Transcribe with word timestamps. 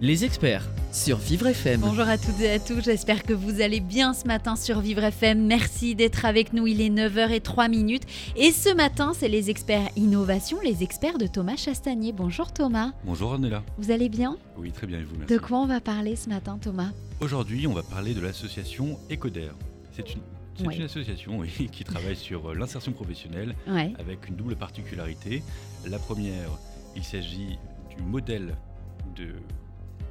Les 0.00 0.24
experts. 0.24 0.68
sur 0.92 1.18
Vivre 1.18 1.48
FM. 1.48 1.80
Bonjour 1.80 2.06
à 2.08 2.16
toutes 2.16 2.40
et 2.40 2.50
à 2.52 2.58
tous, 2.58 2.80
j'espère 2.82 3.22
que 3.24 3.32
vous 3.34 3.60
allez 3.60 3.80
bien 3.80 4.14
ce 4.14 4.26
matin 4.26 4.56
sur 4.56 4.80
Vivre 4.80 5.02
FM. 5.04 5.44
Merci 5.46 5.94
d'être 5.94 6.24
avec 6.24 6.52
nous, 6.54 6.66
il 6.66 6.80
est 6.80 6.88
9h03 6.88 7.68
minutes. 7.68 8.04
Et 8.36 8.52
ce 8.52 8.72
matin, 8.74 9.12
c'est 9.14 9.28
les 9.28 9.50
experts 9.50 9.88
innovation, 9.96 10.58
les 10.64 10.82
experts 10.82 11.18
de 11.18 11.26
Thomas 11.26 11.56
Chastanier. 11.56 12.12
Bonjour 12.12 12.52
Thomas, 12.52 12.92
Bonjour 13.04 13.32
Ornella. 13.32 13.62
vous 13.76 13.90
allez 13.90 14.08
bien? 14.08 14.38
Oui, 14.56 14.70
très 14.72 14.86
bien, 14.86 14.98
et 15.00 15.02
vous, 15.02 15.16
merci. 15.18 15.34
De 15.34 15.38
quoi 15.38 15.58
on 15.58 15.66
va 15.66 15.80
parler 15.80 16.16
ce 16.16 16.28
matin 16.30 16.58
Thomas? 16.60 16.90
Aujourd'hui, 17.20 17.66
on 17.66 17.74
va 17.74 17.82
parler 17.82 18.14
de 18.14 18.20
l'association 18.20 18.98
Ecoder. 19.10 19.50
C'est 19.92 20.14
une, 20.14 20.20
c'est 20.56 20.66
Ouais. 20.66 20.76
une 20.76 20.82
association 20.84 21.38
oui, 21.38 21.68
qui 21.72 21.84
travaille 21.84 22.16
sur 22.16 22.50
euh, 22.50 22.54
l'insertion 22.54 22.92
professionnelle 22.92 23.54
Ouais. 23.68 23.92
avec 23.98 24.28
une 24.28 24.36
double 24.36 24.56
particularité. 24.56 25.42
La 25.86 25.98
première, 25.98 26.48
il 26.96 27.04
s'agit 27.04 27.58
du 27.94 28.02
modèle 28.02 28.54
de, 29.16 29.34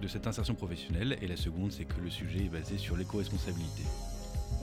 de 0.02 0.08
cette 0.08 0.28
insertion 0.28 0.56
professionnelle 0.56 1.18
et 1.22 1.28
la 1.28 1.38
seconde, 1.38 1.72
c'est 1.72 1.86
que 1.86 2.00
le 2.02 2.10
sujet 2.10 2.40
est 2.40 2.50
basé 2.50 2.78
sur 2.78 2.96
l'éco-responsabilité. 2.98 3.84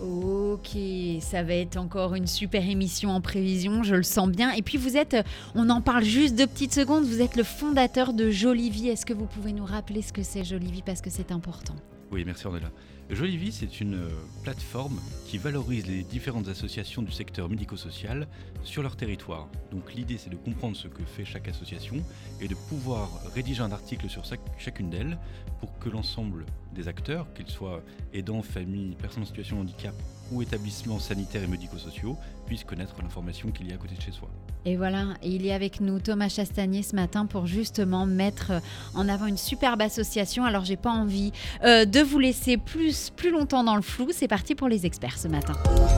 Ok, 0.01 0.77
ça 1.20 1.43
va 1.43 1.55
être 1.55 1.77
encore 1.77 2.15
une 2.15 2.27
super 2.27 2.69
émission 2.69 3.10
en 3.10 3.20
prévision, 3.20 3.83
je 3.83 3.95
le 3.95 4.02
sens 4.02 4.29
bien. 4.29 4.52
Et 4.52 4.62
puis 4.62 4.77
vous 4.77 4.97
êtes, 4.97 5.16
on 5.55 5.71
en 5.71 5.80
parle 5.80 6.05
juste 6.05 6.35
deux 6.37 6.46
petites 6.46 6.74
secondes, 6.74 7.05
vous 7.05 7.21
êtes 7.21 7.37
le 7.37 7.45
fondateur 7.45 8.12
de 8.12 8.30
Jolivie. 8.30 8.88
Est-ce 8.88 9.07
que 9.07 9.12
vous 9.12 9.27
pouvez 9.27 9.52
nous 9.52 9.65
rappeler 9.65 10.02
ce 10.02 10.12
que 10.12 10.23
c'est 10.23 10.43
Jolivie 10.43 10.82
parce 10.82 11.01
que 11.01 11.10
c'est 11.10 11.30
important? 11.30 11.74
Oui, 12.10 12.24
merci 12.24 12.46
Ornella. 12.46 12.71
Jolivie, 13.10 13.52
c'est 13.52 13.80
une 13.80 13.95
euh, 13.95 14.09
plateforme 14.43 14.99
qui 15.27 15.37
valorise 15.37 15.87
les 15.87 16.02
différentes 16.02 16.49
associations 16.49 17.02
du 17.02 17.13
secteur 17.13 17.49
médico-social 17.51 18.27
sur 18.63 18.83
leur 18.83 18.96
territoire. 18.96 19.46
Donc 19.71 19.95
l'idée, 19.95 20.16
c'est 20.16 20.30
de 20.30 20.37
comprendre 20.37 20.74
ce 20.74 20.88
que 20.88 21.05
fait 21.05 21.24
chaque 21.24 21.46
association 21.46 21.96
et 22.41 22.49
de 22.49 22.55
pouvoir 22.55 23.11
rédiger 23.35 23.61
un 23.61 23.73
article 23.73 24.09
sur 24.09 24.24
chac- 24.24 24.41
chacune 24.59 24.88
d'elles 24.88 25.19
pour 25.61 25.79
que 25.79 25.91
l'ensemble 25.91 26.46
des 26.74 26.88
acteurs, 26.88 27.33
qu'ils 27.35 27.49
soient 27.49 27.83
aidants, 28.15 28.43
familles, 28.43 28.96
personnes 28.96 29.23
en 29.23 29.27
situation 29.27 29.57
de 29.57 29.63
handicap 29.63 29.95
ou 30.33 30.41
établissements 30.41 30.99
sanitaires 30.99 31.43
et 31.43 31.46
médico-sociaux, 31.46 32.16
puissent 32.46 32.65
connaître 32.65 32.96
l'information 33.02 33.51
qu'il 33.51 33.68
y 33.68 33.73
a 33.73 33.74
à 33.74 33.79
côté 33.79 33.95
de 33.95 34.01
chez 34.01 34.13
soi. 34.13 34.30
Et 34.66 34.76
voilà, 34.76 35.15
il 35.23 35.45
y 35.45 35.51
a 35.51 35.54
avec 35.54 35.80
nous 35.80 35.98
Thomas 35.98 36.30
Chastanier 36.30 36.82
ce 36.82 36.96
matin 36.96 37.26
pour 37.26 37.46
justement 37.46 38.07
mettre 38.07 38.52
en 38.95 39.09
avant 39.10 39.26
une 39.26 39.37
superbe 39.37 39.82
association. 39.82 40.45
Alors 40.45 40.65
j'ai 40.65 40.76
pas 40.76 40.90
envie 40.90 41.32
euh, 41.65 41.84
de 41.84 42.01
vous 42.01 42.18
laisser 42.18 42.56
plus, 42.56 43.10
plus 43.10 43.30
longtemps 43.30 43.62
dans 43.62 43.76
le 43.76 43.82
flou. 43.82 44.09
C'est 44.10 44.29
parti 44.29 44.54
pour 44.54 44.68
les 44.68 44.87
experts 44.87 45.18
ce 45.18 45.29
matin. 45.29 45.52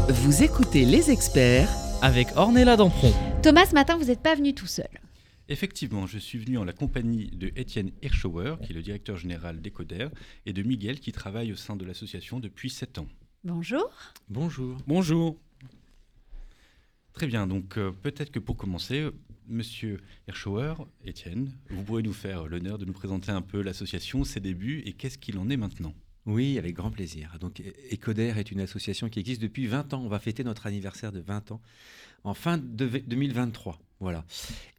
Vous 0.08 0.42
écoutez 0.42 0.84
les 0.84 1.12
experts 1.12 1.68
Avec 2.02 2.28
Ornella 2.34 2.76
Dampron. 2.76 3.12
Thomas, 3.40 3.66
ce 3.66 3.74
matin, 3.74 3.96
vous 3.96 4.06
n'êtes 4.06 4.22
pas 4.22 4.34
venu 4.34 4.52
tout 4.52 4.66
seul. 4.66 4.88
Effectivement, 5.48 6.08
je 6.08 6.18
suis 6.18 6.38
venu 6.38 6.58
en 6.58 6.64
la 6.64 6.72
compagnie 6.72 7.30
de 7.30 7.52
Étienne 7.54 7.92
Hirschauer, 8.02 8.56
qui 8.64 8.72
est 8.72 8.74
le 8.74 8.82
directeur 8.82 9.16
général 9.16 9.60
d'Ecoder, 9.60 10.08
et 10.44 10.52
de 10.52 10.62
Miguel, 10.64 10.98
qui 10.98 11.12
travaille 11.12 11.52
au 11.52 11.56
sein 11.56 11.76
de 11.76 11.84
l'association 11.84 12.40
depuis 12.40 12.68
7 12.68 12.98
ans. 12.98 13.06
Bonjour. 13.44 13.88
Bonjour. 14.28 14.76
Bonjour. 14.88 15.36
Très 17.16 17.26
bien, 17.26 17.46
donc 17.46 17.78
euh, 17.78 17.92
peut-être 18.02 18.30
que 18.30 18.38
pour 18.38 18.56
commencer, 18.58 19.08
Monsieur 19.48 20.00
Hirschauer, 20.28 20.74
Étienne, 21.04 21.50
vous 21.70 21.82
pourrez 21.82 22.02
nous 22.02 22.12
faire 22.12 22.46
l'honneur 22.46 22.76
de 22.76 22.84
nous 22.84 22.92
présenter 22.92 23.30
un 23.32 23.40
peu 23.40 23.62
l'association, 23.62 24.22
ses 24.22 24.38
débuts 24.40 24.82
et 24.84 24.92
qu'est-ce 24.92 25.16
qu'il 25.16 25.38
en 25.38 25.48
est 25.48 25.56
maintenant. 25.56 25.94
Oui, 26.26 26.58
avec 26.58 26.74
grand 26.74 26.90
plaisir. 26.90 27.36
Donc, 27.40 27.60
E- 27.60 27.72
Ecoder 27.94 28.34
est 28.36 28.50
une 28.50 28.60
association 28.60 29.08
qui 29.08 29.18
existe 29.20 29.40
depuis 29.40 29.66
20 29.66 29.94
ans. 29.94 30.02
On 30.04 30.08
va 30.08 30.18
fêter 30.18 30.44
notre 30.44 30.66
anniversaire 30.66 31.10
de 31.12 31.20
20 31.20 31.52
ans 31.52 31.62
en 32.24 32.34
fin 32.34 32.58
de 32.58 32.84
v- 32.84 33.04
2023. 33.06 33.78
Voilà. 34.00 34.26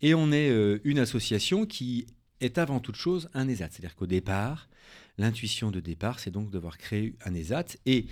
Et 0.04 0.14
on 0.14 0.32
est 0.32 0.50
euh, 0.52 0.80
une 0.84 1.00
association 1.00 1.66
qui 1.66 2.06
est 2.42 2.60
avant 2.60 2.80
toute 2.82 2.98
chose 2.98 3.30
un 3.34 3.48
ESAT. 3.48 3.70
C'est-à-dire 3.72 3.96
qu'au 3.96 4.06
départ, 4.06 4.70
l'intuition 5.18 5.72
de 5.72 5.80
départ, 5.80 6.20
c'est 6.20 6.32
donc 6.32 6.50
devoir 6.52 6.78
créer 6.78 7.14
un 7.26 7.34
ESAT. 7.34 7.66
Et 7.86 8.06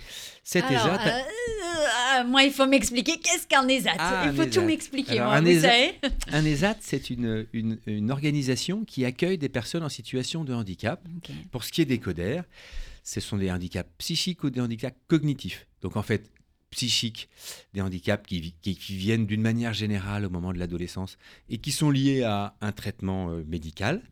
cet 0.44 0.64
Alors, 0.64 0.86
ESAT. 0.94 1.06
euh, 1.06 2.20
euh, 2.20 2.24
moi, 2.24 2.42
il 2.42 2.52
faut 2.52 2.66
m'expliquer 2.66 3.18
qu'est-ce 3.18 3.46
qu'un 3.46 3.66
ESAT. 3.68 3.92
Ah, 3.98 4.24
il 4.30 4.36
faut 4.36 4.46
tout 4.46 4.62
m'expliquer, 4.62 5.16
moi, 5.20 5.34
un 5.36 5.40
vous 5.42 5.48
ESAT 5.48 5.68
savez. 5.68 5.94
Un 6.32 6.44
ESAT, 6.44 6.76
c'est 6.80 7.10
une, 7.10 7.46
une- 7.52 7.78
une 7.86 8.10
organisation 8.10 8.84
qui 8.84 9.04
accueille 9.04 9.38
des 9.38 9.48
personnes 9.48 9.84
en 9.84 9.88
situation 9.88 10.44
de 10.44 10.52
handicap. 10.52 11.00
Pour 11.52 11.62
ce 11.64 11.70
qui 11.72 11.82
est 11.82 11.86
des 11.86 11.98
codères, 11.98 12.44
ce 13.04 13.20
sont 13.20 13.36
des 13.36 13.50
handicaps 13.52 13.88
psychiques 13.98 14.42
ou 14.42 14.50
des 14.50 14.60
handicaps 14.60 14.96
cognitifs. 15.06 15.66
Donc 15.82 15.96
en 15.96 16.02
fait, 16.02 16.28
psychiques, 16.76 17.28
des 17.72 17.80
handicaps 17.80 18.26
qui, 18.26 18.38
vi- 18.40 18.54
qui- 18.60 18.76
qui 18.76 18.96
viennent 18.96 19.24
d'une 19.26 19.40
manière 19.40 19.72
générale 19.72 20.26
au 20.26 20.30
moment 20.30 20.52
de 20.52 20.58
l'adolescence 20.58 21.16
et 21.48 21.56
qui 21.56 21.72
sont 21.72 21.90
liés 21.90 22.22
à 22.22 22.54
un 22.60 22.72
traitement 22.72 23.30
euh, 23.30 23.42
médical. 23.48 24.02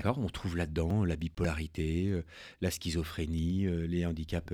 Alors 0.00 0.18
on 0.18 0.28
trouve 0.28 0.56
là-dedans 0.56 1.04
la 1.06 1.16
bipolarité, 1.16 2.08
euh, 2.08 2.22
la 2.60 2.70
schizophrénie, 2.70 3.64
euh, 3.66 3.86
les 3.86 4.04
handicaps 4.04 4.52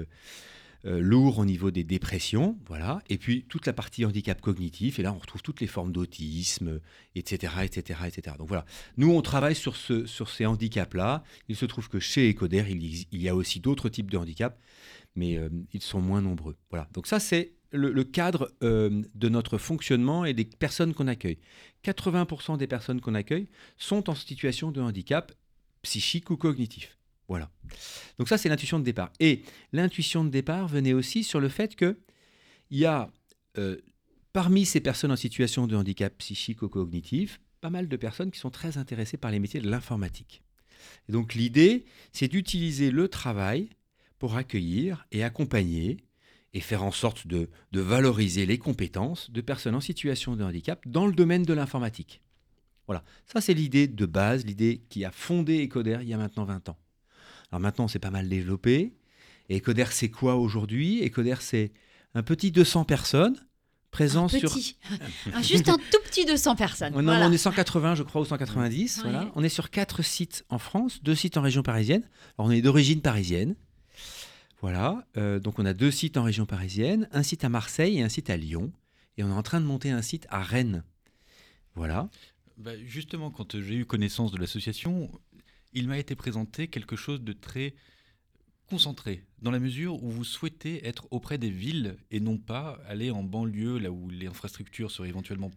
euh, 0.84 1.00
lourds 1.00 1.38
au 1.38 1.44
niveau 1.44 1.70
des 1.70 1.82
dépressions, 1.84 2.56
voilà. 2.66 3.02
Et 3.08 3.18
puis 3.18 3.44
toute 3.48 3.66
la 3.66 3.72
partie 3.72 4.04
handicap 4.04 4.40
cognitif, 4.40 4.98
et 4.98 5.02
là 5.02 5.12
on 5.12 5.18
retrouve 5.18 5.42
toutes 5.42 5.60
les 5.60 5.66
formes 5.66 5.92
d'autisme, 5.92 6.80
etc., 7.14 7.52
etc., 7.64 8.00
etc. 8.06 8.36
Donc 8.38 8.48
voilà, 8.48 8.64
nous 8.96 9.10
on 9.10 9.20
travaille 9.22 9.56
sur, 9.56 9.74
ce, 9.76 10.06
sur 10.06 10.30
ces 10.30 10.46
handicaps-là. 10.46 11.24
Il 11.48 11.56
se 11.56 11.66
trouve 11.66 11.88
que 11.88 11.98
chez 11.98 12.30
Ecoder, 12.30 12.64
il, 12.70 13.20
y- 13.20 13.28
a 13.28 13.34
aussi 13.34 13.60
d'autres 13.60 13.88
types 13.88 14.10
de 14.10 14.16
handicaps, 14.16 14.56
mais 15.16 15.36
euh, 15.36 15.48
ils 15.72 15.82
sont 15.82 16.00
moins 16.00 16.20
nombreux. 16.22 16.56
Voilà, 16.70 16.88
donc 16.92 17.06
ça 17.06 17.18
c'est 17.18 17.54
le, 17.72 17.90
le 17.92 18.04
cadre 18.04 18.52
euh, 18.62 19.02
de 19.14 19.28
notre 19.28 19.58
fonctionnement 19.58 20.24
et 20.24 20.32
des 20.32 20.44
personnes 20.44 20.94
qu'on 20.94 21.08
accueille. 21.08 21.38
80% 21.84 22.56
des 22.56 22.66
personnes 22.66 23.00
qu'on 23.00 23.14
accueille 23.14 23.48
sont 23.76 24.08
en 24.08 24.14
situation 24.14 24.70
de 24.70 24.80
handicap 24.80 25.32
psychique 25.82 26.30
ou 26.30 26.36
cognitif. 26.36 26.97
Voilà. 27.28 27.50
Donc 28.18 28.28
ça, 28.28 28.38
c'est 28.38 28.48
l'intuition 28.48 28.78
de 28.78 28.84
départ. 28.84 29.12
Et 29.20 29.42
l'intuition 29.72 30.24
de 30.24 30.30
départ 30.30 30.66
venait 30.66 30.94
aussi 30.94 31.22
sur 31.22 31.40
le 31.40 31.48
fait 31.48 31.76
que 31.76 31.98
il 32.70 32.78
y 32.78 32.86
a 32.86 33.10
euh, 33.58 33.76
parmi 34.32 34.64
ces 34.64 34.80
personnes 34.80 35.12
en 35.12 35.16
situation 35.16 35.66
de 35.66 35.76
handicap 35.76 36.16
psychique 36.18 36.62
ou 36.62 36.68
cognitif, 36.68 37.40
pas 37.60 37.70
mal 37.70 37.88
de 37.88 37.96
personnes 37.96 38.30
qui 38.30 38.38
sont 38.38 38.50
très 38.50 38.78
intéressées 38.78 39.16
par 39.16 39.30
les 39.30 39.38
métiers 39.38 39.60
de 39.60 39.70
l'informatique. 39.70 40.42
Donc 41.08 41.34
l'idée, 41.34 41.84
c'est 42.12 42.28
d'utiliser 42.28 42.90
le 42.90 43.08
travail 43.08 43.70
pour 44.18 44.36
accueillir 44.36 45.06
et 45.12 45.24
accompagner 45.24 45.98
et 46.54 46.60
faire 46.60 46.82
en 46.82 46.92
sorte 46.92 47.26
de, 47.26 47.50
de 47.72 47.80
valoriser 47.80 48.46
les 48.46 48.58
compétences 48.58 49.30
de 49.30 49.40
personnes 49.40 49.74
en 49.74 49.80
situation 49.80 50.34
de 50.34 50.44
handicap 50.44 50.86
dans 50.86 51.06
le 51.06 51.12
domaine 51.12 51.42
de 51.42 51.52
l'informatique. 51.52 52.22
Voilà, 52.86 53.04
ça 53.26 53.40
c'est 53.40 53.54
l'idée 53.54 53.86
de 53.86 54.06
base, 54.06 54.46
l'idée 54.46 54.82
qui 54.88 55.04
a 55.04 55.10
fondé 55.10 55.62
Ecoder 55.66 55.98
il 56.00 56.08
y 56.08 56.14
a 56.14 56.16
maintenant 56.16 56.44
20 56.44 56.70
ans. 56.70 56.78
Alors 57.50 57.60
maintenant 57.60 57.88
c'est 57.88 57.98
pas 57.98 58.10
mal 58.10 58.28
développé. 58.28 58.92
Et 59.48 59.58
Ecoder 59.58 59.86
c'est 59.90 60.10
quoi 60.10 60.36
aujourd'hui? 60.36 61.02
Ecoder 61.04 61.36
c'est 61.40 61.72
un 62.14 62.22
petit 62.22 62.50
200 62.50 62.84
personnes 62.84 63.36
présents 63.90 64.26
Un 64.26 64.28
sur... 64.28 64.52
petit. 64.52 64.76
Un- 65.32 65.42
Juste 65.42 65.68
un 65.68 65.76
tout 65.78 65.98
petit 66.04 66.26
200 66.26 66.56
personnes. 66.56 66.92
Non, 66.94 67.02
Voilà. 67.02 67.26
on 67.26 67.32
est 67.32 67.38
180 67.38 67.94
je 67.94 68.02
crois 68.02 68.20
ou 68.20 68.24
190. 68.26 68.96
Ouais. 68.98 69.02
Voilà. 69.04 69.30
On 69.34 69.42
est 69.42 69.48
sur 69.48 69.70
quatre 69.70 70.02
sites 70.02 70.44
en 70.50 70.58
France, 70.58 71.02
deux 71.02 71.14
sites 71.14 71.36
en 71.38 71.42
région 71.42 71.62
parisienne. 71.62 72.02
Alors 72.38 72.48
on 72.48 72.50
est 72.50 72.60
d'origine 72.62 73.00
parisienne. 73.00 73.54
Voilà, 74.60 75.06
euh, 75.16 75.38
donc 75.38 75.60
on 75.60 75.64
a 75.66 75.72
deux 75.72 75.92
sites 75.92 76.16
en 76.16 76.24
région 76.24 76.44
parisienne, 76.44 77.08
un 77.12 77.22
site 77.22 77.44
à 77.44 77.48
Marseille 77.48 77.98
et 77.98 78.02
un 78.02 78.08
site 78.08 78.28
à 78.28 78.36
Lyon. 78.36 78.72
Et 79.16 79.22
on 79.22 79.28
est 79.28 79.32
en 79.34 79.42
train 79.42 79.60
de 79.60 79.66
monter 79.66 79.90
un 79.90 80.02
site 80.02 80.26
à 80.30 80.42
Rennes. 80.42 80.82
Voilà. 81.76 82.08
Bah, 82.56 82.72
justement, 82.84 83.30
quand 83.30 83.60
j'ai 83.60 83.76
eu 83.76 83.84
connaissance 83.86 84.32
de 84.32 84.36
l'association, 84.38 85.10
il 85.72 85.88
m'a 85.88 85.98
été 85.98 86.14
présenté 86.14 86.68
quelque 86.68 86.96
chose 86.96 87.20
de 87.22 87.32
très 87.32 87.74
concentré, 88.68 89.24
dans 89.40 89.50
la 89.50 89.60
mesure 89.60 90.02
où 90.02 90.10
vous 90.10 90.24
souhaitez 90.24 90.86
être 90.86 91.08
auprès 91.10 91.38
des 91.38 91.50
villes 91.50 91.96
et 92.10 92.20
non 92.20 92.36
pas 92.36 92.78
aller 92.86 93.10
en 93.10 93.22
banlieue, 93.22 93.78
là 93.78 93.90
où 93.90 94.10
les 94.10 94.26
infrastructures 94.26 94.90
seraient 94.90 95.08
éventuellement 95.08 95.50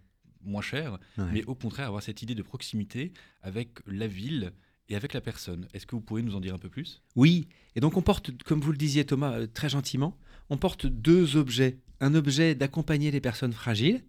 moins 0.44 0.62
chères, 0.62 0.98
Ouais. 1.18 1.26
mais 1.34 1.44
au 1.46 1.54
contraire 1.56 1.88
avoir 1.88 2.02
cette 2.02 2.22
idée 2.22 2.36
de 2.36 2.42
proximité 2.42 3.12
avec 3.42 3.80
la 3.86 4.08
ville 4.08 4.54
et 4.90 4.96
avec 4.96 5.14
la 5.14 5.22
personne. 5.22 5.68
Est-ce 5.74 5.86
que 5.86 5.96
vous 5.96 6.02
pouvez 6.02 6.22
nous 6.22 6.36
en 6.36 6.40
dire 6.40 6.54
un 6.56 6.58
peu 6.58 6.70
plus? 6.70 7.02
Oui, 7.16 7.48
et 7.76 7.80
donc 7.82 7.98
on 7.98 8.02
porte, 8.02 8.32
comme 8.44 8.62
vous 8.62 8.72
le 8.72 8.78
disiez 8.78 9.06
Thomas, 9.06 9.34
euh, 9.34 9.48
très 9.48 9.70
gentiment, 9.70 10.18
on 10.50 10.58
porte 10.58 10.86
deux 10.86 11.36
objets. 11.36 11.80
Un 12.00 12.16
objet 12.16 12.56
d'accompagner 12.56 13.12
les 13.12 13.22
personnes 13.22 13.54
fragiles, 13.54 14.04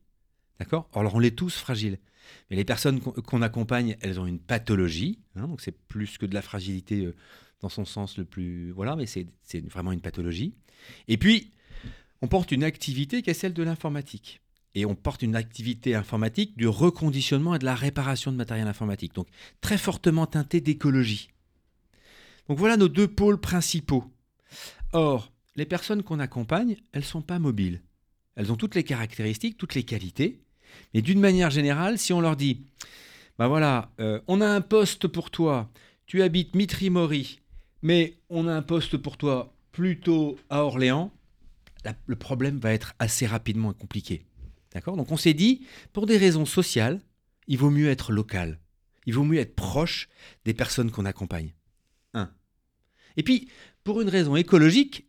d'accord? 0.58 0.88
Alors 0.94 1.14
on 1.16 1.20
est 1.20 1.36
tous 1.36 1.54
fragiles, 1.56 1.98
mais 2.50 2.56
les 2.56 2.64
personnes 2.64 3.00
qu'on 3.00 3.12
qu'on 3.12 3.42
accompagne, 3.42 3.96
elles 4.00 4.20
ont 4.20 4.26
une 4.26 4.38
pathologie, 4.38 5.18
hein, 5.36 5.48
donc 5.48 5.60
c'est 5.60 5.76
plus 5.76 6.18
que 6.18 6.26
de 6.26 6.34
la 6.34 6.42
fragilité 6.42 7.06
euh, 7.06 7.14
dans 7.60 7.68
son 7.68 7.84
sens 7.84 8.18
le 8.18 8.24
plus... 8.24 8.72
Voilà, 8.72 8.96
mais 8.96 9.06
c'est 9.06 9.26
vraiment 9.68 9.92
une 9.92 10.00
pathologie. 10.00 10.54
Et 11.06 11.16
puis, 11.16 11.52
on 12.20 12.28
porte 12.28 12.50
une 12.50 12.64
activité 12.64 13.22
qui 13.22 13.30
est 13.30 13.34
celle 13.34 13.54
de 13.54 13.62
l'informatique. 13.62 14.40
et 14.74 14.86
on 14.86 14.94
porte 14.94 15.22
une 15.22 15.36
activité 15.36 15.94
informatique 15.94 16.56
du 16.56 16.66
reconditionnement 16.66 17.54
et 17.54 17.58
de 17.58 17.64
la 17.64 17.74
réparation 17.74 18.32
de 18.32 18.36
matériel 18.36 18.66
informatique. 18.66 19.14
Donc 19.14 19.28
très 19.60 19.78
fortement 19.78 20.26
teinté 20.26 20.60
d'écologie. 20.60 21.28
Donc 22.48 22.58
voilà 22.58 22.76
nos 22.76 22.88
deux 22.88 23.08
pôles 23.08 23.38
principaux. 23.40 24.04
Or, 24.92 25.32
les 25.56 25.66
personnes 25.66 26.02
qu'on 26.02 26.20
accompagne, 26.20 26.76
elles 26.92 27.02
ne 27.02 27.06
sont 27.06 27.22
pas 27.22 27.38
mobiles. 27.38 27.82
Elles 28.34 28.50
ont 28.50 28.56
toutes 28.56 28.74
les 28.74 28.84
caractéristiques, 28.84 29.58
toutes 29.58 29.74
les 29.74 29.84
qualités. 29.84 30.40
Mais 30.94 31.02
d'une 31.02 31.20
manière 31.20 31.50
générale, 31.50 31.98
si 31.98 32.12
on 32.12 32.20
leur 32.20 32.36
dit, 32.36 32.64
ben 33.38 33.48
voilà, 33.48 33.90
euh, 34.00 34.20
on 34.28 34.40
a 34.40 34.46
un 34.46 34.60
poste 34.60 35.06
pour 35.08 35.30
toi, 35.30 35.70
tu 36.06 36.22
habites 36.22 36.54
Mitry-Mori, 36.54 37.40
mais 37.82 38.18
on 38.28 38.46
a 38.46 38.52
un 38.52 38.62
poste 38.62 38.96
pour 38.96 39.16
toi 39.16 39.54
plutôt 39.72 40.38
à 40.50 40.64
Orléans, 40.64 41.10
le 42.06 42.16
problème 42.16 42.58
va 42.58 42.72
être 42.72 42.94
assez 42.98 43.26
rapidement 43.26 43.72
compliqué. 43.72 44.24
D'accord? 44.72 44.96
Donc 44.96 45.10
on 45.10 45.16
s'est 45.16 45.34
dit, 45.34 45.66
pour 45.92 46.06
des 46.06 46.16
raisons 46.16 46.46
sociales, 46.46 47.00
il 47.48 47.58
vaut 47.58 47.70
mieux 47.70 47.88
être 47.88 48.12
local. 48.12 48.58
Il 49.06 49.14
vaut 49.14 49.24
mieux 49.24 49.40
être 49.40 49.56
proche 49.56 50.08
des 50.44 50.54
personnes 50.54 50.90
qu'on 50.90 51.04
accompagne. 51.04 51.52
Un. 52.14 52.30
Et 53.16 53.22
puis, 53.22 53.48
pour 53.84 54.00
une 54.00 54.08
raison 54.08 54.36
écologique, 54.36 55.08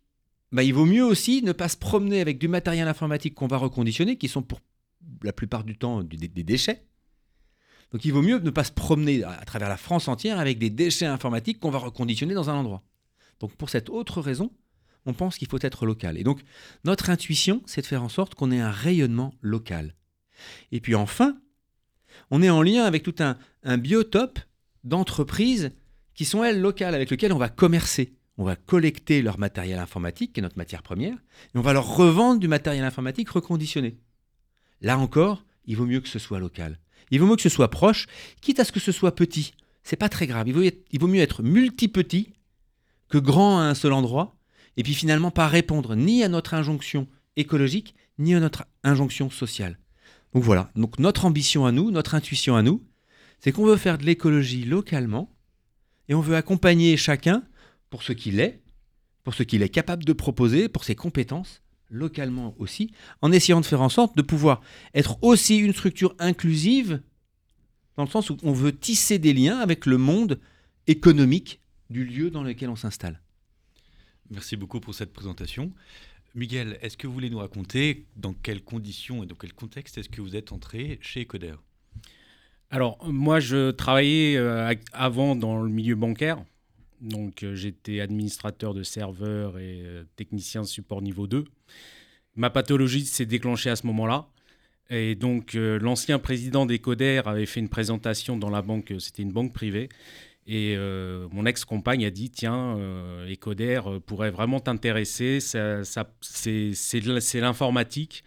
bah, 0.51 0.63
il 0.63 0.73
vaut 0.73 0.85
mieux 0.85 1.03
aussi 1.03 1.41
ne 1.43 1.51
pas 1.51 1.69
se 1.69 1.77
promener 1.77 2.21
avec 2.21 2.39
du 2.39 2.47
matériel 2.47 2.87
informatique 2.87 3.35
qu'on 3.35 3.47
va 3.47 3.57
reconditionner, 3.57 4.17
qui 4.17 4.27
sont 4.27 4.41
pour 4.41 4.61
la 5.23 5.33
plupart 5.33 5.63
du 5.63 5.77
temps 5.77 6.03
des, 6.03 6.17
déchets. 6.43 6.85
Donc 7.91 8.05
il 8.05 8.11
vaut 8.11 8.21
mieux 8.21 8.39
ne 8.39 8.49
pas 8.49 8.63
se 8.63 8.71
promener 8.71 9.23
à 9.23 9.43
travers 9.45 9.69
la 9.69 9.77
France 9.77 10.07
entière 10.07 10.39
avec 10.39 10.57
des 10.57 10.69
déchets 10.69 11.05
informatiques 11.05 11.59
qu'on 11.59 11.71
va 11.71 11.79
reconditionner 11.79 12.33
dans 12.33 12.49
un 12.49 12.55
endroit. 12.55 12.83
Donc 13.39 13.55
pour 13.55 13.69
cette 13.69 13.89
autre 13.89 14.21
raison, 14.21 14.51
on 15.05 15.13
pense 15.13 15.37
qu'il 15.37 15.47
faut 15.47 15.59
être 15.61 15.85
local. 15.85 16.17
Et 16.17 16.23
donc, 16.23 16.41
notre 16.85 17.09
intuition, 17.09 17.61
c'est 17.65 17.81
de 17.81 17.85
faire 17.85 18.03
en 18.03 18.09
sorte 18.09 18.35
qu'on 18.35 18.51
ait 18.51 18.59
un 18.59 18.71
rayonnement 18.71 19.33
local. 19.41 19.95
Et 20.71 20.79
puis 20.79 20.95
enfin, 20.95 21.37
on 22.31 22.41
est 22.41 22.49
en 22.49 22.61
lien 22.61 22.83
avec 22.83 23.03
tout 23.03 23.15
un, 23.19 23.77
biotope 23.77 24.39
d'entreprises 24.83 25.71
qui 26.13 26.25
sont, 26.25 26.43
elles, 26.43 26.61
locales, 26.61 26.95
avec 26.95 27.09
lesquelles 27.09 27.33
on 27.33 27.37
va 27.37 27.49
commercer. 27.49 28.15
On 28.37 28.43
va 28.43 28.55
collecter 28.55 29.21
leur 29.21 29.37
matériel 29.37 29.79
informatique, 29.79 30.33
qui 30.33 30.39
est 30.39 30.43
notre 30.43 30.57
matière 30.57 30.81
première, 30.81 31.13
et 31.13 31.57
on 31.57 31.61
va 31.61 31.73
leur 31.73 31.95
revendre 31.95 32.39
du 32.39 32.47
matériel 32.47 32.83
informatique 32.83 33.29
reconditionné. 33.29 33.97
Là 34.83 34.99
encore, 34.99 35.45
il 35.65 35.77
vaut 35.77 35.85
mieux 35.85 36.01
que 36.01 36.09
ce 36.09 36.19
soit 36.19 36.39
local. 36.39 36.77
Il 37.09 37.19
vaut 37.19 37.25
mieux 37.25 37.37
que 37.37 37.41
ce 37.41 37.49
soit 37.49 37.69
proche, 37.69 38.07
quitte 38.41 38.59
à 38.59 38.65
ce 38.65 38.71
que 38.71 38.81
ce 38.81 38.91
soit 38.91 39.15
petit. 39.15 39.53
C'est 39.83 39.95
pas 39.95 40.09
très 40.09 40.27
grave. 40.27 40.47
Il 40.47 40.99
vaut, 40.99 41.07
mieux 41.07 41.21
être 41.21 41.41
multi-petit 41.41 42.33
que 43.09 43.17
grand 43.17 43.59
à 43.59 43.63
un 43.63 43.75
seul 43.75 43.93
endroit, 43.93 44.35
et 44.75 44.83
puis 44.83 44.93
finalement 44.93 45.31
pas 45.31 45.47
répondre 45.47 45.95
ni 45.95 46.23
à 46.23 46.27
notre 46.27 46.53
injonction 46.53 47.07
écologique, 47.37 47.95
ni 48.19 48.35
à 48.35 48.39
notre 48.39 48.65
injonction 48.83 49.29
sociale. 49.29 49.79
Donc 50.33 50.43
voilà, 50.43 50.71
notre 50.97 51.25
ambition 51.25 51.65
à 51.65 51.71
nous, 51.71 51.91
notre 51.91 52.15
intuition 52.15 52.55
à 52.55 52.61
nous, 52.61 52.83
c'est 53.39 53.51
qu'on 53.51 53.65
veut 53.65 53.77
faire 53.77 53.97
de 53.97 54.05
l'écologie 54.05 54.65
localement, 54.65 55.33
et 56.09 56.15
on 56.15 56.21
veut 56.21 56.35
accompagner 56.35 56.97
chacun 56.97 57.43
pour 57.89 58.03
ce 58.03 58.11
qu'il 58.11 58.39
est, 58.39 58.61
pour 59.23 59.33
ce 59.33 59.43
qu'il 59.43 59.61
est 59.61 59.69
capable 59.69 60.03
de 60.03 60.13
proposer, 60.13 60.67
pour 60.67 60.83
ses 60.83 60.95
compétences, 60.95 61.62
localement 61.93 62.55
aussi, 62.57 62.91
en 63.21 63.31
essayant 63.31 63.61
de 63.61 63.65
faire 63.65 63.81
en 63.81 63.89
sorte 63.89 64.17
de 64.17 64.21
pouvoir 64.21 64.61
être 64.93 65.17
aussi 65.21 65.57
une 65.57 65.73
structure 65.73 66.15
inclusive, 66.19 67.01
dans 67.95 68.03
le 68.03 68.09
sens 68.09 68.29
où 68.29 68.37
on 68.43 68.51
veut 68.51 68.75
tisser 68.75 69.19
des 69.19 69.33
liens 69.33 69.59
avec 69.59 69.85
le 69.85 69.97
monde 69.97 70.39
économique 70.87 71.61
du 71.89 72.03
lieu 72.03 72.31
dans 72.31 72.43
lequel 72.43 72.69
on 72.69 72.75
s'installe. 72.75 73.21
Merci 74.29 74.57
beaucoup 74.57 74.79
pour 74.79 74.95
cette 74.95 75.13
présentation. 75.13 75.71
Miguel, 76.33 76.79
est-ce 76.81 76.97
que 76.97 77.05
vous 77.05 77.13
voulez 77.13 77.29
nous 77.29 77.37
raconter 77.37 78.07
dans 78.15 78.33
quelles 78.33 78.63
conditions 78.63 79.23
et 79.23 79.27
dans 79.27 79.35
quel 79.35 79.53
contexte 79.53 79.99
est-ce 79.99 80.09
que 80.09 80.21
vous 80.21 80.35
êtes 80.35 80.51
entré 80.51 80.97
chez 81.01 81.21
Ecoder 81.21 81.53
Alors, 82.71 82.97
moi, 83.05 83.39
je 83.39 83.69
travaillais 83.69 84.35
euh, 84.37 84.73
avant 84.93 85.35
dans 85.35 85.61
le 85.61 85.69
milieu 85.69 85.93
bancaire. 85.93 86.43
Donc, 87.01 87.43
euh, 87.43 87.55
j'étais 87.55 87.99
administrateur 87.99 88.73
de 88.73 88.83
serveurs 88.83 89.59
et 89.59 89.81
euh, 89.83 90.03
technicien 90.15 90.63
support 90.63 91.01
niveau 91.01 91.27
2. 91.27 91.45
Ma 92.35 92.49
pathologie 92.49 93.05
s'est 93.05 93.25
déclenchée 93.25 93.69
à 93.69 93.75
ce 93.75 93.85
moment-là. 93.87 94.27
Et 94.89 95.15
donc, 95.15 95.53
l'ancien 95.53 96.19
président 96.19 96.65
d'Ecoder 96.65 97.21
avait 97.25 97.45
fait 97.45 97.61
une 97.61 97.69
présentation 97.69 98.37
dans 98.37 98.49
la 98.49 98.61
banque, 98.61 98.93
c'était 98.99 99.23
une 99.23 99.31
banque 99.31 99.53
privée. 99.53 99.89
Et 100.45 100.75
euh, 100.77 101.27
mon 101.31 101.45
ex-compagne 101.45 102.05
a 102.05 102.09
dit 102.09 102.29
Tiens, 102.29 102.77
euh, 102.77 103.31
Ecoder 103.31 103.81
euh, 103.85 103.99
pourrait 103.99 104.31
vraiment 104.31 104.59
t'intéresser, 104.59 105.39
ça, 105.39 105.83
c'est 106.19 106.99
l'informatique, 107.35 108.23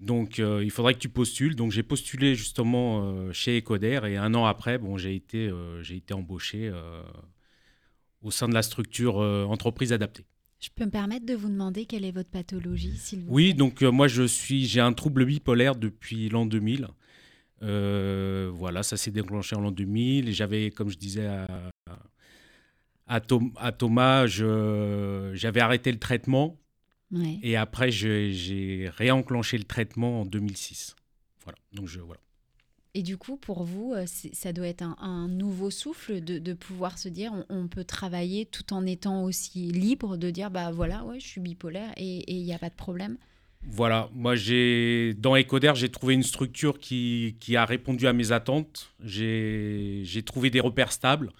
donc 0.00 0.38
il 0.38 0.70
faudrait 0.70 0.94
que 0.94 0.98
tu 0.98 1.08
postules. 1.08 1.54
Donc 1.54 1.70
j'ai 1.70 1.84
postulé 1.84 2.34
justement 2.34 3.32
chez 3.32 3.58
Ecoder 3.58 4.00
et 4.08 4.16
un 4.16 4.34
an 4.34 4.46
après, 4.46 4.78
bon, 4.78 4.96
j'ai 4.96 5.14
été, 5.14 5.50
j'ai 5.82 5.96
été 5.96 6.14
embauché 6.14 6.72
au 8.22 8.30
sein 8.30 8.48
de 8.48 8.54
la 8.54 8.62
structure 8.62 9.16
entreprise 9.16 9.92
adaptée. 9.92 10.24
Je 10.60 10.68
peux 10.74 10.84
me 10.84 10.90
permettre 10.90 11.24
de 11.24 11.34
vous 11.34 11.48
demander 11.48 11.86
quelle 11.86 12.04
est 12.04 12.10
votre 12.10 12.28
pathologie, 12.28 12.94
s'il 12.96 13.20
vous 13.20 13.32
Oui, 13.32 13.54
donc 13.54 13.80
moi 13.82 14.08
je 14.08 14.24
suis, 14.24 14.66
j'ai 14.66 14.80
un 14.80 14.92
trouble 14.92 15.24
bipolaire 15.24 15.74
depuis 15.74 16.28
l'an 16.28 16.44
2000. 16.44 16.88
Euh, 17.62 18.50
voilà, 18.52 18.82
ça 18.82 18.96
s'est 18.96 19.10
déclenché 19.10 19.56
en 19.56 19.60
l'an 19.60 19.70
2000. 19.72 20.32
J'avais, 20.32 20.70
comme 20.70 20.90
je 20.90 20.98
disais 20.98 21.28
à, 23.06 23.20
Thomas, 23.20 24.26
j'avais 24.26 25.60
arrêté 25.60 25.92
le 25.92 25.98
traitement. 25.98 26.58
Et 27.42 27.56
après, 27.56 27.90
j'ai 27.90 28.90
réenclenché 28.96 29.58
le 29.58 29.64
traitement 29.64 30.22
en 30.22 30.26
2006. 30.26 30.94
Voilà. 31.42 31.58
Donc 31.72 31.88
je, 31.88 32.00
voilà. 32.00 32.20
Et 32.94 33.02
du 33.02 33.16
coup, 33.16 33.36
pour 33.36 33.62
vous, 33.62 33.92
euh, 33.94 34.04
ça 34.06 34.52
doit 34.52 34.66
être 34.66 34.82
un, 34.82 35.28
nouveau 35.28 35.70
souffle 35.70 36.20
de, 36.20 36.52
pouvoir 36.54 36.98
se 36.98 37.08
dire 37.08 37.32
on, 37.48 37.68
peut 37.68 37.84
travailler 37.84 38.46
tout 38.46 38.72
en 38.72 38.84
étant 38.84 39.22
aussi 39.22 39.70
libre, 39.70 40.16
de 40.16 40.30
dire 40.30 40.50
bah 40.50 40.72
voilà, 40.72 41.04
ouais, 41.04 41.20
je 41.20 41.26
suis 41.26 41.40
bipolaire 41.40 41.92
et 41.96 42.24
il 42.32 42.44
n'y 42.44 42.52
a 42.52 42.58
pas 42.58 42.68
de 42.68 42.74
problème. 42.74 43.16
Voilà, 43.62 44.08
moi 44.14 44.34
j'ai 44.34 45.14
dans 45.18 45.36
Ecoder, 45.36 45.72
j'ai 45.76 45.90
trouvé 45.90 46.14
une 46.14 46.22
structure 46.22 46.80
qui, 46.80 47.36
a 47.56 47.64
répondu 47.64 48.06
à 48.08 48.12
mes 48.12 48.32
attentes. 48.32 48.90
J'ai 49.04 50.22
trouvé 50.24 50.50
des 50.50 50.60
repères 50.60 50.92
stables. 50.92 51.30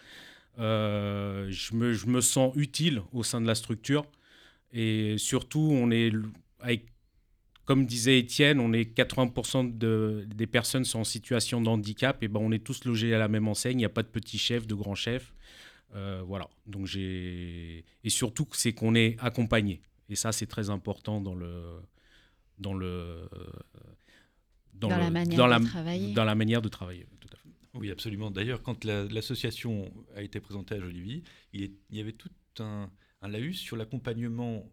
Euh, 0.58 1.47
je, 1.49 1.75
me, 1.75 2.20
sens 2.20 2.52
utile 2.55 3.02
au 3.12 3.23
sein 3.23 3.41
de 3.41 3.47
la 3.47 3.55
structure. 3.55 4.05
Et 4.73 5.17
surtout, 5.19 5.70
on 5.73 5.91
est, 5.91 6.12
comme 7.64 7.86
disait 7.86 8.18
Étienne, 8.18 8.58
on 8.58 8.72
est 8.72 8.96
80% 8.96 9.78
de, 9.78 10.26
des 10.34 10.46
personnes 10.46 10.85
sont 10.85 11.00
en 11.00 11.04
situation 11.04 11.61
de 11.61 11.68
handicap. 11.68 12.23
Et 12.23 12.28
ben, 12.28 12.40
on 12.40 12.52
est 12.52 12.64
tous 12.64 12.85
logés 12.85 13.14
à 13.14 13.18
la 13.18 13.28
même 13.28 13.49
enseigne. 13.49 13.75
Il 13.75 13.78
n'y 13.78 13.85
a 13.85 13.90
pas 13.90 14.02
de 14.02 14.08
petit 14.08 14.38
chef, 14.38 14.66
de 14.66 14.75
grand 14.75 14.94
chef. 14.94 15.32
Euh, 15.94 16.23
voilà. 16.25 16.49
Donc 16.66 16.87
j'ai 16.87 17.85
et 18.04 18.11
surtout 18.11 18.46
c'est 18.52 18.73
qu'on 18.73 18.94
est 18.94 19.16
accompagné. 19.20 19.82
Et 20.08 20.16
ça, 20.16 20.32
c'est 20.32 20.46
très 20.46 20.70
important 20.70 21.20
dans 21.20 21.35
le 21.35 21.80
dans 22.58 22.75
le 22.75 23.28
dans, 24.75 24.88
la 24.88 25.11
manière 25.11 25.61
de 25.61 25.66
travailler. 25.66 26.12
Dans 26.14 26.25
la 26.25 26.35
manière 26.35 26.62
de 26.62 26.68
travailler. 26.68 27.06
Oui, 27.75 27.90
absolument. 27.90 28.30
D'ailleurs, 28.30 28.62
quand 28.62 28.85
l'association 28.85 29.92
a 30.16 30.23
été 30.23 30.40
présentée 30.40 30.75
à 30.75 30.80
Jolivie, 30.80 31.23
il, 31.52 31.70
y 31.90 32.00
avait 32.00 32.12
tout 32.12 32.30
un, 32.58 32.90
un 33.23 33.28
laïus 33.28 33.61
sur 33.61 33.76
l'accompagnement 33.76 34.68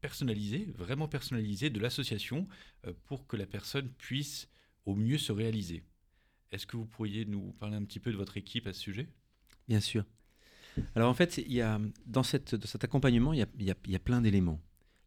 personnalisé, 0.00 0.68
vraiment 0.76 1.08
personnalisé 1.08 1.70
de 1.70 1.80
l'association 1.80 2.48
euh, 2.86 2.92
pour 3.04 3.26
que 3.26 3.36
la 3.36 3.46
personne 3.46 3.88
puisse 3.90 4.48
au 4.86 4.94
mieux 4.94 5.18
se 5.18 5.32
réaliser. 5.32 5.82
Est-ce 6.52 6.66
que 6.66 6.76
vous 6.76 6.86
pourriez 6.86 7.24
nous 7.24 7.52
parler 7.52 7.76
un 7.76 7.84
petit 7.84 8.00
peu 8.00 8.10
de 8.10 8.16
votre 8.16 8.36
équipe 8.36 8.66
à 8.66 8.72
ce 8.72 8.80
sujet? 8.80 9.08
Bien 9.68 9.80
sûr. 9.80 10.04
Alors 10.94 11.10
en 11.10 11.14
fait, 11.14 11.40
dans, 12.06 12.22
cet 12.22 12.84
accompagnement, 12.84 13.32
il 13.32 13.46
y 13.58 13.94
a 13.94 13.98
plein 13.98 14.20
d'éléments. 14.20 14.60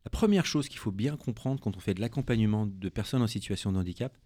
La 0.05 0.09
première 0.09 0.45
chose 0.45 0.67
qu'il 0.67 0.79
faut 0.79 0.91
bien 0.91 1.15
comprendre 1.15 1.61
quand 1.61 1.77
on 1.77 1.79
fait 1.79 1.93
de 1.93 2.01
l'accompagnement 2.01 2.65
de 2.65 2.89
personnes 2.89 3.21
en 3.21 3.27
situation 3.27 3.71
de 3.71 3.77
handicap, 3.77 4.17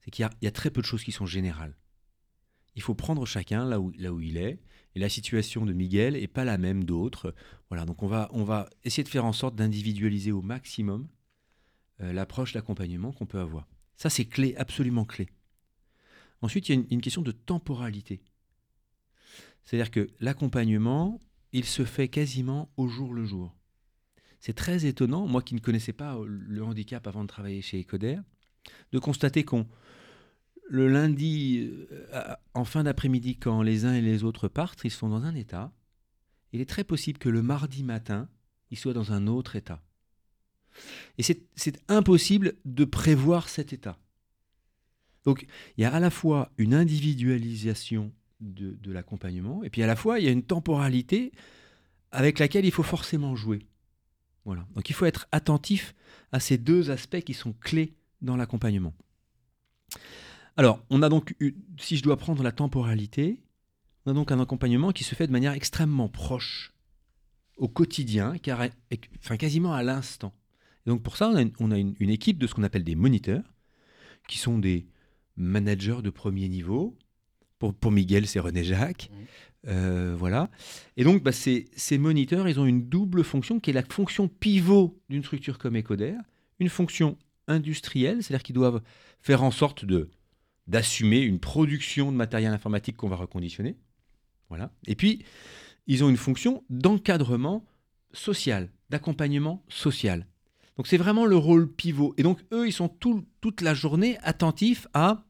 c'est 0.00 0.10
qu'il 0.10 0.28
y, 0.42 0.46
a 0.46 0.50
très 0.50 0.70
peu 0.70 0.80
de 0.80 0.86
choses 0.86 1.04
qui 1.04 1.12
sont 1.12 1.26
générales. 1.26 1.76
Il 2.76 2.82
faut 2.82 2.94
prendre 2.94 3.26
chacun 3.26 3.64
là 3.64 3.80
où, 3.80 4.20
il 4.20 4.36
est, 4.36 4.60
et 4.94 4.98
la 4.98 5.08
situation 5.08 5.66
de 5.66 5.72
Miguel 5.72 6.14
n'est 6.14 6.26
pas 6.28 6.44
la 6.44 6.58
même 6.58 6.84
d'autres. 6.84 7.34
Voilà, 7.70 7.84
donc 7.84 8.02
on 8.02 8.06
va, 8.06 8.28
on 8.32 8.44
va 8.44 8.68
essayer 8.84 9.02
de 9.02 9.08
faire 9.08 9.24
en 9.24 9.32
sorte 9.32 9.56
d'individualiser 9.56 10.30
au 10.30 10.42
maximum 10.42 11.08
euh, 12.00 12.12
l'approche 12.12 12.52
d'accompagnement 12.52 13.12
qu'on 13.12 13.26
peut 13.26 13.40
avoir. 13.40 13.66
Ça, 13.96 14.10
c'est 14.10 14.26
clé, 14.26 14.54
absolument 14.56 15.04
clé. 15.04 15.28
Ensuite, 16.42 16.68
il 16.68 16.76
y 16.76 16.78
a 16.78 16.84
une 16.90 17.00
question 17.00 17.22
de 17.22 17.32
temporalité. 17.32 18.22
C'est-à-dire 19.64 19.90
que 19.90 20.08
l'accompagnement, 20.20 21.18
il 21.52 21.64
se 21.64 21.84
fait 21.84 22.08
quasiment 22.08 22.70
au 22.76 22.88
jour 22.88 23.14
le 23.14 23.24
jour. 23.24 23.56
C'est 24.38 24.52
très 24.52 24.86
étonnant, 24.86 25.26
moi 25.26 25.42
qui 25.42 25.54
ne 25.54 25.60
connaissais 25.60 25.92
pas 25.92 26.16
euh, 26.16 26.26
le 26.28 26.62
handicap 26.62 27.06
avant 27.06 27.22
de 27.22 27.28
travailler 27.28 27.62
chez 27.62 27.80
Ecoder, 27.80 28.18
de 28.92 28.98
constater 28.98 29.44
qu'on 29.44 29.66
le 30.68 30.88
lundi, 30.88 31.70
euh, 31.92 32.34
en 32.54 32.64
fin 32.64 32.84
d'après-midi, 32.84 33.36
quand 33.36 33.62
les 33.62 33.84
uns 33.84 33.94
et 33.94 34.00
les 34.00 34.24
autres 34.24 34.48
partent, 34.48 34.84
ils 34.84 34.90
sont 34.90 35.08
dans 35.08 35.22
un 35.24 35.34
état. 35.34 35.72
Il 36.52 36.60
est 36.60 36.68
très 36.68 36.84
possible 36.84 37.18
que 37.18 37.28
le 37.28 37.42
mardi 37.42 37.82
matin, 37.82 38.28
ils 38.70 38.78
soient 38.78 38.92
dans 38.92 39.12
un 39.12 39.26
autre 39.26 39.56
état. 39.56 39.82
Et 41.18 41.22
c'est 41.22 41.82
impossible 41.88 42.54
de 42.64 42.84
prévoir 42.84 43.48
cet 43.48 43.72
état. 43.72 43.98
Donc 45.24 45.46
il 45.76 45.82
y 45.82 45.84
a 45.84 45.92
à 45.92 46.00
la 46.00 46.10
fois 46.10 46.52
une 46.58 46.74
individualisation 46.74 48.12
de, 48.40 48.72
de 48.74 48.92
l'accompagnement, 48.92 49.64
et 49.64 49.70
puis 49.70 49.82
à 49.82 49.86
la 49.86 49.96
fois 49.96 50.20
il 50.20 50.26
y 50.26 50.28
a 50.28 50.32
une 50.32 50.42
temporalité 50.42 51.32
avec 52.10 52.38
laquelle 52.38 52.64
il 52.64 52.70
faut 52.70 52.82
forcément 52.82 53.34
jouer. 53.34 53.66
Voilà. 54.44 54.66
Donc 54.74 54.90
il 54.90 54.94
faut 54.94 55.06
être 55.06 55.26
attentif 55.32 55.94
à 56.30 56.40
ces 56.40 56.58
deux 56.58 56.90
aspects 56.90 57.20
qui 57.20 57.34
sont 57.34 57.54
clés 57.54 57.94
dans 58.20 58.36
l'accompagnement. 58.36 58.94
Alors, 60.56 60.82
on 60.88 61.02
a 61.02 61.08
donc, 61.08 61.34
si 61.78 61.96
je 61.96 62.02
dois 62.02 62.16
prendre 62.16 62.42
la 62.42 62.52
temporalité, 62.52 63.42
on 64.04 64.12
a 64.12 64.14
donc 64.14 64.32
un 64.32 64.40
accompagnement 64.40 64.92
qui 64.92 65.04
se 65.04 65.14
fait 65.14 65.26
de 65.26 65.32
manière 65.32 65.52
extrêmement 65.52 66.08
proche, 66.08 66.72
au 67.56 67.68
quotidien, 67.68 68.36
car, 68.38 68.66
enfin 69.18 69.36
quasiment 69.36 69.72
à 69.72 69.82
l'instant. 69.82 70.32
donc 70.86 71.02
pour 71.02 71.16
ça, 71.16 71.32
on 71.58 71.70
a, 71.70 71.78
une, 71.78 72.10
équipe 72.10 72.38
de 72.38 72.46
ce 72.46 72.54
qu'on 72.54 72.62
appelle 72.62 72.84
des 72.84 72.94
moniteurs, 72.94 73.44
qui 74.28 74.38
sont 74.38 74.58
des 74.58 74.86
managers 75.36 76.02
de 76.02 76.10
premier 76.10 76.48
niveau. 76.48 76.96
Pour, 77.58 77.74
pour 77.74 77.92
Miguel, 77.92 78.26
c'est 78.26 78.40
René 78.40 78.64
Jacques. 78.64 79.10
Mmh. 79.10 79.68
Euh, 79.68 80.14
voilà. 80.18 80.50
Et 80.96 81.04
donc, 81.04 81.22
bah, 81.22 81.32
ces, 81.32 81.66
ces, 81.74 81.98
moniteurs, 81.98 82.48
ils 82.48 82.60
ont 82.60 82.66
une 82.66 82.88
double 82.88 83.24
fonction 83.24 83.60
qui 83.60 83.70
est 83.70 83.72
la 83.72 83.82
fonction 83.82 84.28
pivot 84.28 85.00
d'une 85.08 85.22
structure 85.22 85.58
comme 85.58 85.76
Ecoder, 85.76 86.16
une 86.60 86.68
fonction 86.68 87.16
industrielle, 87.48 88.22
c'est-à-dire 88.22 88.42
qu'ils 88.42 88.54
doivent 88.54 88.82
faire 89.20 89.42
en 89.42 89.50
sorte 89.50 89.84
de 89.84 90.10
d'assumer 90.66 91.20
une 91.20 91.38
production 91.38 92.10
de 92.12 92.16
matériel 92.16 92.52
informatique 92.52 92.96
qu'on 92.96 93.08
va 93.08 93.16
reconditionner. 93.16 93.76
Voilà. 94.48 94.72
Et 94.86 94.94
puis, 94.94 95.24
ils 95.86 96.02
ont 96.04 96.08
une 96.08 96.16
fonction 96.16 96.64
d'encadrement 96.70 97.64
social, 98.12 98.70
d'accompagnement 98.90 99.64
social. 99.68 100.26
Donc 100.76 100.86
c'est 100.86 100.96
vraiment 100.96 101.26
le 101.26 101.36
rôle 101.36 101.72
pivot. 101.72 102.14
Et 102.18 102.22
donc 102.22 102.44
eux, 102.52 102.66
ils 102.66 102.72
sont 102.72 102.88
toute 102.88 103.60
la 103.60 103.74
journée 103.74 104.18
attentifs 104.22 104.86
à 104.94 105.24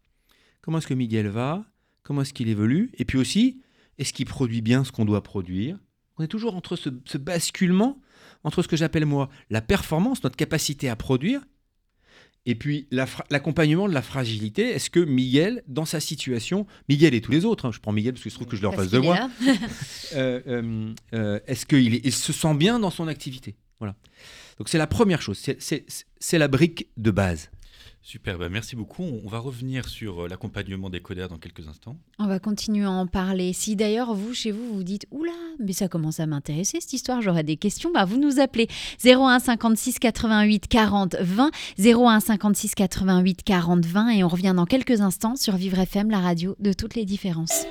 comment 0.61 0.79
est-ce 0.79 0.87
que 0.87 0.95
Miguel 0.95 1.29
va, 1.29 1.65
comment 2.03 2.23
est-ce 2.23 2.35
qu'il 2.35 2.49
évolue, 2.49 2.91
et 2.95 3.05
puis 3.05 3.19
aussi, 3.19 3.63
est-ce 3.99 4.13
qu'il 4.13 4.27
produit 4.27 4.61
bien 4.61 4.85
ce 4.85 4.93
qu'on 4.93 5.05
doit 5.05 5.23
produire? 5.23 5.79
On 6.19 6.25
est 6.25 6.29
toujours 6.29 6.57
entre 6.57 6.77
ce, 6.77 7.19
basculement, 7.19 8.01
entre 8.43 8.63
ce 8.63 8.69
que 8.69 8.77
j'appelle 8.77 9.07
moi 9.07 9.29
la 9.51 9.61
performance, 9.61 10.25
notre 10.25 10.37
capacité 10.37 10.89
à 10.89 10.97
produire, 10.97 11.43
et 12.47 12.55
puis 12.55 12.87
l'accompagnement 13.31 13.89
de 13.89 13.95
la 13.95 14.03
fragilité. 14.03 14.71
Est-ce 14.71 14.89
que 14.89 15.01
Miguel, 15.01 15.63
dans 15.67 15.85
sa 15.85 16.01
situation, 16.01 16.67
Miguel 16.89 17.13
et 17.15 17.21
tous 17.21 17.33
les 17.33 17.45
autres, 17.45 17.67
hein, 17.67 17.73
je 17.73 17.81
prends 17.81 17.93
Miguel 17.93 18.15
parce 18.15 18.23
que 18.23 18.31
je 18.31 18.35
trouve 18.35 18.47
que 18.47 18.57
je 18.57 18.65
en 18.65 18.73
face 18.73 18.91
de 18.91 18.99
moi, 18.99 19.29
euh, 20.15 20.41
euh, 20.47 20.93
euh, 21.13 21.41
est-ce 21.47 21.67
qu'il 21.67 21.95
il 21.95 22.13
se 22.13 22.33
sent 22.33 22.55
bien 22.55 22.79
dans 22.79 22.91
son 22.91 23.09
activité? 23.09 23.57
Voilà. 23.81 23.97
Donc 24.59 24.69
c'est 24.69 24.79
la 24.79 24.87
première 24.87 25.21
chose, 25.21 25.39
c'est 25.59 26.39
la 26.39 26.49
brique 26.49 26.89
de 26.97 27.11
base. 27.11 27.51
Super, 28.07 28.39
bah, 28.39 28.49
merci 28.49 28.77
beaucoup. 28.77 29.03
On 29.03 29.29
va 29.29 29.41
revenir 29.41 29.89
sur 29.89 30.23
euh, 30.23 30.29
l'accompagnement 30.29 30.91
des 30.91 31.01
codeurs 31.01 31.29
dans 31.29 31.39
quelques 31.39 31.67
instants. 31.67 31.97
On 32.21 32.29
va 32.29 32.39
continuer 32.39 32.85
à 32.85 32.91
en 32.93 33.09
parler. 33.09 33.53
Si 33.53 33.75
d'ailleurs 33.75 34.15
vous, 34.15 34.33
chez 34.33 34.53
vous, 34.53 34.75
vous 34.75 34.85
dites 34.85 35.09
Oula, 35.11 35.33
mais 35.59 35.73
ça 35.73 35.89
commence 35.89 36.21
à 36.21 36.27
m'intéresser 36.27 36.79
cette 36.81 36.93
histoire, 36.93 37.21
j'aurais 37.21 37.43
des 37.43 37.57
questions, 37.57 37.91
bah, 37.93 38.05
vous 38.05 38.17
nous 38.17 38.39
appelez 38.39 38.69
01 39.05 39.41
56 39.41 39.99
88 39.99 40.69
40 40.69 41.17
20, 41.21 41.51
01 41.81 42.21
56 42.21 42.77
88 42.77 43.43
40 43.43 43.85
20 43.85 44.09
et 44.11 44.23
on 44.23 44.29
revient 44.29 44.55
dans 44.55 44.67
quelques 44.67 45.01
instants 45.01 45.35
sur 45.35 45.57
Vivre 45.57 45.81
FM, 45.81 46.09
la 46.09 46.21
radio 46.21 46.55
de 46.61 46.73
toutes 46.73 46.95
les 46.95 47.07
différences. 47.07 47.67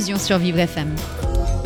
Sur 0.00 0.38
Vivre 0.38 0.60
FM. 0.60 0.94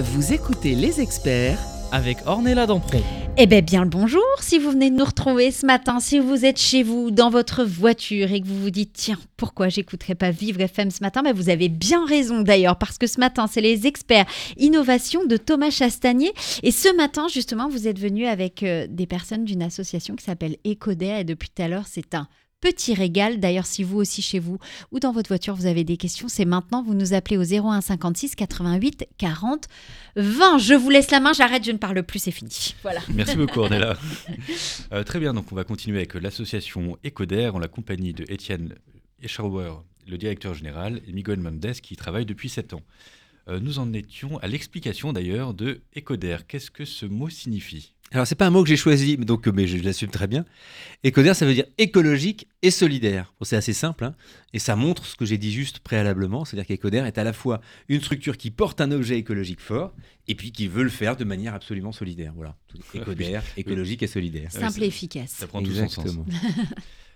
Vous 0.00 0.32
écoutez 0.32 0.74
les 0.74 1.00
experts 1.00 1.58
Avec 1.92 2.18
Ornella 2.26 2.66
Dampron. 2.66 3.00
Eh 3.36 3.46
bien, 3.46 3.60
bien 3.62 3.84
le 3.84 3.90
bonjour 3.90 4.24
si 4.40 4.58
vous 4.58 4.72
venez 4.72 4.90
de 4.90 4.96
nous 4.96 5.04
retrouver 5.04 5.52
ce 5.52 5.64
matin, 5.64 6.00
si 6.00 6.18
vous 6.18 6.44
êtes 6.44 6.58
chez 6.58 6.82
vous, 6.82 7.12
dans 7.12 7.30
votre 7.30 7.62
voiture 7.62 8.32
et 8.32 8.40
que 8.40 8.46
vous 8.46 8.60
vous 8.60 8.70
dites, 8.70 8.92
tiens, 8.92 9.18
pourquoi 9.36 9.68
j'écouterai 9.68 10.16
pas 10.16 10.32
Vivre 10.32 10.60
FM 10.60 10.90
ce 10.90 11.00
matin? 11.00 11.22
Ben, 11.22 11.32
Vous 11.32 11.48
avez 11.48 11.68
bien 11.68 12.04
raison 12.06 12.40
d'ailleurs, 12.40 12.76
parce 12.76 12.98
que 12.98 13.06
ce 13.06 13.20
matin, 13.20 13.46
c'est 13.46 13.60
les 13.60 13.86
experts 13.86 14.26
innovation 14.56 15.24
de 15.24 15.36
Thomas 15.36 15.70
Chastanier. 15.70 16.32
Et 16.64 16.72
ce 16.72 16.94
matin, 16.96 17.28
justement, 17.28 17.68
vous 17.68 17.86
êtes 17.86 18.00
venu 18.00 18.26
avec 18.26 18.64
euh, 18.64 18.86
des 18.90 19.06
personnes 19.06 19.44
d'une 19.44 19.62
association 19.62 20.16
qui 20.16 20.24
s'appelle 20.24 20.56
Ecoder 20.66 21.18
et 21.20 21.24
depuis 21.24 21.50
tout 21.54 21.62
à 21.62 21.68
l'heure, 21.68 21.86
c'est 21.88 22.16
un 22.16 22.26
petit 22.64 22.94
régal. 22.94 23.40
D'ailleurs, 23.40 23.66
si 23.66 23.84
vous 23.84 23.98
aussi 23.98 24.22
chez 24.22 24.38
vous 24.38 24.58
ou 24.90 24.98
dans 24.98 25.12
votre 25.12 25.28
voiture, 25.28 25.54
vous 25.54 25.66
avez 25.66 25.84
des 25.84 25.98
questions, 25.98 26.28
c'est 26.28 26.46
maintenant. 26.46 26.82
Vous 26.82 26.94
nous 26.94 27.12
appelez 27.12 27.36
au 27.36 27.42
01 27.42 27.82
56 27.82 28.34
88 28.34 29.06
40 29.18 29.68
20. 30.16 30.58
Je 30.58 30.72
vous 30.72 30.88
laisse 30.88 31.10
la 31.10 31.20
main, 31.20 31.34
j'arrête, 31.34 31.62
je 31.62 31.72
ne 31.72 31.76
parle 31.76 32.02
plus, 32.02 32.20
c'est 32.20 32.30
fini. 32.30 32.74
Voilà. 32.82 33.00
Merci 33.12 33.36
beaucoup, 33.36 33.60
Ornella. 33.60 33.96
Euh, 34.92 35.02
très 35.02 35.18
bien, 35.18 35.34
donc 35.34 35.50
on 35.50 35.54
va 35.54 35.64
continuer 35.64 35.98
avec 35.98 36.14
l'association 36.14 36.96
Ecoder 37.04 37.48
en 37.48 37.58
la 37.58 37.68
compagnie 37.68 38.12
de 38.12 38.24
Étienne 38.30 38.74
Eschauer, 39.22 39.72
le 40.06 40.16
directeur 40.18 40.54
général, 40.54 41.00
et 41.06 41.12
Miguel 41.12 41.40
Mendes 41.40 41.72
qui 41.82 41.96
travaille 41.96 42.26
depuis 42.26 42.48
7 42.48 42.74
ans. 42.74 42.82
Euh, 43.48 43.60
nous 43.60 43.78
en 43.78 43.92
étions 43.92 44.38
à 44.38 44.46
l'explication 44.46 45.12
d'ailleurs 45.12 45.54
de 45.54 45.82
Ecoder. 45.96 46.38
Qu'est-ce 46.46 46.70
que 46.70 46.84
ce 46.84 47.06
mot 47.06 47.28
signifie? 47.28 47.93
Alors, 48.12 48.26
c'est 48.26 48.36
pas 48.36 48.46
un 48.46 48.50
mot 48.50 48.62
que 48.62 48.68
j'ai 48.68 48.76
choisi, 48.76 49.16
mais 49.18 49.24
donc, 49.24 49.46
mais 49.48 49.66
je 49.66 49.76
l'assume 49.82 50.10
très 50.10 50.28
bien. 50.28 50.44
Écoder, 51.02 51.34
ça 51.34 51.46
veut 51.46 51.54
dire 51.54 51.64
écologique 51.78 52.46
et 52.62 52.70
solidaire. 52.70 53.34
Bon, 53.40 53.44
c'est 53.44 53.56
assez 53.56 53.72
simple, 53.72 54.04
hein, 54.04 54.14
et 54.52 54.58
ça 54.58 54.76
montre 54.76 55.04
ce 55.04 55.16
que 55.16 55.24
j'ai 55.24 55.36
dit 55.36 55.52
juste 55.52 55.80
préalablement, 55.80 56.44
c'est-à-dire 56.44 56.66
qu'Ecoder 56.66 56.98
est 57.06 57.18
à 57.18 57.24
la 57.24 57.32
fois 57.32 57.60
une 57.88 58.00
structure 58.00 58.36
qui 58.36 58.50
porte 58.52 58.80
un 58.80 58.92
objet 58.92 59.18
écologique 59.18 59.60
fort, 59.60 59.94
et 60.28 60.34
puis 60.34 60.52
qui 60.52 60.68
veut 60.68 60.84
le 60.84 60.90
faire 60.90 61.16
de 61.16 61.24
manière 61.24 61.54
absolument 61.54 61.92
solidaire. 61.92 62.32
Voilà. 62.36 62.56
Ecoder, 62.94 63.40
écologique 63.56 64.02
et 64.02 64.06
solidaire. 64.06 64.52
Simple 64.52 64.84
et 64.84 64.86
efficace. 64.86 65.30
Ça 65.30 65.46
prend 65.46 65.62
tout 65.62 65.74
son 65.74 65.88
sens. 65.88 66.06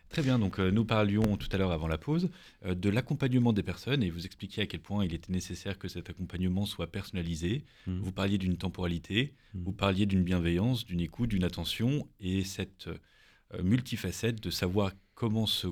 Très 0.09 0.23
bien, 0.23 0.39
donc 0.39 0.59
euh, 0.59 0.71
nous 0.71 0.87
parlions 0.87 1.37
tout 1.37 1.49
à 1.53 1.59
l'heure 1.59 1.71
avant 1.71 1.87
la 1.87 1.99
pause 1.99 2.31
euh, 2.65 2.75
de 2.75 2.89
l'accompagnement 2.89 3.53
des 3.53 3.63
personnes 3.63 4.03
et 4.03 4.11
vous 4.11 4.25
expliquiez 4.25 4.63
à 4.63 4.67
quel 4.67 4.81
point 4.81 5.05
il 5.05 5.13
était 5.13 5.31
nécessaire 5.31 5.79
que 5.79 5.87
cet 5.87 6.09
accompagnement 6.09 6.65
soit 6.65 6.87
personnalisé. 6.87 7.65
Mhm. 7.87 8.01
Vous 8.01 8.13
parliez 8.13 8.39
d'une 8.39 8.57
temporalité, 8.57 9.35
Mhm. 9.55 9.65
vous 9.65 9.73
parliez 9.73 10.07
d'une 10.07 10.23
bienveillance, 10.25 10.87
d'une 10.87 11.01
écoute, 11.01 11.29
d'une 11.31 11.45
attention 11.45 12.09
et 12.21 12.43
cette 12.43 12.89
euh, 12.89 13.63
multifacette 13.63 14.43
de 14.43 14.51
savoir 14.51 14.93
comment 15.15 15.47
se 15.47 15.67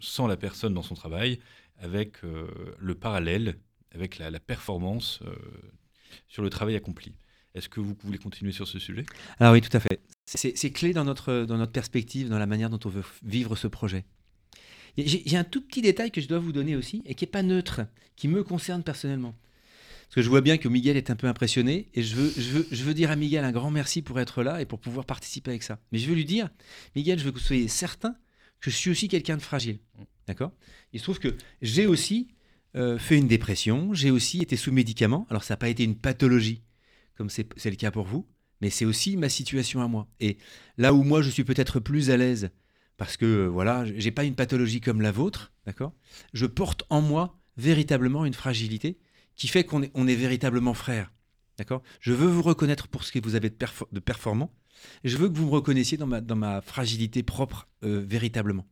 sent 0.00 0.28
la 0.28 0.36
personne 0.36 0.72
dans 0.74 0.82
son 0.82 0.94
travail 0.94 1.38
avec 1.78 2.22
le 2.22 2.94
parallèle, 2.94 3.58
avec 3.92 4.16
la, 4.18 4.30
la 4.30 4.40
performance 4.40 5.20
sur 6.26 6.42
le 6.42 6.48
travail 6.50 6.74
accompli. 6.74 7.14
Est-ce 7.56 7.70
que 7.70 7.80
vous 7.80 7.96
voulez 8.04 8.18
continuer 8.18 8.52
sur 8.52 8.68
ce 8.68 8.78
sujet? 8.78 9.06
Ah 9.40 9.50
oui, 9.50 9.62
tout 9.62 9.74
à 9.74 9.80
fait. 9.80 10.00
C'est 10.26 10.70
clé 10.70 10.92
dans 10.92 11.04
notre, 11.04 11.44
dans 11.44 11.56
notre 11.56 11.72
perspective, 11.72 12.28
dans 12.28 12.38
la 12.38 12.46
manière 12.46 12.68
dont 12.68 12.80
on 12.84 12.90
veut 12.90 13.04
vivre 13.24 13.56
ce 13.56 13.66
projet. 13.66 14.04
Et 14.98 15.08
J'ai 15.08 15.22
j'ai 15.24 15.36
un 15.36 15.44
tout 15.44 15.62
petit 15.62 15.80
détail 15.82 16.10
que 16.10 16.20
je 16.20 16.28
dois 16.28 16.38
vous 16.38 16.52
donner 16.52 16.76
aussi, 16.76 17.02
et 17.06 17.14
qui 17.14 17.24
n'est 17.24 17.30
pas 17.30 17.42
neutre, 17.42 17.80
qui 18.14 18.28
me 18.28 18.44
concerne 18.44 18.82
personnellement. 18.82 19.34
Parce 20.06 20.16
que 20.16 20.22
je 20.22 20.28
vois 20.28 20.42
bien 20.42 20.58
que 20.58 20.68
Miguel 20.68 20.96
est 20.96 21.10
un 21.10 21.16
peu 21.16 21.26
impressionné, 21.26 21.88
et 21.94 22.02
je 22.02 22.14
veux, 22.14 22.32
je, 22.36 22.50
veux, 22.50 22.66
je 22.70 22.84
veux 22.84 22.94
dire 22.94 23.10
à 23.10 23.16
Miguel 23.16 23.44
un 23.44 23.52
grand 23.52 23.70
merci 23.70 24.02
pour 24.02 24.20
être 24.20 24.42
là 24.42 24.60
et 24.60 24.66
pour 24.66 24.78
pouvoir 24.78 25.06
participer 25.06 25.50
avec 25.50 25.62
ça. 25.62 25.78
Mais 25.92 25.98
je 25.98 26.08
veux 26.08 26.14
lui 26.14 26.26
dire, 26.26 26.50
Miguel, 26.94 27.18
je 27.18 27.24
veux 27.24 27.32
que 27.32 27.38
vous 27.38 27.44
soyez 27.44 27.68
certain 27.68 28.14
que 28.60 28.70
je 28.70 28.76
suis 28.76 28.90
aussi 28.90 29.08
quelqu'un 29.08 29.36
de 29.36 29.42
fragile. 29.42 29.78
D'accord? 30.26 30.52
Il 30.92 30.98
se 31.00 31.04
trouve 31.04 31.18
que 31.18 31.36
j'ai 31.62 31.86
aussi 31.86 32.28
euh, 32.74 32.98
fait 32.98 33.16
une 33.16 33.28
dépression, 33.28 33.94
j'ai 33.94 34.10
aussi 34.10 34.42
été 34.42 34.56
sous 34.56 34.72
médicaments. 34.72 35.26
Alors 35.30 35.42
ça 35.44 35.54
n'a 35.54 35.58
pas 35.58 35.68
été 35.68 35.84
une 35.84 35.96
pathologie, 35.96 36.62
comme 37.16 37.30
c'est 37.30 37.70
le 37.70 37.76
cas 37.76 37.90
pour 37.90 38.06
vous, 38.06 38.26
mais 38.60 38.70
c'est 38.70 38.84
aussi 38.84 39.16
ma 39.16 39.28
situation 39.28 39.80
à 39.80 39.88
moi. 39.88 40.08
Et 40.20 40.38
là 40.78 40.92
où 40.94 41.02
moi 41.02 41.22
je 41.22 41.30
suis 41.30 41.44
peut-être 41.44 41.80
plus 41.80 42.10
à 42.10 42.16
l'aise, 42.16 42.50
parce 42.96 43.16
que 43.16 43.26
euh, 43.26 43.46
voilà, 43.46 43.84
j'ai 43.84 44.10
pas 44.10 44.24
une 44.24 44.34
pathologie 44.34 44.80
comme 44.80 45.00
la 45.00 45.12
vôtre, 45.12 45.52
d'accord 45.66 45.92
Je 46.32 46.46
porte 46.46 46.84
en 46.90 47.02
moi 47.02 47.38
véritablement 47.56 48.24
une 48.24 48.34
fragilité 48.34 48.98
qui 49.34 49.48
fait 49.48 49.64
qu'on 49.64 49.82
est, 49.82 50.14
véritablement 50.14 50.74
frères, 50.74 51.12
d'accord 51.58 51.82
Je 52.00 52.12
veux 52.12 52.28
vous 52.28 52.42
reconnaître 52.42 52.88
pour 52.88 53.04
ce 53.04 53.12
que 53.12 53.18
vous 53.18 53.34
avez 53.34 53.50
de, 53.50 53.54
perfor- 53.56 53.88
de 53.92 54.00
performant, 54.00 54.54
je 55.04 55.16
veux 55.16 55.28
que 55.28 55.36
vous 55.36 55.46
me 55.46 55.50
reconnaissiez 55.50 55.98
dans 55.98 56.06
ma, 56.06 56.20
dans 56.20 56.36
ma 56.36 56.60
fragilité 56.60 57.22
propre 57.22 57.68
euh, 57.84 58.04
véritablement. 58.06 58.66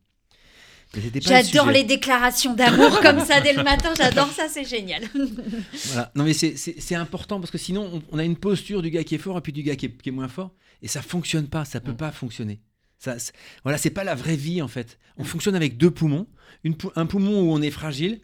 Le 0.93 1.01
J'adore 1.19 1.71
les 1.71 1.83
déclarations 1.83 2.53
d'amour 2.53 2.99
comme 3.01 3.19
ça 3.19 3.41
dès 3.41 3.53
le 3.53 3.63
matin, 3.63 3.93
j'adore 3.97 4.31
ça, 4.31 4.47
c'est 4.49 4.63
génial. 4.63 5.03
Voilà. 5.87 6.11
Non, 6.15 6.23
mais 6.23 6.33
c'est- 6.33 6.95
important 6.95 7.39
parce 7.39 7.51
que 7.51 7.57
sinon, 7.57 7.89
on, 7.93 8.01
on 8.11 8.19
a 8.19 8.23
une 8.23 8.37
posture 8.37 8.81
du 8.81 8.89
gars 8.91 9.03
qui 9.03 9.15
est 9.15 9.19
fort 9.19 9.37
et 9.37 9.41
puis 9.41 9.51
du 9.51 9.61
gars 9.63 9.75
qui 9.75 9.87
est, 9.87 10.01
qui 10.01 10.09
est 10.09 10.11
moins 10.13 10.27
fort. 10.29 10.51
Et 10.81 10.87
ça 10.87 11.01
fonctionne 11.01 11.47
pas, 11.47 11.65
ça 11.65 11.79
peut 11.81 11.91
Mm. 11.91 11.97
pas 11.97 12.11
fonctionner. 12.11 12.61
Ça, 12.97 13.15
voilà, 13.63 13.77
c'est 13.77 13.89
pas 13.89 14.03
la 14.05 14.15
vraie 14.15 14.37
vie 14.37 14.61
en 14.61 14.67
fait. 14.69 14.97
On 15.17 15.23
fonctionne 15.25 15.55
avec 15.55 15.77
deux 15.77 15.91
poumons. 15.91 16.27
Une 16.63 16.75
un 16.95 17.05
poumon 17.05 17.41
où 17.41 17.51
on 17.51 17.61
est 17.61 17.71
fragile, 17.71 18.21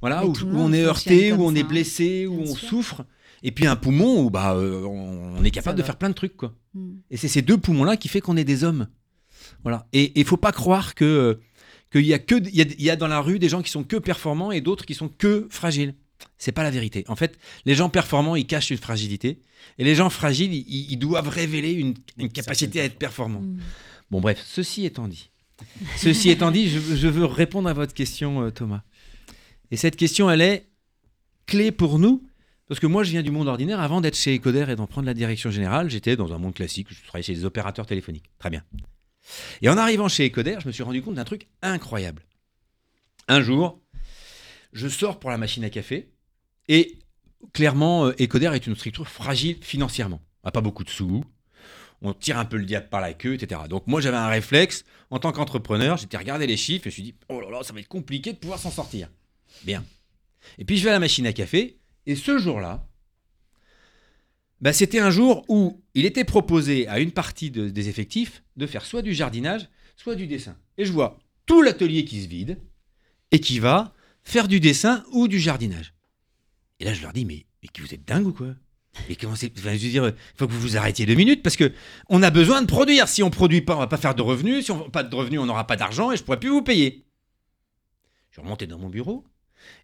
voilà, 0.00 0.26
où, 0.26 0.30
où 0.32 0.56
on 0.58 0.72
est 0.72 0.82
heurté, 0.82 1.32
où 1.32 1.42
on 1.44 1.52
ça, 1.52 1.58
est 1.58 1.62
hein. 1.62 1.66
blessé, 1.66 2.26
où 2.26 2.38
Bien 2.42 2.50
on 2.50 2.54
sûr. 2.56 2.68
souffre. 2.68 3.04
Et 3.44 3.52
puis 3.52 3.66
un 3.66 3.76
poumon 3.76 4.22
où 4.24 4.30
bah, 4.30 4.54
euh, 4.54 4.82
on, 4.84 5.36
on 5.38 5.44
est 5.44 5.50
capable 5.52 5.78
de 5.78 5.82
faire 5.84 5.96
plein 5.96 6.08
de 6.10 6.14
trucs. 6.14 6.36
quoi. 6.36 6.54
Hmm. 6.74 6.94
Et 7.10 7.16
c'est 7.16 7.28
ces 7.28 7.42
deux 7.42 7.58
poumons-là 7.58 7.96
qui 7.96 8.08
fait 8.08 8.20
qu'on 8.20 8.36
est 8.36 8.44
des 8.44 8.64
hommes. 8.64 8.88
Voilà. 9.62 9.86
Et 9.92 10.18
il 10.18 10.24
faut 10.24 10.36
pas 10.36 10.52
croire 10.52 10.94
que 10.94 11.04
euh, 11.04 11.34
qu'il 11.92 12.06
y 12.06 12.14
a 12.14 12.18
que 12.18 12.34
il 12.48 12.56
y 12.56 12.62
a, 12.62 12.64
il 12.64 12.82
y 12.82 12.90
a 12.90 12.96
dans 12.96 13.06
la 13.06 13.20
rue 13.20 13.38
des 13.38 13.48
gens 13.48 13.62
qui 13.62 13.70
sont 13.70 13.84
que 13.84 13.96
performants 13.96 14.50
et 14.50 14.60
d'autres 14.60 14.84
qui 14.84 14.94
sont 14.94 15.08
que 15.08 15.46
fragiles. 15.50 15.94
C'est 16.38 16.52
pas 16.52 16.62
la 16.62 16.70
vérité. 16.70 17.04
En 17.08 17.16
fait, 17.16 17.38
les 17.64 17.74
gens 17.74 17.88
performants, 17.88 18.36
ils 18.36 18.46
cachent 18.46 18.70
une 18.70 18.78
fragilité, 18.78 19.40
et 19.78 19.84
les 19.84 19.94
gens 19.94 20.08
fragiles, 20.08 20.54
ils, 20.54 20.92
ils 20.92 20.96
doivent 20.96 21.28
révéler 21.28 21.72
une, 21.72 21.94
une 22.16 22.30
capacité 22.30 22.80
à 22.80 22.84
être 22.84 22.96
performants. 22.96 23.42
Bon, 24.10 24.20
bref, 24.20 24.42
ceci 24.46 24.84
étant 24.84 25.08
dit, 25.08 25.30
ceci 25.96 26.30
étant 26.30 26.50
dit, 26.50 26.68
je, 26.68 26.78
je 26.78 27.08
veux 27.08 27.24
répondre 27.24 27.68
à 27.68 27.72
votre 27.72 27.92
question, 27.92 28.42
euh, 28.42 28.50
Thomas. 28.50 28.82
Et 29.72 29.76
cette 29.76 29.96
question, 29.96 30.30
elle 30.30 30.42
est 30.42 30.68
clé 31.46 31.72
pour 31.72 31.98
nous, 31.98 32.24
parce 32.68 32.78
que 32.78 32.86
moi, 32.86 33.02
je 33.02 33.10
viens 33.10 33.22
du 33.22 33.32
monde 33.32 33.48
ordinaire. 33.48 33.80
Avant 33.80 34.00
d'être 34.00 34.16
chez 34.16 34.36
Ecoder 34.36 34.66
et 34.68 34.76
d'en 34.76 34.86
prendre 34.86 35.06
la 35.06 35.14
direction 35.14 35.50
générale, 35.50 35.90
j'étais 35.90 36.14
dans 36.14 36.32
un 36.32 36.38
monde 36.38 36.54
classique. 36.54 36.86
Je 36.90 37.04
travaillais 37.06 37.24
chez 37.24 37.34
des 37.34 37.44
opérateurs 37.44 37.86
téléphoniques. 37.86 38.30
Très 38.38 38.50
bien. 38.50 38.62
Et 39.60 39.68
en 39.68 39.76
arrivant 39.76 40.08
chez 40.08 40.26
Ecoder, 40.26 40.58
je 40.60 40.66
me 40.66 40.72
suis 40.72 40.82
rendu 40.82 41.02
compte 41.02 41.14
d'un 41.14 41.24
truc 41.24 41.48
incroyable. 41.62 42.24
Un 43.28 43.40
jour, 43.40 43.80
je 44.72 44.88
sors 44.88 45.18
pour 45.20 45.30
la 45.30 45.38
machine 45.38 45.64
à 45.64 45.70
café 45.70 46.10
et 46.68 46.98
clairement, 47.52 48.06
euh, 48.06 48.14
Ecoder 48.20 48.50
est 48.54 48.66
une 48.66 48.76
structure 48.76 49.08
fragile 49.08 49.58
financièrement. 49.60 50.20
On 50.42 50.48
n'a 50.48 50.52
pas 50.52 50.60
beaucoup 50.60 50.84
de 50.84 50.90
sous, 50.90 51.24
on 52.02 52.12
tire 52.12 52.38
un 52.38 52.44
peu 52.44 52.56
le 52.56 52.64
diable 52.64 52.88
par 52.88 53.00
la 53.00 53.14
queue, 53.14 53.34
etc. 53.34 53.62
Donc 53.68 53.86
moi, 53.86 54.00
j'avais 54.00 54.16
un 54.16 54.28
réflexe 54.28 54.84
en 55.10 55.18
tant 55.18 55.32
qu'entrepreneur, 55.32 55.96
j'étais 55.96 56.16
regardé 56.16 56.46
les 56.46 56.56
chiffres 56.56 56.86
et 56.86 56.90
je 56.90 57.00
me 57.00 57.02
suis 57.02 57.02
dit, 57.02 57.14
oh 57.28 57.40
là 57.40 57.50
là, 57.50 57.62
ça 57.62 57.72
va 57.72 57.80
être 57.80 57.88
compliqué 57.88 58.32
de 58.32 58.38
pouvoir 58.38 58.58
s'en 58.58 58.70
sortir. 58.70 59.08
Bien. 59.64 59.84
Et 60.58 60.64
puis 60.64 60.76
je 60.76 60.84
vais 60.84 60.90
à 60.90 60.94
la 60.94 60.98
machine 60.98 61.26
à 61.26 61.32
café 61.32 61.78
et 62.06 62.16
ce 62.16 62.38
jour-là, 62.38 62.86
bah, 64.62 64.72
c'était 64.72 65.00
un 65.00 65.10
jour 65.10 65.44
où 65.48 65.82
il 65.94 66.06
était 66.06 66.24
proposé 66.24 66.86
à 66.88 67.00
une 67.00 67.10
partie 67.10 67.50
de- 67.50 67.68
des 67.68 67.88
effectifs 67.88 68.42
de 68.56 68.66
faire 68.66 68.84
soit 68.86 69.02
du 69.02 69.12
jardinage, 69.12 69.68
soit 69.96 70.14
du 70.14 70.26
dessin. 70.26 70.56
Et 70.78 70.84
je 70.84 70.92
vois 70.92 71.18
tout 71.46 71.60
l'atelier 71.62 72.04
qui 72.04 72.22
se 72.22 72.28
vide 72.28 72.58
et 73.32 73.40
qui 73.40 73.58
va 73.58 73.92
faire 74.22 74.48
du 74.48 74.60
dessin 74.60 75.04
ou 75.12 75.28
du 75.28 75.40
jardinage. 75.40 75.94
Et 76.80 76.84
là, 76.84 76.94
je 76.94 77.02
leur 77.02 77.12
dis, 77.12 77.24
mais, 77.24 77.44
vous 77.78 77.92
êtes 77.92 78.04
dingue 78.06 78.26
ou 78.28 78.32
quoi? 78.32 78.54
Et 79.08 79.16
comment 79.16 79.34
c'est 79.34 79.52
il 79.56 80.14
faut 80.36 80.46
que 80.46 80.52
vous 80.52 80.60
vous 80.60 80.76
arrêtiez 80.76 81.06
deux 81.06 81.14
minutes 81.14 81.42
parce 81.42 81.56
que 81.56 81.72
on 82.08 82.22
a 82.22 82.30
besoin 82.30 82.60
de 82.60 82.66
produire. 82.66 83.08
Si 83.08 83.22
on 83.22 83.30
produit 83.30 83.62
pas, 83.62 83.74
on 83.74 83.78
va 83.78 83.86
pas 83.86 83.96
faire 83.96 84.14
de 84.14 84.22
revenus. 84.22 84.66
Si 84.66 84.70
on 84.70 84.84
n'a 84.84 84.90
pas 84.90 85.02
de 85.02 85.14
revenus, 85.14 85.40
on 85.40 85.46
n'aura 85.46 85.66
pas 85.66 85.76
d'argent 85.76 86.12
et 86.12 86.16
je 86.16 86.22
pourrai 86.22 86.38
plus 86.38 86.50
vous 86.50 86.62
payer. 86.62 87.06
Je 88.30 88.34
suis 88.34 88.42
remonté 88.42 88.66
dans 88.66 88.78
mon 88.78 88.90
bureau 88.90 89.24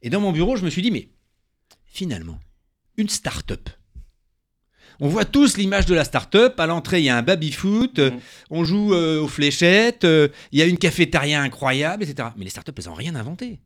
et 0.03 0.11
dans 0.11 0.21
mon 0.21 0.33
bureau, 0.33 0.57
je 0.57 0.65
me 0.65 0.71
suis 0.71 0.83
dit, 0.83 0.91
mais 0.91 1.09
finalement, 1.87 2.39
une 2.97 3.09
start-up. 3.09 3.71
On 5.01 5.09
voit 5.09 5.25
tous 5.25 5.57
l'image 5.57 5.87
de 5.87 5.95
la 5.95 6.05
start-up. 6.05 6.59
À 6.59 6.67
l'entrée, 6.67 6.99
il 7.01 7.05
y 7.05 7.09
a 7.09 7.17
un 7.17 7.23
baby-foot, 7.23 7.99
Mhm. 7.99 8.21
on 8.51 8.65
joue 8.65 8.95
euh, 8.95 9.21
aux 9.21 9.29
fléchettes, 9.29 10.05
euh, 10.05 10.29
il 10.53 10.59
y 10.59 10.63
a 10.63 10.67
une 10.67 10.79
cafétéria 10.79 11.41
incroyable, 11.41 12.03
etc. 12.03 12.31
Mais 12.37 12.45
les 12.45 12.51
start-up, 12.51 12.77
elles 12.79 12.87
n'ont 12.87 12.95
rien 12.95 13.15
inventé. 13.15 13.61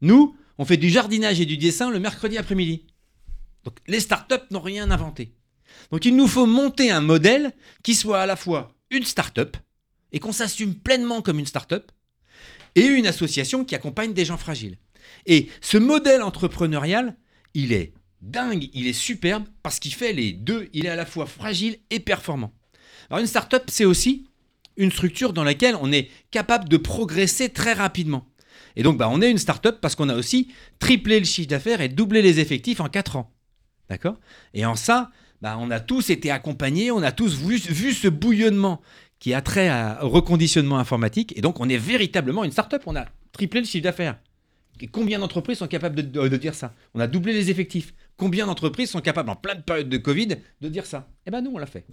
Nous, 0.00 0.36
on 0.58 0.64
fait 0.64 0.76
du 0.76 0.88
jardinage 0.88 1.40
et 1.40 1.46
du 1.46 1.56
dessin 1.56 1.90
le 1.90 1.98
mercredi 1.98 2.38
après-midi. 2.38 2.86
Donc 3.64 3.76
les 3.88 4.00
start-up 4.00 4.44
n'ont 4.50 4.60
rien 4.60 4.90
inventé. 4.90 5.34
Donc 5.90 6.04
il 6.04 6.16
nous 6.16 6.26
faut 6.28 6.46
monter 6.46 6.90
un 6.90 7.00
modèle 7.00 7.52
qui 7.82 7.94
soit 7.94 8.20
à 8.20 8.26
la 8.26 8.36
fois 8.36 8.74
une 8.90 9.04
start-up 9.04 9.56
et 10.12 10.18
qu'on 10.18 10.32
s'assume 10.32 10.74
pleinement 10.74 11.20
comme 11.22 11.38
une 11.38 11.46
start-up 11.46 11.90
et 12.74 12.84
une 12.84 13.06
association 13.06 13.64
qui 13.64 13.74
accompagne 13.74 14.12
des 14.14 14.24
gens 14.24 14.36
fragiles. 14.38 14.78
Et 15.26 15.48
ce 15.60 15.78
modèle 15.78 16.22
entrepreneurial, 16.22 17.16
il 17.54 17.72
est 17.72 17.92
dingue, 18.22 18.68
il 18.74 18.86
est 18.86 18.92
superbe 18.92 19.44
parce 19.62 19.78
qu'il 19.78 19.94
fait 19.94 20.12
les 20.12 20.32
deux. 20.32 20.68
Il 20.72 20.86
est 20.86 20.90
à 20.90 20.96
la 20.96 21.06
fois 21.06 21.26
fragile 21.26 21.76
et 21.90 22.00
performant. 22.00 22.52
Alors 23.08 23.20
une 23.20 23.26
start-up, 23.26 23.64
c'est 23.68 23.84
aussi 23.84 24.26
une 24.76 24.92
structure 24.92 25.32
dans 25.32 25.44
laquelle 25.44 25.76
on 25.80 25.92
est 25.92 26.08
capable 26.30 26.68
de 26.68 26.76
progresser 26.76 27.48
très 27.48 27.72
rapidement. 27.72 28.26
Et 28.76 28.82
donc, 28.82 28.96
bah, 28.96 29.08
on 29.10 29.20
est 29.20 29.30
une 29.30 29.38
start-up 29.38 29.78
parce 29.80 29.94
qu'on 29.96 30.08
a 30.08 30.14
aussi 30.14 30.48
triplé 30.78 31.18
le 31.18 31.26
chiffre 31.26 31.48
d'affaires 31.48 31.80
et 31.80 31.88
doublé 31.88 32.22
les 32.22 32.38
effectifs 32.40 32.80
en 32.80 32.88
4 32.88 33.16
ans. 33.16 33.32
D'accord? 33.88 34.16
Et 34.54 34.64
en 34.64 34.76
ça, 34.76 35.10
bah, 35.42 35.56
on 35.58 35.70
a 35.70 35.80
tous 35.80 36.10
été 36.10 36.30
accompagnés, 36.30 36.90
on 36.92 37.02
a 37.02 37.10
tous 37.12 37.34
vu, 37.36 37.58
ce 37.58 38.08
bouillonnement 38.08 38.80
qui 39.18 39.34
a 39.34 39.42
trait 39.42 39.68
à- 39.68 40.04
au 40.04 40.08
reconditionnement 40.08 40.78
informatique. 40.78 41.36
Et 41.36 41.40
donc, 41.40 41.58
on 41.60 41.68
est 41.68 41.76
véritablement 41.76 42.44
une 42.44 42.52
start-up. 42.52 42.82
On 42.86 42.94
a 42.96 43.06
triplé 43.32 43.60
le 43.60 43.66
chiffre 43.66 43.84
d'affaires. 43.84 44.18
Et 44.80 44.86
combien 44.86 45.18
d'entreprises 45.18 45.58
sont 45.58 45.66
capables 45.66 46.10
de 46.10 46.36
dire 46.36 46.54
ça? 46.54 46.72
On 46.94 47.00
a 47.00 47.06
doublé 47.06 47.32
les 47.34 47.50
effectifs. 47.50 47.92
Combien 48.16 48.46
d'entreprises 48.46 48.90
sont 48.90 49.00
capables, 49.00 49.30
en 49.30 49.36
pleine 49.36 49.62
période 49.62 49.88
de 49.88 49.96
Covid, 49.96 50.36
de 50.60 50.68
dire 50.68 50.86
ça? 50.86 51.08
Eh 51.26 51.30
bien, 51.30 51.40
nous, 51.40 51.52
on 51.54 51.58
l'a 51.58 51.66
fait. 51.66 51.86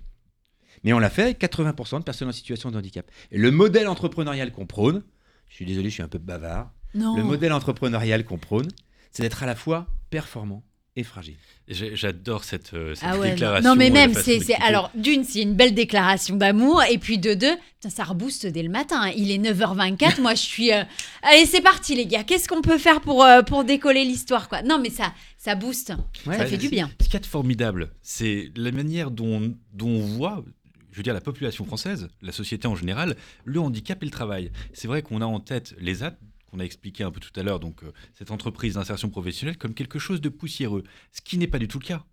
Mais 0.84 0.94
on 0.94 1.00
l'a 1.00 1.10
fait 1.10 1.24
avec 1.24 1.42
80% 1.42 2.00
de 2.00 2.04
personnes 2.04 2.28
en 2.28 2.34
situation 2.34 2.72
de 2.72 2.78
handicap. 2.78 3.10
Et 3.32 3.38
le 3.38 3.52
modèle 3.52 3.88
entrepreneurial 3.88 4.52
qu'on 4.52 4.66
prône, 4.66 5.04
je 5.48 5.56
suis 5.56 5.66
désolé, 5.66 5.90
je 5.90 5.96
suis 5.96 6.04
un 6.04 6.08
peu 6.08 6.20
bavard. 6.20 6.72
Non. 6.94 7.16
Le 7.16 7.24
modèle 7.24 7.54
entrepreneurial 7.54 8.26
qu'on 8.26 8.38
prône, 8.38 8.68
c'est 9.12 9.24
d'être 9.24 9.44
à 9.44 9.46
la 9.46 9.56
fois 9.56 9.88
performant 10.10 10.64
et 10.98 11.04
fragile. 11.04 11.36
J'adore 11.70 12.44
cette, 12.44 12.74
euh, 12.74 12.96
cette 12.96 13.08
Ah 13.10 13.18
ouais, 13.18 13.32
déclaration. 13.32 13.70
non 13.70 13.76
mais 13.76 13.90
même 13.90 14.14
c'est 14.14 14.42
alors 14.56 14.90
d'une 14.96 15.24
c'est 15.24 15.42
une 15.42 15.54
belle 15.54 15.74
déclaration 15.74 16.36
d'amour 16.38 16.82
et 16.90 16.98
puis 16.98 17.18
de 17.18 17.34
deux 17.34 17.56
putain, 17.76 17.90
ça 17.90 18.04
rebooste 18.06 18.48
dès 18.48 18.64
le 18.64 18.70
matin 18.70 19.10
il 19.16 19.30
est 19.32 19.38
9h24 19.38 20.22
moi 20.22 20.34
je 20.34 20.42
suis 20.42 20.72
euh, 20.74 20.84
allez 21.24 21.46
c'est 21.46 21.62
parti 21.62 21.94
les 21.96 22.06
gars. 22.06 22.24
Qu'est-ce 22.24 22.48
qu'on 22.48 22.62
peut 22.62 22.78
faire 22.78 23.02
pour 23.02 23.24
euh, 23.24 23.42
pour 23.44 23.64
décoller 23.64 24.04
l'histoire 24.06 24.50
quoi? 24.50 24.62
Non 24.64 24.80
mais 24.80 24.90
ça 24.90 25.14
ça 25.38 25.56
booste. 25.56 25.94
Ouais, 26.26 26.38
ça 26.38 26.46
fait 26.46 26.58
du 26.58 26.70
bien. 26.70 26.90
Ce 27.00 27.06
qu'il 27.06 27.14
y 27.14 27.18
a 27.18 27.20
de 27.20 27.26
formidable, 27.26 27.92
c'est 28.02 28.52
la 28.56 28.72
manière 28.72 29.12
dont, 29.12 29.54
dont 29.74 29.88
on 29.90 30.00
voit, 30.00 30.44
je 30.92 30.98
veux 30.98 31.04
dire, 31.04 31.14
la 31.14 31.22
population 31.22 31.64
française, 31.64 32.10
la 32.22 32.32
société 32.32 32.68
en 32.68 32.76
général, 32.76 33.16
le 33.46 33.60
handicap 33.60 34.02
et 34.02 34.06
le 34.06 34.12
travail. 34.12 34.52
C'est 34.74 34.88
vrai 34.88 35.04
qu'on 35.04 35.22
a 35.22 35.26
en 35.26 35.40
tête 35.40 35.74
les 35.80 36.02
AT, 36.04 36.18
qu'on 36.48 36.60
a 36.60 36.64
expliqué 36.64 37.04
un 37.04 37.12
peu 37.12 37.20
tout 37.20 37.38
à 37.40 37.44
l'heure, 37.44 37.60
donc 37.60 37.84
euh, 37.84 37.92
cette 38.14 38.32
entreprise 38.32 38.76
d'insertion 38.76 39.10
professionnelle, 39.10 39.58
comme 39.58 39.74
quelque 39.74 40.00
chose 40.00 40.22
de 40.22 40.30
poussiéreux, 40.30 40.84
ce 41.12 41.22
qui 41.22 41.38
n'est 41.38 41.48
pas 41.48 41.60
du 41.60 41.68
tout 41.68 41.80
le 41.80 41.86
cas. 41.86 42.06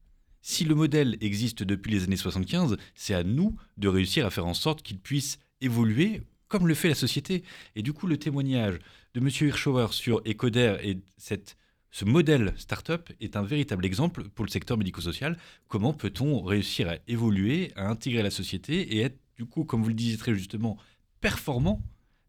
Si 0.43 0.65
le 0.65 0.75
modèle 0.75 1.17
existe 1.21 1.63
depuis 1.63 1.91
les 1.93 2.05
années 2.05 2.17
75, 2.17 2.77
c'est 2.95 3.15
à 3.15 3.25
nous 3.25 3.57
de 3.79 3.89
réussir 3.89 4.27
à 4.27 4.31
faire 4.31 4.47
en 4.47 4.55
sorte 4.55 4.83
qu'il 4.83 4.99
puisse 4.99 5.39
évoluer 5.61 6.23
comme 6.49 6.69
le 6.69 6.75
fait 6.75 6.89
la 6.89 6.95
société. 6.95 7.43
Et 7.75 7.83
du 7.83 7.93
coup, 7.93 8.07
le 8.07 8.19
témoignage 8.19 8.79
de 9.15 9.21
M. 9.21 9.29
Hirschauer 9.29 9.87
sur 9.93 10.21
Ecoder 10.27 10.77
et 10.83 10.99
ce 11.91 12.05
modèle 12.05 12.53
startup 12.57 13.11
est 13.21 13.37
un 13.37 13.43
véritable 13.43 13.87
exemple 13.87 14.25
pour 14.29 14.45
le 14.45 14.51
secteur 14.51 14.77
médico-social. 14.77 15.39
Comment 15.69 15.93
peut-on 15.93 16.43
réussir 16.43 16.89
à 16.91 16.97
évoluer, 17.09 17.73
à 17.77 17.89
intégrer 17.89 18.23
la 18.23 18.31
société 18.31 18.97
et 18.97 19.01
être, 19.01 19.19
du 19.37 19.47
coup, 19.47 19.65
comme 19.65 19.83
vous 19.83 19.89
le 19.89 19.95
disiez 19.95 20.19
très 20.19 20.35
justement, 20.35 20.77
performant 21.21 21.81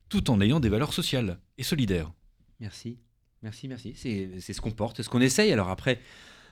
tout 0.10 0.30
en 0.32 0.40
ayant 0.42 0.60
des 0.60 0.70
valeurs 0.70 0.94
sociales 0.94 1.40
et 1.58 1.64
solidaires 1.64 2.12
Merci, 2.60 2.98
merci, 3.44 3.68
merci. 3.68 3.94
C'est 3.96 4.54
ce 4.54 4.62
qu'on 4.62 4.72
porte, 4.72 4.98
c'est 4.98 5.04
ce 5.04 5.10
qu'on 5.10 5.20
essaye. 5.22 5.52
Alors 5.52 5.70
après, 5.70 6.00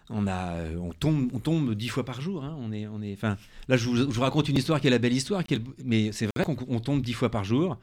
on, 0.09 0.27
a, 0.27 0.57
on, 0.77 0.91
tombe, 0.91 1.29
on 1.33 1.39
tombe 1.39 1.73
dix 1.75 1.87
fois 1.87 2.03
par 2.03 2.19
jour. 2.21 2.43
hein. 2.43 2.55
On 2.59 2.71
est, 2.73 2.87
on 2.87 3.01
est, 3.01 3.13
enfin, 3.13 3.37
là, 3.69 3.77
je 3.77 3.87
vous, 3.87 3.95
je 3.95 4.03
vous 4.03 4.21
raconte 4.21 4.49
une 4.49 4.57
histoire 4.57 4.81
qui 4.81 4.87
est 4.87 4.91
la 4.91 4.99
belle 4.99 5.13
histoire, 5.13 5.43
qui 5.45 5.53
est 5.53 5.57
le- 5.59 5.75
mais 5.85 6.11
c'est 6.11 6.27
vrai 6.35 6.43
qu'on 6.43 6.57
on 6.67 6.79
tombe 6.81 7.01
dix 7.01 7.13
fois 7.13 7.31
par 7.31 7.43
jour. 7.45 7.79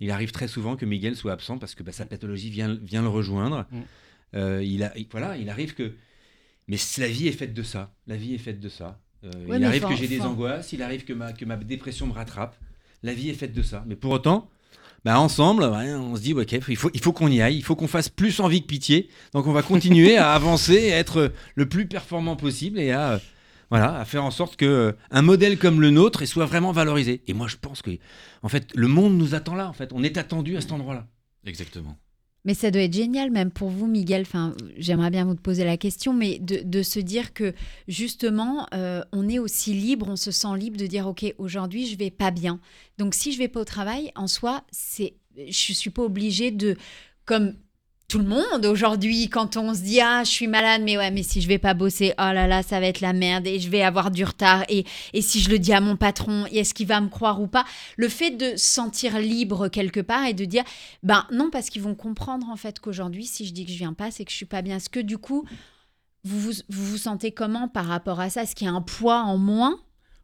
Il 0.00 0.10
arrive 0.10 0.30
très 0.30 0.46
souvent 0.48 0.76
que 0.76 0.84
Miguel 0.86 1.16
soit 1.16 1.32
absent 1.32 1.58
parce 1.58 1.74
que 1.74 1.82
bah, 1.82 1.92
sa 1.92 2.06
pathologie 2.06 2.50
vient, 2.50 2.74
vient 2.74 3.02
le 3.02 3.08
rejoindre. 3.08 3.66
Mm. 3.72 3.80
Euh, 4.36 4.62
il 4.64 4.82
a, 4.84 4.96
il- 4.96 5.08
voilà, 5.10 5.36
il 5.36 5.48
arrive 5.50 5.74
que. 5.74 5.94
Mais 6.68 6.76
la 6.98 7.08
vie 7.08 7.26
est 7.28 7.32
faite 7.32 7.54
de 7.54 7.62
ça. 7.62 7.92
La 8.06 8.16
vie 8.16 8.34
est 8.34 8.38
faite 8.38 8.60
de 8.60 8.68
ça. 8.68 9.00
Euh, 9.24 9.30
Ouais, 9.48 9.56
il 9.58 9.64
arrive 9.64 9.86
que 9.86 9.96
j'ai 9.96 10.08
des 10.08 10.20
angoisses, 10.20 10.72
il 10.72 10.82
arrive 10.82 11.04
que 11.04 11.12
ma, 11.12 11.32
que 11.32 11.44
ma 11.44 11.56
dépression 11.56 12.06
me 12.06 12.12
rattrape. 12.12 12.56
La 13.02 13.12
vie 13.14 13.30
est 13.30 13.34
faite 13.34 13.52
de 13.52 13.62
ça. 13.62 13.84
Mais 13.86 13.96
pour 13.96 14.12
autant, 14.12 14.48
bah 15.04 15.18
ensemble, 15.20 15.64
on 15.64 16.16
se 16.16 16.22
dit, 16.22 16.32
ok, 16.32 16.60
faut, 16.76 16.90
il 16.94 17.00
faut 17.00 17.12
qu'on 17.12 17.28
y 17.28 17.42
aille, 17.42 17.56
il 17.56 17.62
faut 17.62 17.76
qu'on 17.76 17.88
fasse 17.88 18.08
plus 18.08 18.40
envie 18.40 18.62
que 18.62 18.66
pitié. 18.66 19.10
Donc 19.32 19.46
on 19.46 19.52
va 19.52 19.62
continuer 19.62 20.16
à 20.16 20.32
avancer, 20.34 20.92
à 20.92 20.98
être 20.98 21.32
le 21.54 21.68
plus 21.68 21.86
performant 21.86 22.36
possible 22.36 22.78
et 22.78 22.90
à, 22.90 23.12
euh, 23.12 23.18
voilà, 23.68 23.98
à 23.98 24.04
faire 24.06 24.24
en 24.24 24.30
sorte 24.30 24.56
que 24.56 24.64
euh, 24.64 24.92
un 25.10 25.20
modèle 25.20 25.58
comme 25.58 25.80
le 25.80 25.90
nôtre 25.90 26.24
soit 26.24 26.46
vraiment 26.46 26.72
valorisé. 26.72 27.22
Et 27.26 27.34
moi, 27.34 27.48
je 27.48 27.56
pense 27.56 27.82
que, 27.82 27.90
en 28.42 28.48
fait, 28.48 28.68
le 28.74 28.88
monde 28.88 29.16
nous 29.18 29.34
attend 29.34 29.54
là. 29.54 29.68
En 29.68 29.74
fait, 29.74 29.90
on 29.92 30.02
est 30.02 30.16
attendu 30.16 30.56
à 30.56 30.62
cet 30.62 30.72
endroit-là. 30.72 31.06
Exactement. 31.44 31.98
Mais 32.44 32.54
ça 32.54 32.70
doit 32.70 32.82
être 32.82 32.92
génial, 32.92 33.30
même 33.30 33.50
pour 33.50 33.70
vous, 33.70 33.86
Miguel. 33.86 34.22
Enfin, 34.22 34.54
j'aimerais 34.76 35.10
bien 35.10 35.24
vous 35.24 35.34
poser 35.34 35.64
la 35.64 35.76
question, 35.76 36.12
mais 36.12 36.38
de, 36.38 36.82
se 36.82 37.00
dire 37.00 37.32
que 37.32 37.54
justement, 37.88 38.66
euh, 38.74 39.02
on 39.12 39.28
est 39.28 39.38
aussi 39.38 39.72
libre, 39.72 40.06
on 40.08 40.16
se 40.16 40.30
sent 40.30 40.56
libre 40.58 40.76
de 40.76 40.86
dire, 40.86 41.06
ok, 41.06 41.34
aujourd'hui, 41.38 41.86
je 41.86 41.96
vais 41.96 42.10
pas 42.10 42.30
bien. 42.30 42.60
Donc, 42.98 43.14
si 43.14 43.32
je 43.32 43.38
vais 43.38 43.48
pas 43.48 43.60
au 43.60 43.64
travail, 43.64 44.12
en 44.14 44.26
soi, 44.26 44.62
c'est, 44.70 45.14
je 45.36 45.72
suis 45.72 45.90
pas 45.90 46.02
obligée 46.02 46.50
de, 46.50 46.76
comme 47.24 47.54
tout 48.14 48.20
le 48.20 48.26
monde 48.26 48.64
aujourd'hui, 48.64 49.28
quand 49.28 49.56
on 49.56 49.74
se 49.74 49.80
dit, 49.80 50.00
ah, 50.00 50.22
je 50.22 50.30
suis 50.30 50.46
malade, 50.46 50.82
mais 50.84 50.96
ouais, 50.96 51.10
mais 51.10 51.24
si 51.24 51.40
je 51.40 51.48
vais 51.48 51.58
pas 51.58 51.74
bosser, 51.74 52.12
oh 52.16 52.30
là 52.32 52.46
là, 52.46 52.62
ça 52.62 52.78
va 52.78 52.86
être 52.86 53.00
la 53.00 53.12
merde 53.12 53.44
et 53.44 53.58
je 53.58 53.68
vais 53.68 53.82
avoir 53.82 54.12
du 54.12 54.22
retard. 54.22 54.62
Et, 54.68 54.84
et 55.14 55.20
si 55.20 55.40
je 55.40 55.50
le 55.50 55.58
dis 55.58 55.72
à 55.72 55.80
mon 55.80 55.96
patron, 55.96 56.46
est-ce 56.46 56.74
qu'il 56.74 56.86
va 56.86 57.00
me 57.00 57.08
croire 57.08 57.42
ou 57.42 57.48
pas? 57.48 57.64
Le 57.96 58.08
fait 58.08 58.30
de 58.30 58.50
se 58.50 58.66
sentir 58.66 59.18
libre 59.18 59.66
quelque 59.66 59.98
part 59.98 60.26
et 60.26 60.32
de 60.32 60.44
dire, 60.44 60.62
ben 61.02 61.26
non, 61.32 61.50
parce 61.50 61.70
qu'ils 61.70 61.82
vont 61.82 61.96
comprendre 61.96 62.48
en 62.50 62.56
fait 62.56 62.78
qu'aujourd'hui, 62.78 63.24
si 63.24 63.46
je 63.46 63.52
dis 63.52 63.66
que 63.66 63.72
je 63.72 63.78
viens 63.78 63.94
pas, 63.94 64.12
c'est 64.12 64.24
que 64.24 64.30
je 64.30 64.36
suis 64.36 64.46
pas 64.46 64.62
bien. 64.62 64.76
Est-ce 64.76 64.90
que 64.90 65.00
du 65.00 65.18
coup, 65.18 65.44
vous 66.22 66.38
vous, 66.38 66.52
vous 66.68 66.84
vous 66.84 66.98
sentez 66.98 67.32
comment 67.32 67.66
par 67.66 67.86
rapport 67.86 68.20
à 68.20 68.30
ça? 68.30 68.44
Est-ce 68.44 68.54
qu'il 68.54 68.68
y 68.68 68.70
a 68.70 68.74
un 68.74 68.80
poids 68.80 69.22
en 69.22 69.38
moins? 69.38 69.76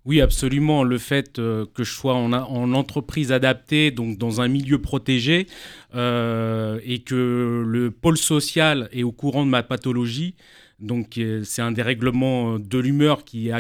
Oui, 0.07 0.21
absolument. 0.21 0.83
Le 0.83 0.97
fait 0.97 1.39
euh, 1.39 1.67
que 1.75 1.85
je 1.85 1.93
sois 1.93 2.15
en, 2.15 2.33
en 2.33 2.73
entreprise 2.73 3.33
adaptée, 3.33 3.91
donc 3.91 4.17
dans 4.17 4.41
un 4.41 4.49
milieu 4.49 4.81
protégé, 4.81 5.47
euh, 5.95 6.81
et 6.85 7.01
que 7.01 7.65
le 7.67 7.91
pôle 7.91 8.17
social 8.17 8.89
est 8.93 9.03
au 9.03 9.13
courant 9.13 9.45
de 9.45 9.51
ma 9.51 9.63
pathologie, 9.63 10.37
donc 10.79 11.19
euh, 11.19 11.43
c'est 11.45 11.61
un 11.61 11.73
dérèglement 11.73 12.59
de 12.59 12.79
l'humeur 12.79 13.25
qui, 13.25 13.51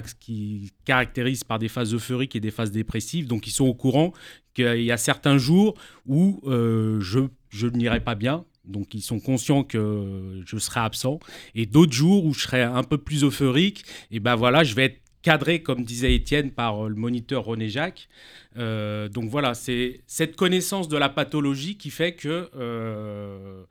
caractérise 0.86 1.44
par 1.44 1.58
des 1.58 1.68
phases 1.68 1.92
euphoriques 1.92 2.34
et 2.34 2.40
des 2.40 2.50
phases 2.50 2.70
dépressives. 2.70 3.26
Donc 3.26 3.46
ils 3.46 3.52
sont 3.52 3.66
au 3.66 3.74
courant 3.74 4.14
qu'il 4.54 4.82
y 4.82 4.92
a 4.92 4.96
certains 4.96 5.36
jours 5.36 5.74
où 6.06 6.40
je, 6.46 7.28
je 7.50 7.66
n'irai 7.66 8.00
pas 8.00 8.14
bien. 8.14 8.46
Donc 8.64 8.94
ils 8.94 9.02
sont 9.02 9.20
conscients 9.20 9.62
que 9.62 10.40
je 10.46 10.56
serai 10.56 10.80
absent. 10.80 11.20
Et 11.54 11.66
d'autres 11.66 11.92
jours 11.92 12.24
où 12.24 12.32
je 12.32 12.40
serai 12.40 12.62
un 12.62 12.82
peu 12.82 12.96
plus 12.96 13.24
euphorique, 13.24 13.84
et 14.10 14.20
ben 14.20 14.36
voilà, 14.36 14.64
je 14.64 14.74
vais 14.74 14.84
être 14.86 15.00
cadré, 15.22 15.62
comme 15.62 15.84
disait 15.84 16.14
Étienne, 16.14 16.50
par 16.50 16.86
euh, 16.86 16.88
le 16.88 16.94
moniteur 16.94 17.44
René 17.44 17.68
Jacques. 17.68 18.08
Euh, 18.56 19.08
donc 19.08 19.28
voilà, 19.30 19.54
c'est 19.54 20.00
cette 20.06 20.36
connaissance 20.36 20.88
de 20.88 20.96
la 20.96 21.08
pathologie 21.08 21.76
qui 21.76 21.90
fait 21.90 22.14
que, 22.14 22.48
euh, 22.56 23.62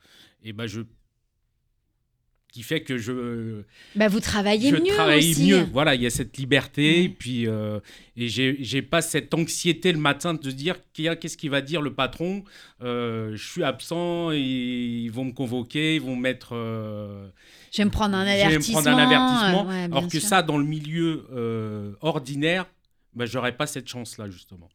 eh 0.43 0.53
ben 0.53 0.67
je, 0.67 0.81
qui 2.51 2.63
fait 2.63 2.81
que 2.81 2.97
je, 2.97 3.61
bah, 3.95 4.07
Vous 4.07 4.19
travaillez 4.19 4.71
je 4.71 4.75
mieux 4.77 4.93
travaille 4.95 5.31
aussi. 5.31 5.49
mieux. 5.51 5.67
Voilà, 5.71 5.93
il 5.93 6.01
y 6.01 6.07
a 6.07 6.09
cette 6.09 6.35
liberté, 6.37 7.01
Ouais. 7.03 7.09
puis 7.09 7.47
euh, 7.47 7.79
et 8.17 8.27
j'ai 8.27 8.81
pas 8.81 9.01
cette 9.03 9.33
anxiété 9.35 9.91
le 9.91 9.99
matin 9.99 10.33
de 10.33 10.49
dire 10.51 10.77
Qu'est- 10.93 11.15
qu'est-ce 11.19 11.37
qu'il 11.37 11.51
va 11.51 11.61
dire 11.61 11.81
le 11.83 11.93
patron. 11.93 12.43
Euh, 12.81 13.35
je 13.35 13.47
suis 13.51 13.63
absent, 13.63 14.31
et 14.31 14.39
ils 14.39 15.09
vont 15.11 15.25
me 15.25 15.31
convoquer, 15.31 15.95
ils 15.95 16.01
vont 16.01 16.15
me 16.15 16.21
mettre. 16.21 16.53
Je 17.71 17.77
vais 17.77 17.85
me 17.85 17.91
prendre 17.91 18.15
un 18.15 18.25
je 18.25 18.31
vais 18.31 18.43
me 18.43 18.45
avertissement. 18.47 18.81
prendre 18.81 18.97
un 18.97 19.03
avertissement. 19.05 19.65
ouais, 19.67 19.83
alors 19.83 20.07
que 20.07 20.19
sûr. 20.19 20.27
ça, 20.27 20.41
dans 20.43 20.57
le 20.57 20.65
milieu 20.65 21.27
euh, 21.31 21.93
ordinaire, 22.01 22.65
bah, 23.13 23.25
j'aurais 23.25 23.55
pas 23.55 23.67
cette 23.67 23.87
chance-là, 23.87 24.29
justement. 24.29 24.69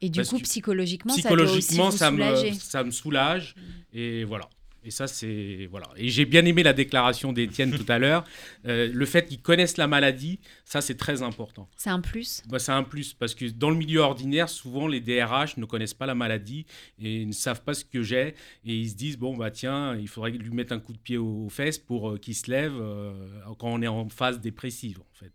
Et 0.00 0.08
du 0.08 0.18
parce 0.20 0.30
coup, 0.30 0.38
que 0.38 0.42
psychologiquement, 0.44 1.14
ça 1.14 1.28
doit 1.28 1.42
aussi 1.42 1.58
Psychologiquement, 1.58 1.90
vous 1.90 1.96
ça 1.96 2.08
soulager. 2.10 2.50
me, 2.52 2.56
ça 2.56 2.84
me 2.84 2.90
soulage. 2.90 3.54
Et 3.92 4.24
voilà. 4.24 4.48
Et 4.84 4.90
ça, 4.90 5.06
c'est. 5.06 5.68
Voilà. 5.70 5.88
Et 5.96 6.08
j'ai 6.08 6.24
bien 6.24 6.44
aimé 6.44 6.62
la 6.62 6.72
déclaration 6.72 7.32
d'Étienne 7.32 7.76
tout 7.76 7.90
à 7.90 7.98
l'heure. 8.00 8.24
Euh, 8.66 8.90
le 8.92 9.06
fait 9.06 9.26
qu'ils 9.26 9.42
connaissent 9.42 9.76
la 9.76 9.86
maladie, 9.86 10.40
ça, 10.64 10.80
c'est 10.80 10.96
très 10.96 11.22
important. 11.22 11.68
C'est 11.76 11.90
un 11.90 12.00
plus? 12.00 12.42
Bah, 12.48 12.58
c'est 12.58 12.72
un 12.72 12.82
plus 12.82 13.12
parce 13.12 13.34
que 13.34 13.44
dans 13.46 13.70
le 13.70 13.76
milieu 13.76 14.00
ordinaire, 14.00 14.48
souvent 14.48 14.86
les 14.86 15.00
DRH 15.00 15.56
ne 15.56 15.64
connaissent 15.64 15.94
pas 15.94 16.06
la 16.06 16.14
maladie 16.14 16.66
et 16.98 17.24
ne 17.24 17.32
savent 17.32 17.62
pas 17.62 17.74
ce 17.74 17.84
que 17.84 18.02
j'ai 18.02 18.34
et 18.64 18.74
ils 18.74 18.90
se 18.90 18.94
disent 18.94 19.18
bon 19.18 19.36
bah 19.36 19.50
tiens, 19.50 19.96
il 19.96 20.08
faudrait 20.08 20.30
lui 20.30 20.50
mettre 20.50 20.72
un 20.72 20.80
coup 20.80 20.92
de 20.92 20.98
pied 20.98 21.18
aux, 21.18 21.46
aux 21.46 21.48
fesses 21.48 21.78
pour 21.78 22.10
euh, 22.10 22.18
qu'il 22.18 22.34
se 22.34 22.50
lève 22.50 22.74
euh, 22.74 23.12
quand 23.58 23.68
on 23.68 23.82
est 23.82 23.88
en 23.88 24.08
phase 24.08 24.40
dépressive 24.40 25.00
en 25.00 25.14
fait. 25.14 25.32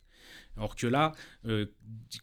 Alors 0.58 0.76
que 0.76 0.88
là, 0.88 1.12
euh, 1.46 1.66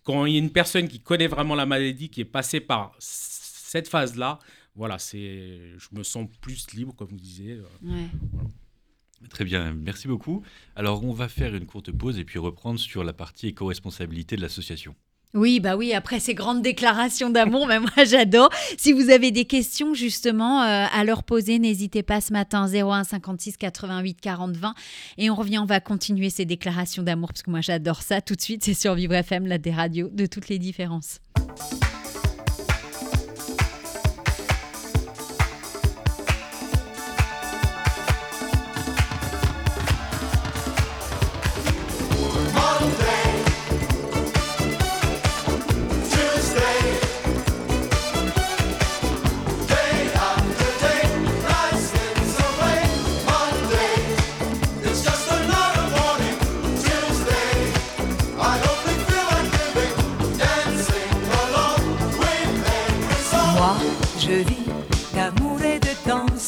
quand 0.04 0.24
il 0.26 0.32
y 0.32 0.36
a 0.36 0.38
une 0.38 0.52
personne 0.52 0.88
qui 0.88 1.00
connaît 1.00 1.26
vraiment 1.26 1.54
la 1.54 1.66
maladie, 1.66 2.08
qui 2.08 2.22
est 2.22 2.26
passée 2.26 2.60
par 2.60 2.94
cette 2.98 3.88
phase-là, 3.88 4.38
voilà, 4.74 4.98
c'est, 4.98 5.60
je 5.78 5.88
me 5.92 6.02
sens 6.02 6.26
plus 6.40 6.72
libre, 6.74 6.94
comme 6.94 7.08
vous 7.08 7.16
disiez. 7.16 7.60
euh. 7.84 8.06
Très 9.30 9.44
bien, 9.44 9.72
merci 9.72 10.08
beaucoup. 10.08 10.42
Alors, 10.74 11.04
on 11.04 11.12
va 11.12 11.28
faire 11.28 11.54
une 11.54 11.66
courte 11.66 11.92
pause 11.92 12.18
et 12.18 12.24
puis 12.24 12.38
reprendre 12.38 12.80
sur 12.80 13.04
la 13.04 13.12
partie 13.12 13.48
éco-responsabilité 13.48 14.36
de 14.36 14.40
l'association. 14.40 14.94
Oui, 15.34 15.60
bah 15.60 15.76
oui, 15.76 15.94
après 15.94 16.20
ces 16.20 16.34
grandes 16.34 16.60
déclarations 16.60 17.30
d'amour, 17.30 17.66
mais 17.68 17.80
moi 17.80 17.90
j'adore. 18.04 18.50
Si 18.76 18.92
vous 18.92 19.08
avez 19.08 19.30
des 19.30 19.46
questions 19.46 19.94
justement 19.94 20.62
euh, 20.62 20.86
à 20.92 21.04
leur 21.04 21.22
poser, 21.22 21.58
n'hésitez 21.58 22.02
pas 22.02 22.20
ce 22.20 22.34
matin 22.34 22.66
01 22.66 23.04
56 23.04 23.56
88 23.56 24.20
40 24.20 24.56
20 24.56 24.74
et 25.18 25.30
on 25.30 25.34
revient, 25.34 25.58
on 25.58 25.64
va 25.64 25.80
continuer 25.80 26.28
ces 26.28 26.44
déclarations 26.44 27.02
d'amour 27.02 27.28
parce 27.28 27.42
que 27.42 27.50
moi 27.50 27.62
j'adore 27.62 28.02
ça. 28.02 28.20
Tout 28.20 28.34
de 28.34 28.42
suite, 28.42 28.62
c'est 28.64 28.74
sur 28.74 28.94
Vivre 28.94 29.14
FM, 29.14 29.46
la 29.46 29.56
des 29.56 29.72
radios 29.72 30.10
de 30.10 30.26
toutes 30.26 30.48
les 30.48 30.58
différences. 30.58 31.18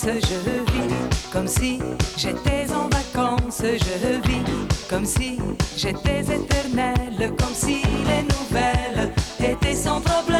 Je 0.06 0.70
vis 0.72 0.94
comme 1.32 1.48
si 1.48 1.78
j'étais 2.16 2.66
en 2.72 2.88
vacances, 2.88 3.62
je 3.62 4.28
vis 4.28 4.44
comme 4.88 5.06
si 5.06 5.38
j'étais 5.76 6.20
éternelle, 6.20 7.32
comme 7.38 7.54
si 7.54 7.82
les 8.06 8.22
nouvelles 8.22 9.12
étaient 9.40 9.74
sans 9.74 10.00
problème. 10.00 10.33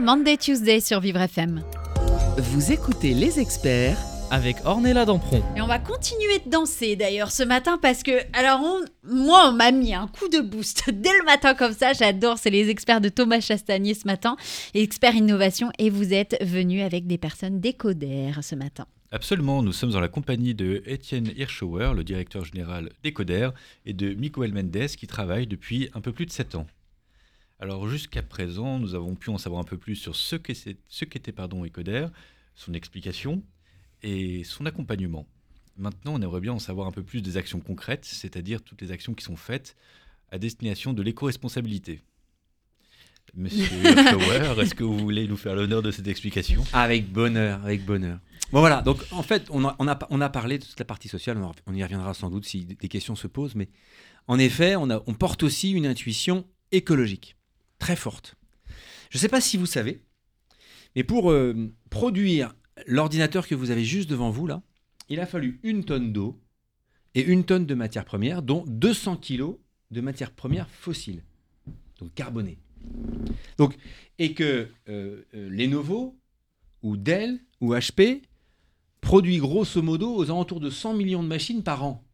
Monday 0.00 0.36
Tuesday 0.36 0.80
sur 0.80 1.00
Vivre 1.00 1.20
FM. 1.20 1.62
Vous 2.38 2.72
écoutez 2.72 3.12
les 3.14 3.38
experts 3.38 3.98
Avec 4.30 4.56
Ornella 4.64 5.04
Dampron. 5.04 5.42
Et 5.56 5.60
on 5.60 5.66
va 5.66 5.78
continuer 5.78 6.38
de 6.44 6.50
danser 6.50 6.96
d'ailleurs 6.96 7.30
ce 7.30 7.42
matin 7.42 7.78
parce 7.82 8.02
que, 8.02 8.12
alors 8.32 8.60
on- 8.62 8.84
moi 9.04 9.48
on 9.48 9.52
m'a 9.52 9.72
mis 9.72 9.92
un 9.92 10.06
coup 10.06 10.28
de 10.28 10.40
boost 10.40 10.88
dès 10.92 11.10
le 11.18 11.24
matin 11.24 11.54
comme 11.54 11.72
ça, 11.72 11.92
j'adore, 11.92 12.38
c'est 12.38 12.50
les 12.50 12.68
experts 12.70 13.00
de 13.00 13.08
Thomas 13.08 13.40
Chastanier 13.40 13.94
ce 13.94 14.06
matin, 14.06 14.36
expert 14.74 15.14
innovation 15.14 15.70
et 15.78 15.90
vous 15.90 16.14
êtes 16.14 16.36
venus 16.42 16.82
avec 16.82 17.06
des 17.06 17.18
personnes 17.18 17.60
décodères 17.60 18.42
ce 18.42 18.54
matin. 18.54 18.86
Absolument, 19.12 19.62
nous 19.62 19.72
sommes 19.72 19.90
dans 19.90 20.00
la 20.00 20.08
compagnie 20.08 20.54
de 20.54 20.82
Étienne 20.86 21.30
Hirschauer, 21.36 21.92
le 21.96 22.04
directeur 22.04 22.44
général 22.44 22.90
d'Ecoder, 23.02 23.50
et 23.84 23.92
de 23.92 24.14
Miguel 24.14 24.54
Mendes, 24.54 24.86
qui 24.96 25.08
travaille 25.08 25.48
depuis 25.48 25.90
un 25.94 26.00
peu 26.00 26.12
plus 26.12 26.26
de 26.26 26.30
7 26.30 26.54
ans. 26.54 26.66
Alors 27.62 27.86
jusqu'à 27.86 28.22
présent, 28.22 28.78
nous 28.78 28.94
avons 28.94 29.14
pu 29.14 29.28
en 29.28 29.36
savoir 29.36 29.60
un 29.60 29.64
peu 29.64 29.76
plus 29.76 29.94
sur 29.94 30.16
ce 30.16 30.36
qu'était 30.36 31.32
pardon, 31.32 31.62
Ecoder, 31.66 32.06
son 32.54 32.72
explication 32.72 33.42
et 34.02 34.44
son 34.44 34.64
accompagnement. 34.64 35.26
Maintenant, 35.76 36.14
on 36.14 36.22
aimerait 36.22 36.40
bien 36.40 36.54
en 36.54 36.58
savoir 36.58 36.86
un 36.86 36.90
peu 36.90 37.02
plus 37.02 37.20
des 37.20 37.36
actions 37.36 37.60
concrètes, 37.60 38.06
c'est-à-dire 38.06 38.62
toutes 38.62 38.80
les 38.80 38.92
actions 38.92 39.12
qui 39.12 39.22
sont 39.22 39.36
faites 39.36 39.76
à 40.30 40.38
destination 40.38 40.94
de 40.94 41.02
l'éco-responsabilité. 41.02 42.00
Monsieur 43.34 43.64
Hirschauer, 43.84 44.62
est-ce 44.62 44.74
que 44.74 44.82
vous 44.82 44.98
voulez 44.98 45.28
nous 45.28 45.36
faire 45.36 45.54
l'honneur 45.54 45.82
de 45.82 45.90
cette 45.90 46.08
explication? 46.08 46.64
Avec 46.72 47.12
bonheur, 47.12 47.62
avec 47.62 47.84
bonheur. 47.84 48.20
Bon 48.52 48.60
voilà, 48.60 48.80
donc 48.80 49.04
en 49.10 49.22
fait, 49.22 49.46
on 49.50 49.66
a, 49.66 49.76
on 49.78 49.86
a, 49.86 49.98
on 50.08 50.20
a 50.22 50.30
parlé 50.30 50.58
de 50.58 50.64
toute 50.64 50.78
la 50.78 50.86
partie 50.86 51.08
sociale, 51.08 51.38
on, 51.66 51.74
y 51.74 51.82
reviendra 51.84 52.14
sans 52.14 52.30
doute 52.30 52.46
si 52.46 52.64
des 52.64 52.88
questions 52.88 53.16
se 53.16 53.26
posent, 53.26 53.54
mais 53.54 53.68
en 54.28 54.38
effet, 54.38 54.76
on, 54.76 54.88
a, 54.88 55.02
on 55.06 55.12
porte 55.12 55.42
aussi 55.42 55.72
une 55.72 55.86
intuition 55.86 56.46
écologique, 56.72 57.36
très 57.80 57.96
forte. 57.96 58.36
Je 59.10 59.18
ne 59.18 59.20
sais 59.20 59.28
pas 59.28 59.40
si 59.40 59.56
vous 59.56 59.66
savez, 59.66 60.04
mais 60.94 61.02
pour 61.02 61.32
euh, 61.32 61.72
produire 61.90 62.54
l'ordinateur 62.86 63.48
que 63.48 63.56
vous 63.56 63.72
avez 63.72 63.84
juste 63.84 64.08
devant 64.08 64.30
vous, 64.30 64.46
là, 64.46 64.62
il 65.08 65.18
a 65.18 65.26
fallu 65.26 65.58
une 65.64 65.84
tonne 65.84 66.12
d'eau 66.12 66.40
et 67.16 67.22
une 67.22 67.44
tonne 67.44 67.66
de 67.66 67.74
matières 67.74 68.04
premières, 68.04 68.42
dont 68.42 68.64
200 68.68 69.16
kilos 69.16 69.56
de 69.90 70.00
matières 70.00 70.30
premières 70.30 70.70
fossiles, 70.70 71.24
donc 71.98 72.14
carbonées. 72.14 72.58
Donc, 73.58 73.76
et 74.18 74.34
que 74.34 74.68
euh, 74.88 75.22
euh, 75.34 75.48
Lenovo 75.50 76.16
ou 76.82 76.96
Dell 76.96 77.40
ou 77.60 77.74
HP 77.74 78.22
produit 79.00 79.38
grosso 79.38 79.82
modo 79.82 80.14
aux 80.14 80.30
alentours 80.30 80.60
de 80.60 80.70
100 80.70 80.94
millions 80.94 81.22
de 81.22 81.28
machines 81.28 81.62
par 81.62 81.82
an, 81.82 82.04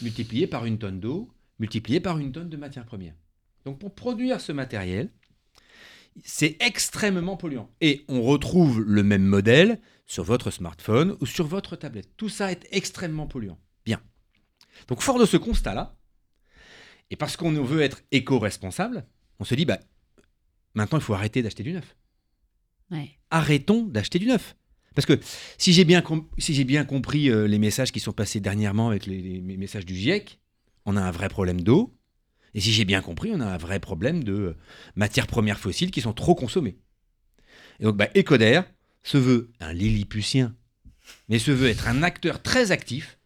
multiplié 0.00 0.46
par 0.46 0.64
une 0.66 0.78
tonne 0.78 0.98
d'eau, 0.98 1.30
multiplié 1.58 2.00
par 2.00 2.18
une 2.18 2.32
tonne 2.32 2.48
de 2.48 2.56
matières 2.56 2.86
premières. 2.86 3.14
Donc 3.64 3.78
pour 3.78 3.94
produire 3.94 4.40
ce 4.40 4.52
matériel, 4.52 5.10
c'est 6.24 6.56
extrêmement 6.60 7.36
polluant. 7.36 7.70
Et 7.80 8.04
on 8.08 8.22
retrouve 8.22 8.82
le 8.82 9.02
même 9.02 9.24
modèle 9.24 9.80
sur 10.06 10.24
votre 10.24 10.50
smartphone 10.50 11.16
ou 11.20 11.26
sur 11.26 11.46
votre 11.46 11.76
tablette. 11.76 12.16
Tout 12.16 12.28
ça 12.28 12.52
est 12.52 12.66
extrêmement 12.70 13.26
polluant. 13.26 13.58
Bien. 13.84 14.00
Donc 14.88 15.00
fort 15.00 15.18
de 15.18 15.24
ce 15.26 15.36
constat-là, 15.36 15.96
et 17.10 17.16
parce 17.16 17.36
qu'on 17.36 17.52
veut 17.52 17.82
être 17.82 18.02
éco-responsable, 18.10 19.06
on 19.38 19.44
se 19.44 19.54
dit, 19.54 19.64
bah, 19.64 19.78
maintenant 20.74 20.98
il 20.98 21.04
faut 21.04 21.14
arrêter 21.14 21.42
d'acheter 21.42 21.62
du 21.62 21.72
neuf 21.72 21.96
Ouais. 22.90 23.10
arrêtons 23.30 23.84
d'acheter 23.84 24.18
du 24.18 24.26
neuf. 24.26 24.54
Parce 24.94 25.06
que 25.06 25.18
si 25.56 25.72
j'ai 25.72 25.84
bien, 25.84 26.02
com- 26.02 26.28
si 26.36 26.52
j'ai 26.52 26.64
bien 26.64 26.84
compris 26.84 27.30
euh, 27.30 27.46
les 27.46 27.58
messages 27.58 27.90
qui 27.90 28.00
sont 28.00 28.12
passés 28.12 28.40
dernièrement 28.40 28.88
avec 28.88 29.06
les 29.06 29.40
messages 29.56 29.86
du 29.86 29.94
GIEC, 29.94 30.38
on 30.84 30.98
a 30.98 31.00
un 31.00 31.10
vrai 31.10 31.30
problème 31.30 31.62
d'eau. 31.62 31.96
Et 32.54 32.60
si 32.60 32.72
j'ai 32.72 32.84
bien 32.84 33.00
compris, 33.00 33.30
on 33.34 33.40
a 33.40 33.46
un 33.46 33.56
vrai 33.56 33.80
problème 33.80 34.24
de 34.24 34.32
euh, 34.32 34.56
matières 34.94 35.26
premières 35.26 35.58
fossiles 35.58 35.90
qui 35.90 36.00
sont 36.00 36.12
trop 36.12 36.34
consommées. 36.34 36.76
Et 37.80 37.84
donc, 37.84 37.96
bah, 37.96 38.08
Ecoder 38.16 38.62
se 39.02 39.18
veut 39.18 39.50
un 39.60 39.72
Lilliputien, 39.72 40.54
mais 41.28 41.38
se 41.38 41.50
veut 41.50 41.68
être 41.68 41.88
un 41.88 42.02
acteur 42.02 42.42
très 42.42 42.70
actif, 42.70 43.18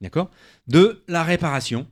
d'accord, 0.00 0.30
de 0.66 1.04
la 1.08 1.22
réparation 1.22 1.86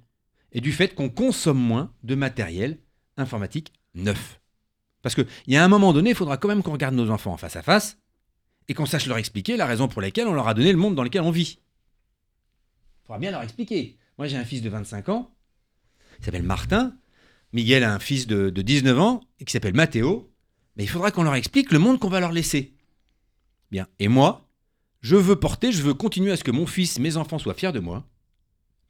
et 0.52 0.60
du 0.60 0.72
fait 0.72 0.94
qu'on 0.94 1.10
consomme 1.10 1.58
moins 1.58 1.92
de 2.02 2.14
matériel 2.14 2.78
informatique 3.16 3.72
neuf. 3.94 4.40
Parce 5.02 5.14
qu'il 5.14 5.26
y 5.46 5.56
a 5.56 5.64
un 5.64 5.68
moment 5.68 5.92
donné, 5.92 6.10
il 6.10 6.16
faudra 6.16 6.36
quand 6.36 6.48
même 6.48 6.62
qu'on 6.62 6.72
regarde 6.72 6.94
nos 6.94 7.10
enfants 7.10 7.32
en 7.32 7.36
face 7.36 7.56
à 7.56 7.62
face 7.62 7.98
et 8.68 8.74
qu'on 8.74 8.86
sache 8.86 9.06
leur 9.06 9.18
expliquer 9.18 9.56
la 9.56 9.66
raison 9.66 9.88
pour 9.88 10.02
laquelle 10.02 10.26
on 10.26 10.32
leur 10.32 10.48
a 10.48 10.54
donné 10.54 10.72
le 10.72 10.78
monde 10.78 10.94
dans 10.94 11.04
lequel 11.04 11.22
on 11.22 11.30
vit. 11.30 11.60
Il 13.02 13.06
faudra 13.06 13.18
bien 13.18 13.30
leur 13.30 13.42
expliquer. 13.42 13.98
Moi, 14.18 14.26
j'ai 14.26 14.36
un 14.36 14.44
fils 14.44 14.62
de 14.62 14.68
25 14.68 15.10
ans, 15.10 15.35
il 16.18 16.24
s'appelle 16.24 16.42
Martin. 16.42 16.96
Miguel 17.52 17.84
a 17.84 17.94
un 17.94 17.98
fils 17.98 18.26
de, 18.26 18.50
de 18.50 18.62
19 18.62 18.98
ans 18.98 19.20
qui 19.44 19.52
s'appelle 19.52 19.74
Mathéo. 19.74 20.32
Mais 20.76 20.84
il 20.84 20.88
faudra 20.88 21.10
qu'on 21.10 21.22
leur 21.22 21.34
explique 21.34 21.72
le 21.72 21.78
monde 21.78 21.98
qu'on 21.98 22.08
va 22.08 22.20
leur 22.20 22.32
laisser. 22.32 22.74
Bien. 23.70 23.86
Et 23.98 24.08
moi, 24.08 24.48
je 25.00 25.16
veux 25.16 25.36
porter, 25.36 25.72
je 25.72 25.82
veux 25.82 25.94
continuer 25.94 26.32
à 26.32 26.36
ce 26.36 26.44
que 26.44 26.50
mon 26.50 26.66
fils, 26.66 26.98
mes 26.98 27.16
enfants 27.16 27.38
soient 27.38 27.54
fiers 27.54 27.72
de 27.72 27.80
moi. 27.80 28.06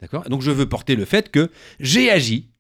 D'accord? 0.01 0.25
Et 0.27 0.29
Donc 0.29 0.43
je 0.43 0.51
veux 0.51 0.69
porter 0.69 0.97
le 0.97 1.05
fait 1.05 1.31
que 1.31 1.51
j'ai 1.81 2.11
agi 2.11 2.51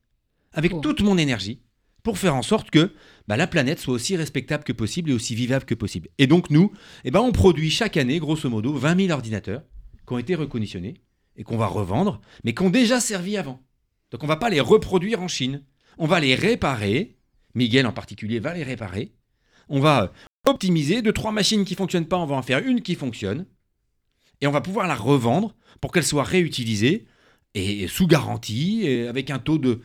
avec 0.52 0.80
toute 0.80 1.02
mon 1.02 1.18
énergie 1.18 1.60
pour 2.02 2.18
faire 2.18 2.34
en 2.34 2.42
sorte 2.42 2.70
que 2.70 2.92
bah, 3.26 3.36
la 3.36 3.46
planète 3.46 3.80
soit 3.80 3.94
aussi 3.94 4.16
respectable 4.16 4.64
que 4.64 4.72
possible 4.72 5.10
et 5.10 5.12
aussi 5.12 5.34
vivable 5.34 5.64
que 5.64 5.74
possible. 5.74 6.08
Et 6.18 6.26
donc 6.26 6.50
nous, 6.50 6.72
eh 7.04 7.10
ben, 7.10 7.20
on 7.20 7.32
produit 7.32 7.70
chaque 7.70 7.96
année, 7.96 8.20
grosso 8.20 8.48
modo, 8.48 8.72
20 8.72 9.06
000 9.06 9.12
ordinateurs 9.12 9.62
qui 10.06 10.12
ont 10.12 10.18
été 10.18 10.34
reconditionnés 10.34 10.94
et 11.36 11.42
qu'on 11.42 11.58
va 11.58 11.66
revendre, 11.66 12.20
mais 12.44 12.54
qui 12.54 12.62
ont 12.62 12.70
déjà 12.70 13.00
servi 13.00 13.36
avant. 13.36 13.60
Donc 14.10 14.22
on 14.22 14.26
va 14.26 14.36
pas 14.36 14.50
les 14.50 14.60
reproduire 14.60 15.20
en 15.20 15.28
Chine. 15.28 15.62
On 15.98 16.06
va 16.06 16.20
les 16.20 16.34
réparer. 16.34 17.16
Miguel 17.54 17.86
en 17.86 17.92
particulier 17.92 18.38
va 18.38 18.54
les 18.54 18.62
réparer. 18.62 19.12
On 19.68 19.80
va 19.80 20.02
euh, 20.04 20.08
optimiser 20.46 21.02
de 21.02 21.10
trois 21.10 21.32
machines 21.32 21.64
qui 21.64 21.74
fonctionnent 21.74 22.06
pas, 22.06 22.18
on 22.18 22.26
va 22.26 22.36
en 22.36 22.42
faire 22.42 22.58
une 22.58 22.82
qui 22.82 22.94
fonctionne. 22.94 23.46
Et 24.40 24.46
on 24.46 24.52
va 24.52 24.60
pouvoir 24.60 24.86
la 24.86 24.94
revendre 24.94 25.54
pour 25.80 25.92
qu'elle 25.92 26.04
soit 26.04 26.22
réutilisée 26.22 27.06
et 27.54 27.88
sous 27.88 28.06
garantie, 28.06 28.86
avec 29.08 29.30
un 29.30 29.38
taux 29.38 29.56
de, 29.56 29.80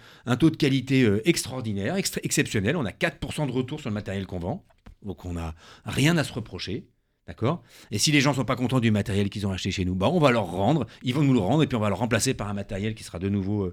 qualité 0.57 1.03
euh, 1.03 1.21
extraordinaire, 1.27 1.95
extra- 1.95 2.19
exceptionnel. 2.23 2.75
On 2.75 2.85
a 2.85 2.91
4% 2.91 3.47
de 3.47 3.51
retour 3.51 3.79
sur 3.79 3.89
le 3.89 3.93
matériel 3.93 4.25
qu'on 4.25 4.39
vend. 4.39 4.65
Donc 5.03 5.23
on 5.23 5.33
n'a 5.33 5.55
rien 5.85 6.17
à 6.17 6.25
se 6.25 6.33
reprocher. 6.33 6.87
D'accord? 7.27 7.63
Et 7.91 7.97
si 7.97 8.11
les 8.11 8.19
gens 8.19 8.33
sont 8.33 8.43
pas 8.43 8.57
contents 8.57 8.81
du 8.81 8.91
matériel 8.91 9.29
qu'ils 9.29 9.47
ont 9.47 9.51
acheté 9.51 9.71
chez 9.71 9.85
nous, 9.85 9.95
bah 9.95 10.09
on 10.09 10.19
va 10.19 10.31
leur 10.31 10.47
rendre, 10.47 10.85
ils 11.01 11.13
vont 11.13 11.21
nous 11.21 11.33
le 11.33 11.39
rendre, 11.39 11.63
et 11.63 11.67
puis 11.67 11.77
on 11.77 11.79
va 11.79 11.87
le 11.87 11.95
remplacer 11.95 12.33
par 12.33 12.49
un 12.49 12.53
matériel 12.53 12.93
qui 12.93 13.03
sera 13.03 13.19
de 13.19 13.29
nouveau 13.29 13.71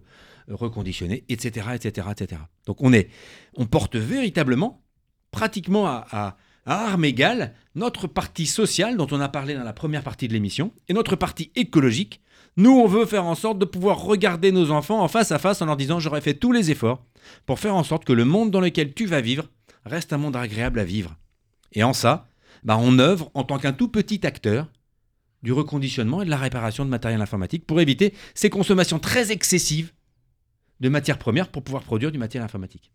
euh, 0.49 0.55
reconditionné, 0.55 1.25
etc., 1.29 1.69
etc., 1.75 2.09
etc. 2.11 2.41
Donc 2.67 2.83
on 2.83 2.93
est, 2.93 3.09
on 3.57 3.67
porte 3.67 3.97
véritablement, 3.97 4.83
pratiquement 5.31 5.87
à 5.87 6.37
armes 6.69 7.05
égales, 7.05 7.55
notre 7.75 8.07
partie 8.07 8.47
sociale 8.47 8.97
dont 8.97 9.07
on 9.11 9.21
a 9.21 9.29
parlé 9.29 9.55
dans 9.55 9.65
la 9.65 9.73
première 9.73 10.03
partie 10.03 10.29
de 10.29 10.33
l'émission 10.33 10.73
et 10.89 10.93
notre 10.93 11.17
partie 11.17 11.51
écologique. 11.57 12.21
Nous, 12.57 12.71
on 12.71 12.87
veut 12.87 13.07
faire 13.07 13.25
en 13.25 13.35
sorte 13.35 13.59
de 13.59 13.65
pouvoir 13.65 14.03
regarder 14.03 14.53
nos 14.53 14.71
enfants 14.71 15.03
en 15.03 15.09
face 15.09 15.33
à 15.33 15.39
face 15.39 15.63
en 15.63 15.67
leur 15.67 15.77
disant 15.77 16.01
j'aurais 16.01 16.21
fait 16.21 16.35
tous 16.35 16.53
les 16.53 16.71
efforts 16.71 17.05
pour 17.47 17.59
faire 17.59 17.75
en 17.75 17.85
sorte 17.85 18.05
que 18.05 18.13
le 18.13 18.25
monde 18.25 18.51
dans 18.51 18.61
lequel 18.61 18.95
tu 18.95 19.07
vas 19.07 19.21
vivre 19.21 19.45
reste 19.85 20.13
un 20.13 20.19
monde 20.19 20.37
agréable 20.37 20.81
à 20.81 20.85
vivre. 20.85 21.17
Et 21.73 21.83
en 21.83 21.93
ça, 21.93 22.29
bah, 22.65 22.77
on 22.81 22.99
œuvre 22.99 23.31
en 23.35 23.45
tant 23.45 23.59
qu'un 23.59 23.73
tout 23.73 23.89
petit 23.89 24.27
acteur 24.27 24.67
du 25.43 25.53
reconditionnement 25.53 26.23
et 26.23 26.25
de 26.25 26.31
la 26.31 26.37
réparation 26.37 26.85
de 26.85 26.91
matériel 26.91 27.23
informatique 27.23 27.65
pour 27.65 27.81
éviter 27.81 28.13
ces 28.35 28.51
consommations 28.51 28.99
très 28.99 29.31
excessives 29.31 29.93
de 30.81 30.89
matières 30.89 31.19
premières 31.19 31.49
pour 31.49 31.63
pouvoir 31.63 31.83
produire 31.83 32.13
du 32.13 32.19
matériel 32.19 32.45
informatique. 32.45 32.91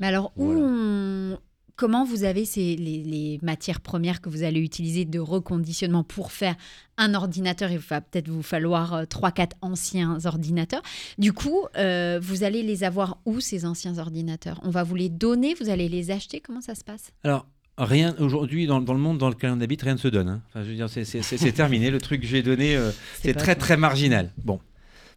Mais 0.00 0.06
alors, 0.06 0.32
où 0.36 0.46
Voilà. 0.46 0.60
on- 0.62 1.38
comment 1.76 2.04
vous 2.04 2.24
avez 2.24 2.44
ces, 2.44 2.74
les, 2.76 3.02
les 3.04 3.38
matières 3.42 3.80
premières 3.80 4.20
que 4.20 4.28
vous 4.28 4.42
allez 4.42 4.58
utiliser 4.60 5.04
de 5.04 5.20
reconditionnement 5.20 6.02
pour 6.04 6.32
faire 6.32 6.56
un 6.96 7.14
ordinateur? 7.14 7.70
Il 7.70 7.78
va 7.78 8.00
peut-être 8.00 8.28
vous 8.28 8.42
falloir 8.42 9.04
3-4 9.06 9.52
anciens 9.60 10.18
ordinateurs. 10.24 10.82
Du 11.18 11.32
coup, 11.32 11.66
euh, 11.76 12.18
vous 12.20 12.42
allez 12.42 12.62
les 12.64 12.82
avoir 12.84 13.18
où, 13.26 13.40
ces 13.40 13.64
anciens 13.64 13.98
ordinateurs? 13.98 14.60
On 14.64 14.70
va 14.70 14.82
vous 14.82 14.94
les 14.96 15.08
donner 15.08 15.54
Vous 15.60 15.68
allez 15.68 15.88
les 15.88 16.10
acheter? 16.10 16.40
Comment 16.40 16.60
ça 16.60 16.74
se 16.74 16.82
passe? 16.84 17.12
Alors, 17.22 17.46
rien 17.76 18.16
aujourd'hui 18.18 18.66
dans, 18.66 18.80
dans 18.80 18.94
le 18.94 18.98
monde 19.00 19.18
dans 19.18 19.28
lequel 19.28 19.50
on 19.52 19.60
habite, 19.60 19.82
rien 19.82 19.94
ne 19.94 19.98
se 19.98 20.08
donne. 20.08 20.28
hein. 20.28 20.42
Enfin, 20.48 20.64
je 20.64 20.70
veux 20.70 20.74
dire, 20.74 20.90
c'est- 20.90 21.04
c'est 21.04 21.22
c'est- 21.22 21.38
c'est 21.38 21.52
terminé. 21.52 21.90
Le 21.92 22.00
truc 22.00 22.20
que 22.22 22.26
j'ai 22.26 22.42
donné, 22.42 22.74
euh, 22.76 22.90
c'est 23.20 23.34
très 23.34 23.54
très 23.54 23.76
marginal. 23.76 24.32
Bon, 24.44 24.58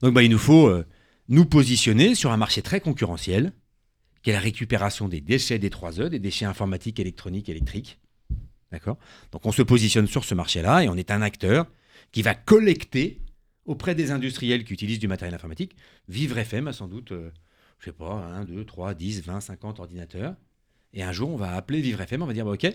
donc 0.03 0.13
bah, 0.13 0.21
il 0.21 0.29
nous 0.29 0.37
faut 0.37 0.67
euh, 0.67 0.85
nous 1.29 1.45
positionner 1.45 2.15
sur 2.15 2.31
un 2.31 2.37
marché 2.37 2.61
très 2.61 2.81
concurrentiel, 2.81 3.53
qui 4.21 4.29
est 4.29 4.33
la 4.33 4.39
récupération 4.39 5.07
des 5.07 5.21
déchets 5.21 5.59
des 5.59 5.69
3E, 5.69 6.09
des 6.09 6.19
déchets 6.19 6.45
informatiques, 6.45 6.99
électroniques, 6.99 7.49
électriques. 7.49 7.99
D'accord? 8.71 8.97
Donc 9.31 9.45
on 9.45 9.51
se 9.51 9.61
positionne 9.61 10.07
sur 10.07 10.23
ce 10.23 10.35
marché-là 10.35 10.83
et 10.83 10.89
on 10.89 10.95
est 10.95 11.11
un 11.11 11.21
acteur 11.21 11.67
qui 12.11 12.21
va 12.21 12.35
collecter 12.35 13.21
auprès 13.65 13.95
des 13.95 14.11
industriels 14.11 14.63
qui 14.63 14.73
utilisent 14.73 14.99
du 14.99 15.07
matériel 15.07 15.33
informatique. 15.35 15.75
Vivre 16.07 16.37
FM 16.37 16.67
a 16.67 16.73
sans 16.73 16.87
doute, 16.87 17.11
euh, 17.11 17.31
je 17.79 17.85
sais 17.85 17.91
pas, 17.91 18.13
1, 18.13 18.45
2, 18.45 18.65
3, 18.65 18.93
10, 18.93 19.23
20, 19.23 19.41
50 19.41 19.79
ordinateurs. 19.79 20.35
Et 20.93 21.03
un 21.03 21.11
jour, 21.11 21.29
on 21.29 21.37
va 21.37 21.53
appeler 21.53 21.81
Vivre 21.81 22.01
FM, 22.01 22.21
on 22.21 22.25
va 22.25 22.33
dire 22.33 22.45
bah, 22.45 22.51
OK, 22.51 22.67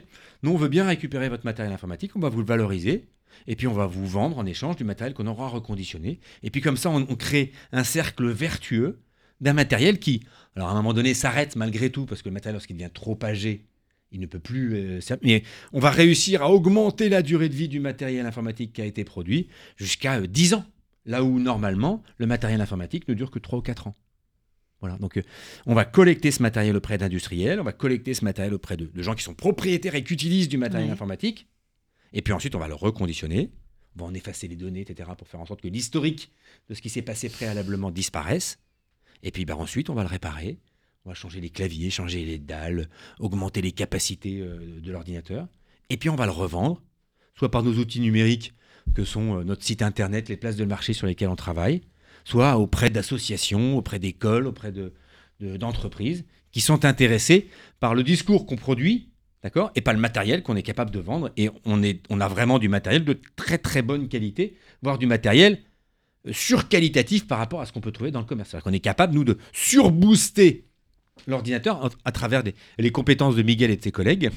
nous, 0.43 0.51
on 0.51 0.57
veut 0.57 0.69
bien 0.69 0.87
récupérer 0.87 1.29
votre 1.29 1.45
matériel 1.45 1.73
informatique, 1.73 2.17
on 2.17 2.21
va 2.21 2.29
vous 2.29 2.41
le 2.41 2.47
valoriser, 2.47 3.09
et 3.47 3.57
puis 3.57 3.67
on 3.67 3.73
va 3.73 3.87
vous 3.87 4.07
vendre 4.07 4.39
en 4.39 4.47
échange 4.47 4.77
du 4.77 4.85
matériel 4.85 5.15
qu'on 5.15 5.27
aura 5.27 5.49
reconditionné. 5.49 6.21
Et 6.43 6.51
puis 6.51 6.61
comme 6.61 6.77
ça, 6.77 6.91
on, 6.91 7.07
on 7.09 7.17
crée 7.17 7.53
un 7.73 7.85
cercle 7.85 8.29
vertueux 8.29 9.01
d'un 9.41 9.53
matériel 9.53 9.99
qui, 9.99 10.23
alors 10.55 10.69
à 10.69 10.73
un 10.73 10.77
moment 10.77 10.95
donné, 10.95 11.15
s'arrête 11.15 11.57
malgré 11.57 11.91
tout, 11.91 12.07
parce 12.07 12.23
que 12.23 12.29
le 12.29 12.35
matériel, 12.35 12.55
lorsqu'il 12.55 12.77
devient 12.77 12.91
trop 12.93 13.19
âgé, 13.23 13.67
il 14.13 14.21
ne 14.21 14.27
peut 14.27 14.39
plus. 14.39 14.75
euh, 14.75 15.01
mais 15.23 15.43
on 15.73 15.81
va 15.81 15.91
réussir 15.91 16.43
à 16.43 16.51
augmenter 16.51 17.09
la 17.09 17.23
durée 17.23 17.49
de 17.49 17.55
vie 17.55 17.69
du 17.69 17.81
matériel 17.81 18.25
informatique 18.25 18.73
qui 18.73 18.81
a 18.81 18.85
été 18.85 19.05
produit 19.05 19.49
jusqu'à 19.77 20.21
euh, 20.21 20.27
10 20.27 20.55
ans. 20.55 20.65
Là 21.05 21.23
où 21.23 21.39
normalement, 21.39 22.03
le 22.19 22.27
matériel 22.27 22.61
informatique 22.61 23.07
ne 23.09 23.15
dure 23.15 23.31
que 23.31 23.39
3 23.39 23.59
ou 23.59 23.63
4 23.63 23.89
ans. 23.89 23.97
Voilà, 24.81 24.97
donc 24.99 25.17
euh, 25.17 25.23
on 25.67 25.75
va 25.75 25.85
collecter 25.85 26.31
ce 26.31 26.43
matériel 26.43 26.77
auprès 26.77 26.99
d'industriels, 26.99 27.61
on 27.61 27.65
va 27.65 27.73
collecter 27.73 28.15
ce 28.15 28.25
matériel 28.25 28.55
auprès 28.55 28.77
de, 28.77 28.87
de 28.87 29.03
gens 29.03 29.15
qui 29.15 29.23
sont 29.23 29.35
propriétaires 29.35 29.95
et 29.95 30.05
qui 30.05 30.13
utilisent 30.15 30.49
du 30.49 30.59
matériel 30.59 30.91
informatique. 30.91 31.49
Et 32.13 32.23
puis 32.23 32.33
ensuite, 32.33 32.55
on 32.55 32.59
va 32.59 32.69
le 32.69 32.75
reconditionner, 32.75 33.51
on 33.97 34.01
va 34.05 34.07
en 34.07 34.15
effacer 34.15 34.49
les 34.49 34.57
données, 34.57 34.81
etc., 34.83 35.11
pour 35.17 35.27
faire 35.29 35.41
en 35.41 35.47
sorte 35.47 35.61
que 35.61 35.69
l'historique 35.69 36.31
de 36.69 36.75
ce 36.75 36.83
qui 36.83 36.89
s'est 36.91 37.03
passé 37.03 37.29
préalablement 37.29 37.91
disparaisse. 37.91 38.59
Et 39.23 39.31
puis 39.31 39.45
bah, 39.45 39.57
ensuite, 39.57 39.91
on 39.91 39.95
va 39.95 40.03
le 40.03 40.09
réparer. 40.09 40.59
On 41.05 41.11
va 41.11 41.15
changer 41.15 41.41
les 41.41 41.51
claviers, 41.51 41.89
changer 41.89 42.25
les 42.25 42.39
dalles, 42.39 42.89
augmenter 43.21 43.63
les 43.63 43.71
capacités 43.73 44.41
euh, 44.41 44.81
de 44.81 44.91
l'ordinateur. 44.91 45.47
Et 45.89 45.97
puis 45.97 46.11
on 46.11 46.17
va 46.17 46.27
le 46.27 46.33
revendre, 46.33 46.83
soit 47.37 47.51
par 47.51 47.63
nos 47.63 47.75
outils 47.75 48.01
numériques 48.01 48.55
que 48.93 49.05
sont 49.05 49.39
euh, 49.39 49.45
notre 49.45 49.63
site 49.63 49.83
internet, 49.83 50.29
les 50.29 50.37
places 50.37 50.57
de 50.57 50.65
marché 50.65 50.93
sur 50.95 51.07
lesquelles 51.07 51.29
on 51.29 51.37
travaille, 51.37 51.83
soit 52.25 52.57
auprès 52.59 52.91
d'associations, 52.91 53.77
auprès 53.79 54.01
d'écoles, 54.01 54.49
auprès 54.49 54.73
de- 54.73 54.93
de- 55.39 55.57
d'entreprises 55.57 56.25
qui 56.51 56.61
sont 56.61 56.85
intéressées 56.85 57.49
par 57.79 57.95
le 57.95 58.03
discours 58.03 58.45
qu'on 58.45 58.57
produit, 58.57 59.11
d'accord, 59.43 59.71
et 59.75 59.81
pas 59.81 59.93
le 59.93 59.99
matériel 59.99 60.43
qu'on 60.43 60.57
est 60.57 60.63
capable 60.63 60.91
de 60.91 60.99
vendre. 60.99 61.31
Et 61.37 61.51
on, 61.65 62.21
a 62.21 62.29
vraiment 62.29 62.59
du 62.59 62.69
matériel 62.69 63.05
de 63.05 63.19
très 63.37 63.59
très 63.59 63.83
bonne 63.83 64.09
qualité, 64.09 64.57
voire 64.83 64.99
du 64.99 65.07
matériel 65.07 65.61
euh, 66.27 66.33
surqualitatif 66.33 67.27
par 67.27 67.39
rapport 67.39 67.61
à 67.61 67.67
ce 67.67 67.73
qu'on 67.73 67.81
peut 67.81 67.93
trouver 67.93 68.11
dans 68.11 68.21
le 68.21 68.27
commerce. 68.27 68.51
C'est-à-dire 68.51 68.65
qu'on 68.65 68.73
est 68.73 68.81
capable, 68.81 69.15
nous, 69.15 69.25
de 69.25 69.39
surbooster 69.53 70.67
l'ordinateur 71.27 71.91
à- 72.05 72.13
travers 72.13 72.43
les 72.79 72.91
compétences 72.91 73.37
de 73.37 73.43
Miguel 73.43 73.71
et 73.71 73.77
de 73.77 73.83
ses 73.83 73.93
collègues, 73.93 74.31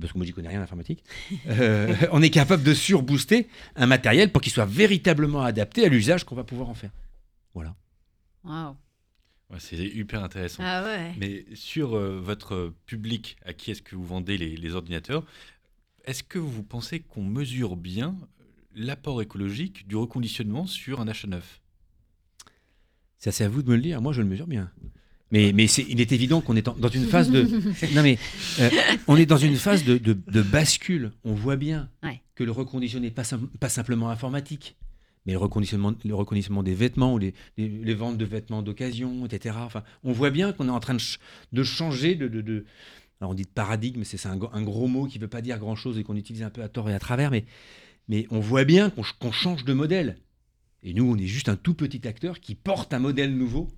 parce 0.00 0.12
que 0.12 0.18
moi 0.18 0.24
j'y 0.24 0.32
connais 0.32 0.48
rien 0.48 0.60
en 0.60 0.64
informatique, 0.64 1.04
euh, 1.48 1.94
on 2.12 2.22
est 2.22 2.30
capable 2.30 2.62
de 2.62 2.74
surbooster 2.74 3.48
un 3.76 3.86
matériel 3.86 4.30
pour 4.30 4.40
qu'il 4.40 4.52
soit 4.52 4.64
véritablement 4.66 5.42
adapté 5.42 5.84
à 5.84 5.88
l'usage 5.88 6.24
qu'on 6.24 6.36
va 6.36 6.44
pouvoir 6.44 6.68
en 6.68 6.74
faire. 6.74 6.90
Voilà. 7.54 7.74
Waouh 8.44 8.76
Ouais, 9.52 9.58
c'est 9.60 9.76
hyper 9.76 10.24
intéressant. 10.24 10.62
Ah 10.66 10.82
ouais 10.82 11.12
Mais 11.18 11.44
sur 11.54 11.94
euh, 11.94 12.18
votre 12.20 12.72
public, 12.86 13.36
à 13.44 13.52
qui 13.52 13.70
est-ce 13.70 13.82
que 13.82 13.94
vous 13.94 14.04
vendez 14.04 14.38
les, 14.38 14.56
les 14.56 14.74
ordinateurs, 14.74 15.24
est-ce 16.04 16.22
que 16.22 16.38
vous 16.38 16.62
pensez 16.62 17.00
qu'on 17.00 17.22
mesure 17.22 17.76
bien 17.76 18.16
l'apport 18.74 19.20
écologique 19.20 19.86
du 19.86 19.96
reconditionnement 19.96 20.66
sur 20.66 21.00
un 21.00 21.08
achat 21.08 21.28
neuf? 21.28 21.60
Ça, 23.18 23.30
c'est 23.30 23.44
à 23.44 23.48
vous 23.48 23.62
de 23.62 23.68
me 23.68 23.76
le 23.76 23.82
dire. 23.82 24.00
Moi, 24.00 24.12
je 24.12 24.22
le 24.22 24.26
mesure 24.28 24.46
bien. 24.46 24.70
Mais, 25.30 25.48
il 25.50 26.00
est 26.00 26.12
évident 26.12 26.40
qu'on 26.42 26.56
est 26.56 26.68
en- 26.68 26.74
dans 26.74 26.88
une 26.88 27.04
phase 27.06 27.30
de. 27.30 27.42
non, 27.94 28.02
mais 28.02 28.18
euh, 28.60 28.70
on 29.06 29.16
est 29.16 29.24
dans 29.26 29.36
une 29.38 29.56
phase 29.56 29.84
de, 29.84 29.96
de- 29.96 30.12
de 30.26 30.42
bascule. 30.42 31.12
On 31.24 31.32
voit 31.34 31.56
bien 31.56 31.88
Ouais. 32.02 32.20
que 32.34 32.44
le 32.44 32.50
reconditionné 32.50 33.06
n'est 33.08 33.14
pas, 33.14 33.24
sim- 33.24 33.48
pas 33.60 33.68
simplement 33.70 34.10
informatique, 34.10 34.76
mais 35.26 35.32
le 35.32 35.38
reconditionnement, 35.38 35.92
le 36.04 36.14
reconditionnement 36.14 36.62
des 36.62 36.74
vêtements 36.74 37.14
ou 37.14 37.18
les, 37.18 37.34
les- 37.56 37.94
ventes 37.94 38.18
de 38.18 38.24
vêtements 38.24 38.62
d'occasion, 38.62 39.24
etc. 39.26 39.56
Enfin, 39.60 39.82
on 40.04 40.12
voit 40.12 40.30
bien 40.30 40.52
qu'on 40.52 40.66
est 40.68 40.72
en 40.72 40.80
train 40.80 40.94
de, 40.94 41.02
de 41.52 41.62
changer 41.62 42.14
de, 42.14 42.26
de- 42.28 42.64
Alors 43.20 43.30
on 43.30 43.34
dit 43.34 43.44
de 43.44 43.48
paradigme, 43.48 44.02
c'est 44.04 44.16
c'est 44.16 44.28
un, 44.28 44.36
gros- 44.36 44.88
mot 44.88 45.06
qui 45.06 45.18
ne 45.18 45.22
veut 45.22 45.28
pas 45.28 45.42
dire 45.42 45.58
grand-chose 45.58 45.98
et 45.98 46.02
qu'on 46.04 46.16
utilise 46.16 46.42
un 46.42 46.50
peu 46.50 46.62
à 46.62 46.68
tort 46.68 46.90
et 46.90 46.94
à 46.94 46.98
travers, 46.98 47.30
mais, 47.30 47.44
mais 48.08 48.26
on 48.30 48.40
voit 48.40 48.64
bien 48.64 48.90
qu'on 48.90 49.04
ch- 49.04 49.14
qu'on 49.20 49.32
change 49.32 49.64
de 49.64 49.72
modèle. 49.72 50.16
Et 50.82 50.92
nous, 50.94 51.04
on 51.08 51.16
est 51.16 51.26
juste 51.28 51.48
un 51.48 51.54
tout 51.56 51.74
petit 51.74 52.08
acteur 52.08 52.40
qui 52.40 52.56
porte 52.56 52.92
un 52.92 52.98
modèle 52.98 53.36
nouveau 53.36 53.68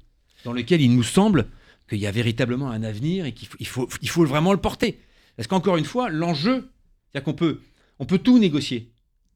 dans 0.44 0.54
lequel 0.54 0.80
il 0.80 0.94
nous 0.94 1.02
semble 1.02 1.46
qu'il 1.90 1.98
y 1.98 2.06
a 2.06 2.10
véritablement 2.10 2.70
un 2.70 2.82
avenir 2.82 3.26
et 3.26 3.32
qu'il 3.32 3.46
faut, 3.48 3.58
il 3.60 3.66
faut, 3.66 3.88
il 4.00 4.08
faut 4.08 4.24
vraiment 4.24 4.52
le 4.54 4.60
porter. 4.60 4.98
Parce 5.36 5.46
qu'encore 5.46 5.76
une 5.76 5.84
fois, 5.84 6.08
l'enjeu, 6.08 6.70
c'est-à-dire 7.12 7.24
qu'on 7.24 7.34
peut, 7.34 7.60
on 7.98 8.06
peut 8.06 8.16
tout 8.18 8.38
négocier, 8.38 8.90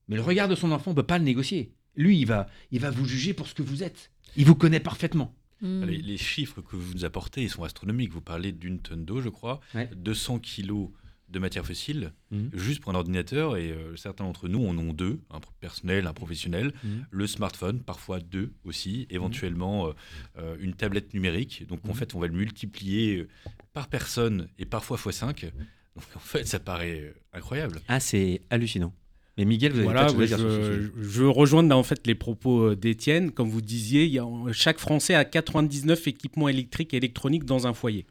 mais 0.09 0.17
le 0.17 0.23
regard 0.23 0.49
de 0.49 0.55
son 0.55 0.73
enfant, 0.73 0.93
on 0.93 0.95
ne 0.95 0.97
peut 0.97 1.03
pas 1.07 1.19
le 1.19 1.25
négocier. 1.25 1.75
Lui, 1.97 2.19
il 2.21 2.27
va, 2.27 2.49
il 2.71 2.81
va 2.81 2.91
vous 2.91 3.07
juger 3.07 3.35
pour 3.35 3.47
ce 3.49 3.55
que 3.55 3.63
vous 3.63 3.83
êtes. 3.83 4.11
Il 4.37 4.45
vous 4.47 4.55
connaît 4.55 4.81
parfaitement. 4.81 5.35
Hmm. 5.61 5.83
Les, 5.85 5.99
les 5.99 6.17
chiffres 6.19 6.61
que 6.61 6.77
vous 6.77 6.95
nous 6.95 7.05
apportez, 7.05 7.43
ils 7.43 7.51
sont 7.51 7.65
astronomiques. 7.65 8.13
Vous 8.13 8.21
parlez 8.21 8.53
d'une 8.53 8.79
tonne 8.79 9.05
d'eau, 9.05 9.21
je 9.21 9.29
crois, 9.29 9.61
Ouais. 9.75 9.91
200 9.97 10.39
kilos 10.39 10.91
de 11.29 11.39
matière 11.41 11.67
fossile, 11.67 12.13
Mhm. 12.31 12.51
juste 12.55 12.81
pour 12.81 12.91
un 12.91 12.95
ordinateur, 12.95 13.59
et 13.59 13.71
euh, 13.71 13.95
certains 13.97 14.25
d'entre 14.25 14.49
nous 14.49 14.67
en 14.67 14.79
ont 14.79 14.95
deux, 14.95 15.21
un 15.31 15.41
personnel, 15.61 16.07
un 16.07 16.15
professionnel, 16.15 16.73
Mhm. 16.83 17.07
le 17.11 17.27
smartphone, 17.27 17.83
parfois 17.83 18.19
deux 18.21 18.55
aussi, 18.65 19.07
éventuellement 19.11 19.89
euh, 19.89 19.93
euh, 20.39 20.57
une 20.61 20.73
tablette 20.75 21.13
numérique. 21.13 21.67
Donc 21.67 21.87
en 21.87 21.93
fait, 21.93 22.15
on 22.15 22.19
va 22.21 22.29
le 22.29 22.33
multiplier 22.33 23.27
par 23.75 23.89
personne 23.89 24.49
et 24.59 24.65
parfois 24.65 24.97
x5. 24.97 25.51
Donc 25.97 26.05
en 26.15 26.19
fait, 26.21 26.47
ça 26.47 26.61
paraît 26.61 27.13
incroyable. 27.35 27.81
Ah, 27.89 28.01
c'est 28.01 28.41
hallucinant. 28.49 28.95
Mais 29.39 29.45
Miguel, 29.45 29.71
vous 29.71 29.79
avez 29.79 29.85
Voilà, 29.85 30.13
dire 30.13 30.37
je, 30.37 30.91
je 31.01 31.21
veux 31.21 31.31
rejoindre 31.31 31.75
en 31.75 31.85
fait 31.85 32.07
les 32.09 32.17
propos 32.17 32.71
euh, 32.71 32.77
d'Étienne. 32.77 33.31
Comme 33.31 33.49
vous 33.49 33.61
disiez, 33.63 34.05
il 34.05 34.11
y 34.11 34.19
a, 34.19 34.27
chaque 34.53 34.79
Français 34.79 35.15
a 35.15 35.25
99 35.25 36.09
équipements 36.09 36.49
électriques 36.49 36.93
et 36.93 36.97
électroniques 36.97 37.45
dans 37.45 37.69
un 37.69 37.73
foyer. 37.73 38.05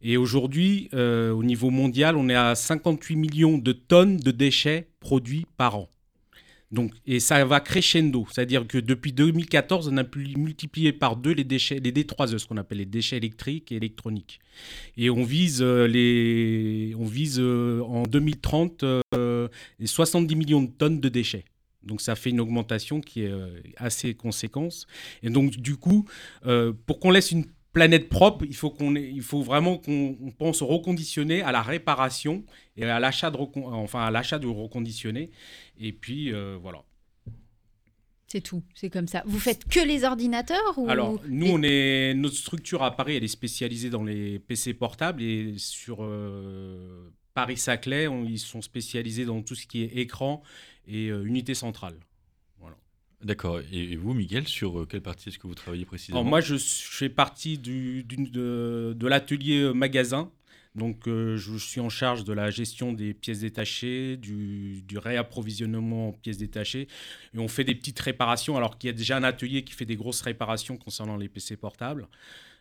Et 0.00 0.16
aujourd'hui, 0.16 0.88
euh, 0.94 1.32
au 1.32 1.44
niveau 1.44 1.68
mondial, 1.68 2.16
on 2.16 2.30
est 2.30 2.34
à 2.34 2.54
58 2.54 3.16
millions 3.16 3.58
de 3.58 3.72
tonnes 3.72 4.16
de 4.16 4.30
déchets 4.30 4.88
produits 5.00 5.44
par 5.58 5.76
an. 5.76 5.88
Donc, 6.70 6.92
et 7.06 7.18
ça 7.18 7.44
va 7.46 7.60
crescendo, 7.60 8.26
c'est-à-dire 8.30 8.66
que 8.66 8.76
depuis 8.76 9.12
2014, 9.12 9.88
on 9.88 9.96
a 9.96 10.04
pu 10.04 10.34
multiplier 10.36 10.92
par 10.92 11.16
deux 11.16 11.32
les 11.32 11.44
déchets, 11.44 11.80
les 11.80 11.92
D3E, 11.92 12.36
ce 12.36 12.46
qu'on 12.46 12.58
appelle 12.58 12.78
les 12.78 12.86
déchets 12.86 13.16
électriques 13.16 13.72
et 13.72 13.76
électroniques. 13.76 14.38
Et 14.96 15.08
on 15.08 15.24
vise 15.24 15.62
euh, 15.62 15.86
les, 15.86 16.94
on 16.98 17.06
vise 17.06 17.40
euh, 17.40 17.80
en 17.84 18.02
2030 18.02 18.84
euh, 19.14 19.48
les 19.78 19.86
70 19.86 20.36
millions 20.36 20.62
de 20.62 20.70
tonnes 20.70 21.00
de 21.00 21.08
déchets. 21.08 21.44
Donc 21.82 22.00
ça 22.00 22.14
fait 22.16 22.30
une 22.30 22.40
augmentation 22.40 23.00
qui 23.00 23.22
est 23.22 23.30
euh, 23.30 23.48
assez 23.76 24.14
conséquente. 24.14 24.86
Et 25.22 25.30
donc 25.30 25.56
du 25.56 25.76
coup, 25.76 26.04
euh, 26.46 26.72
pour 26.86 27.00
qu'on 27.00 27.10
laisse 27.10 27.32
une 27.32 27.46
planète 27.78 28.08
propre, 28.08 28.44
il 28.44 28.56
faut, 28.56 28.70
qu'on 28.70 28.94
il 28.96 29.22
faut 29.22 29.42
vraiment 29.42 29.78
qu'on 29.78 30.16
on 30.20 30.30
pense 30.32 30.62
au 30.62 30.66
reconditionné, 30.66 31.42
à 31.42 31.52
la 31.52 31.62
réparation 31.62 32.44
et 32.76 32.84
à 32.84 32.98
l'achat 32.98 33.30
de, 33.30 33.38
enfin, 33.56 34.04
à 34.04 34.10
l'achat 34.10 34.38
de 34.38 34.48
reconditionné. 34.48 35.30
Et 35.78 35.92
puis 35.92 36.32
euh, 36.32 36.58
voilà. 36.60 36.82
C'est 38.26 38.42
tout, 38.42 38.62
c'est 38.74 38.90
comme 38.90 39.06
ça. 39.06 39.22
Vous 39.26 39.38
faites 39.38 39.64
que 39.64 39.80
les 39.80 40.04
ordinateurs 40.04 40.74
ou 40.76 40.90
Alors, 40.90 41.18
nous, 41.28 41.46
on 41.46 41.62
est, 41.62 42.12
notre 42.14 42.36
structure 42.36 42.82
à 42.82 42.94
Paris, 42.94 43.16
elle 43.16 43.24
est 43.24 43.28
spécialisée 43.28 43.88
dans 43.88 44.04
les 44.04 44.38
PC 44.38 44.74
portables 44.74 45.22
et 45.22 45.54
sur 45.56 45.98
euh, 46.00 47.10
Paris-Saclay, 47.32 48.08
ils 48.26 48.38
sont 48.38 48.60
spécialisés 48.60 49.24
dans 49.24 49.40
tout 49.42 49.54
ce 49.54 49.66
qui 49.66 49.82
est 49.82 49.96
écran 49.96 50.42
et 50.86 51.08
euh, 51.08 51.24
unité 51.24 51.54
centrale. 51.54 51.94
D'accord. 53.22 53.60
Et, 53.72 53.96
vous, 53.96 54.14
Miguel, 54.14 54.46
sur 54.46 54.80
euh, 54.80 54.86
quelle 54.86 55.00
partie 55.00 55.28
est-ce 55.28 55.38
que 55.38 55.46
vous 55.46 55.54
travaillez 55.54 55.84
précisément 55.84 56.20
Alors, 56.20 56.30
moi, 56.30 56.40
je, 56.40 56.56
fais 56.56 57.08
partie 57.08 57.58
de, 57.58 59.06
l'atelier 59.06 59.60
euh, 59.60 59.72
magasin. 59.72 60.30
Donc, 60.76 61.08
euh, 61.08 61.36
je 61.36 61.56
suis 61.56 61.80
en 61.80 61.88
charge 61.88 62.22
de 62.22 62.32
la 62.32 62.50
gestion 62.50 62.92
des 62.92 63.14
pièces 63.14 63.40
détachées, 63.40 64.16
du, 64.16 64.82
du 64.82 64.98
réapprovisionnement 64.98 66.10
en 66.10 66.12
pièces 66.12 66.38
détachées. 66.38 66.86
Et 67.34 67.38
on 67.38 67.48
fait 67.48 67.64
des 67.64 67.74
petites 67.74 67.98
réparations, 67.98 68.56
alors 68.56 68.78
qu'il 68.78 68.88
y 68.88 68.92
a 68.92 68.96
déjà 68.96 69.16
un 69.16 69.24
atelier 69.24 69.64
qui 69.64 69.72
fait 69.72 69.86
des 69.86 69.96
grosses 69.96 70.20
réparations 70.20 70.76
concernant 70.76 71.16
les 71.16 71.28
PC 71.28 71.56
portables. 71.56 72.06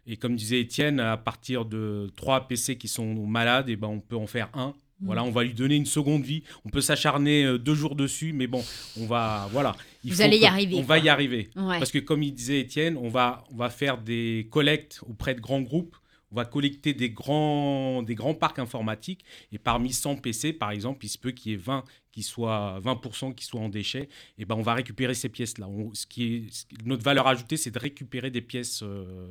Et 0.07 0.17
comme 0.17 0.35
disait 0.35 0.61
Étienne, 0.61 0.99
à 0.99 1.17
partir 1.17 1.65
de 1.65 2.09
trois 2.15 2.47
PC 2.47 2.77
qui 2.77 2.87
sont 2.87 3.27
malades, 3.27 3.69
et 3.69 3.75
ben 3.75 3.89
on 3.89 3.99
peut 3.99 4.15
en 4.15 4.25
faire 4.25 4.49
un. 4.53 4.73
Voilà, 5.01 5.23
on 5.23 5.31
va 5.31 5.43
lui 5.43 5.53
donner 5.53 5.75
une 5.75 5.85
seconde 5.85 6.23
vie. 6.23 6.43
On 6.65 6.69
peut 6.69 6.81
s'acharner 6.81 7.45
euh, 7.45 7.57
deux 7.59 7.75
jours 7.75 7.95
dessus, 7.95 8.33
mais 8.33 8.47
bon, 8.47 8.63
on 8.99 9.05
va, 9.05 9.47
voilà. 9.51 9.75
Il 10.03 10.11
Vous 10.11 10.21
allez 10.21 10.37
y 10.37 10.45
arriver, 10.45 10.75
On 10.75 10.85
quoi. 10.85 10.97
va 10.97 10.99
y 10.99 11.09
arriver. 11.09 11.49
Ouais. 11.55 11.77
Parce 11.77 11.91
que 11.91 11.99
comme 11.99 12.23
il 12.23 12.33
disait 12.33 12.59
Étienne, 12.61 12.97
on 12.97 13.09
va, 13.09 13.43
on 13.51 13.55
va 13.57 13.69
faire 13.69 13.99
des 13.99 14.47
collectes 14.49 15.01
auprès 15.07 15.35
de 15.35 15.39
grands 15.41 15.61
groupes. 15.61 15.95
On 16.31 16.35
va 16.35 16.43
collecter 16.45 16.93
des 16.93 17.09
grands, 17.11 18.01
des 18.03 18.15
grands 18.15 18.33
parcs 18.33 18.59
informatiques. 18.59 19.23
Et 19.53 19.57
parmi 19.57 19.93
100 19.93 20.17
PC, 20.17 20.51
par 20.51 20.71
exemple, 20.71 21.05
il 21.05 21.09
se 21.09 21.17
peut 21.17 21.31
qu'il 21.31 21.51
y 21.51 21.55
ait 21.55 21.57
20 21.57 21.83
qui 22.11 22.21
soient, 22.23 22.81
20% 22.83 23.33
qui 23.35 23.45
soient 23.45 23.61
en 23.61 23.69
déchets. 23.69 24.09
Et 24.37 24.45
ben, 24.45 24.55
on 24.55 24.61
va 24.61 24.73
récupérer 24.73 25.13
ces 25.13 25.29
pièces-là. 25.29 25.67
Ce 25.93 26.05
qui 26.07 26.23
est, 26.35 26.43
ce 26.53 26.65
qui- 26.65 26.75
notre 26.85 27.03
valeur 27.03 27.27
ajoutée, 27.27 27.55
c'est 27.55 27.71
de 27.71 27.79
récupérer 27.79 28.29
des 28.31 28.41
pièces, 28.41 28.81
euh, 28.83 29.27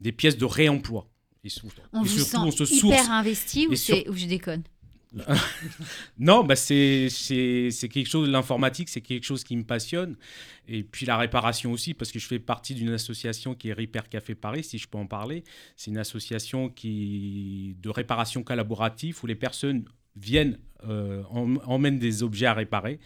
des 0.00 0.12
pièces 0.12 0.36
de 0.36 0.44
réemploi. 0.44 1.08
Et, 1.44 1.48
sou- 1.50 1.68
on 1.92 2.00
et 2.04 2.08
vous 2.08 2.08
surtout, 2.08 2.30
sent 2.30 2.36
on 2.38 2.50
se 2.50 2.64
hyper 2.74 2.98
source. 2.98 3.08
investi 3.10 3.66
ou, 3.68 3.74
sur- 3.76 3.96
ou 4.08 4.14
je 4.14 4.26
déconne 4.26 4.62
Non, 6.18 6.42
bah 6.44 6.56
c'est 6.56 7.08
quelque 7.92 8.08
chose, 8.08 8.28
l'informatique, 8.28 8.88
c'est 8.88 9.00
quelque 9.00 9.24
chose 9.24 9.44
qui 9.44 9.56
me 9.56 9.62
passionne. 9.64 10.16
Et 10.68 10.82
puis 10.82 11.06
la 11.06 11.16
réparation 11.16 11.72
aussi, 11.72 11.94
parce 11.94 12.10
que 12.12 12.18
je 12.18 12.26
fais 12.26 12.38
partie 12.38 12.74
d'une 12.74 12.90
association 12.90 13.54
qui 13.54 13.68
est 13.68 13.72
Repair 13.72 14.08
Café 14.08 14.34
Paris, 14.34 14.64
si 14.64 14.78
je 14.78 14.88
peux 14.88 14.98
en 14.98 15.06
parler. 15.06 15.44
C'est 15.76 15.90
une 15.90 15.98
association 15.98 16.68
qui, 16.68 17.76
de 17.80 17.88
réparation 17.90 18.42
collaborative 18.42 19.18
où 19.22 19.26
les 19.26 19.34
personnes 19.34 19.84
viennent, 20.16 20.58
euh, 20.88 21.22
em- 21.30 21.60
emmènent 21.64 21.98
des 21.98 22.22
objets 22.22 22.46
à 22.46 22.54
réparer. 22.54 22.98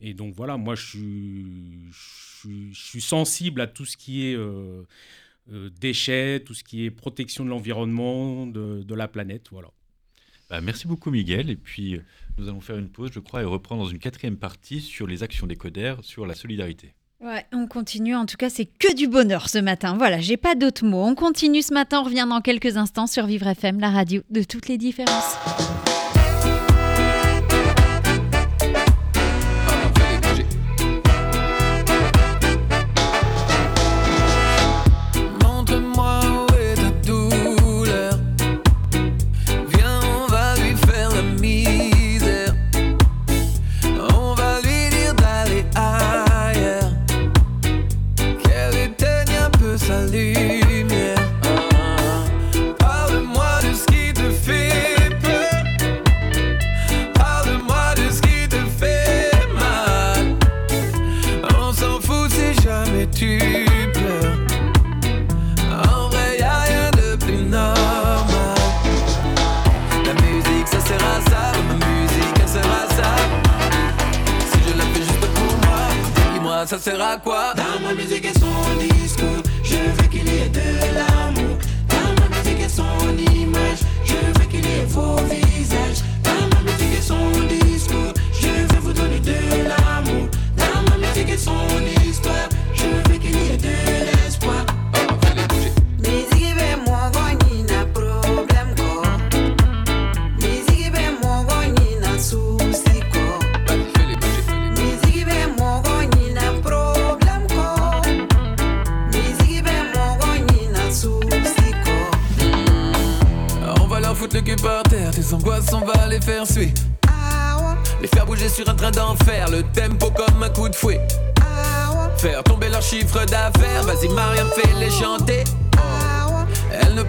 Et 0.00 0.14
donc 0.14 0.34
voilà, 0.34 0.56
moi 0.56 0.74
je 0.74 0.86
suis, 0.86 1.46
je 1.90 2.40
suis, 2.40 2.74
je 2.74 2.82
suis 2.82 3.00
sensible 3.00 3.60
à 3.60 3.66
tout 3.66 3.84
ce 3.84 3.96
qui 3.96 4.26
est 4.26 4.34
euh, 4.36 4.82
euh, 5.52 5.70
déchets, 5.80 6.40
tout 6.44 6.54
ce 6.54 6.64
qui 6.64 6.84
est 6.84 6.90
protection 6.90 7.44
de 7.44 7.50
l'environnement, 7.50 8.46
de, 8.46 8.82
de 8.82 8.94
la 8.94 9.08
planète. 9.08 9.48
Voilà. 9.50 9.68
Bah, 10.50 10.60
merci 10.60 10.86
beaucoup 10.86 11.10
Miguel. 11.10 11.50
Et 11.50 11.56
puis 11.56 11.96
euh, 11.96 12.04
nous 12.38 12.48
allons 12.48 12.60
faire 12.60 12.78
une 12.78 12.88
pause, 12.88 13.10
je 13.12 13.20
crois, 13.20 13.42
et 13.42 13.44
reprendre 13.44 13.84
dans 13.84 13.88
une 13.88 13.98
quatrième 13.98 14.36
partie 14.36 14.80
sur 14.80 15.06
les 15.06 15.22
actions 15.22 15.46
des 15.46 15.56
codères, 15.56 16.02
sur 16.02 16.26
la 16.26 16.34
solidarité. 16.34 16.94
Ouais, 17.20 17.46
on 17.52 17.66
continue. 17.66 18.14
En 18.14 18.26
tout 18.26 18.36
cas, 18.36 18.50
c'est 18.50 18.66
que 18.66 18.94
du 18.94 19.08
bonheur 19.08 19.48
ce 19.48 19.58
matin. 19.58 19.96
Voilà, 19.96 20.20
j'ai 20.20 20.36
pas 20.36 20.54
d'autres 20.54 20.84
mots. 20.84 21.04
On 21.04 21.14
continue 21.14 21.62
ce 21.62 21.72
matin. 21.72 22.00
On 22.00 22.04
revient 22.04 22.26
dans 22.28 22.40
quelques 22.40 22.76
instants 22.76 23.06
sur 23.06 23.26
Vivre 23.26 23.46
FM, 23.46 23.80
la 23.80 23.90
radio 23.90 24.22
de 24.30 24.42
toutes 24.42 24.68
les 24.68 24.76
différences. 24.76 25.36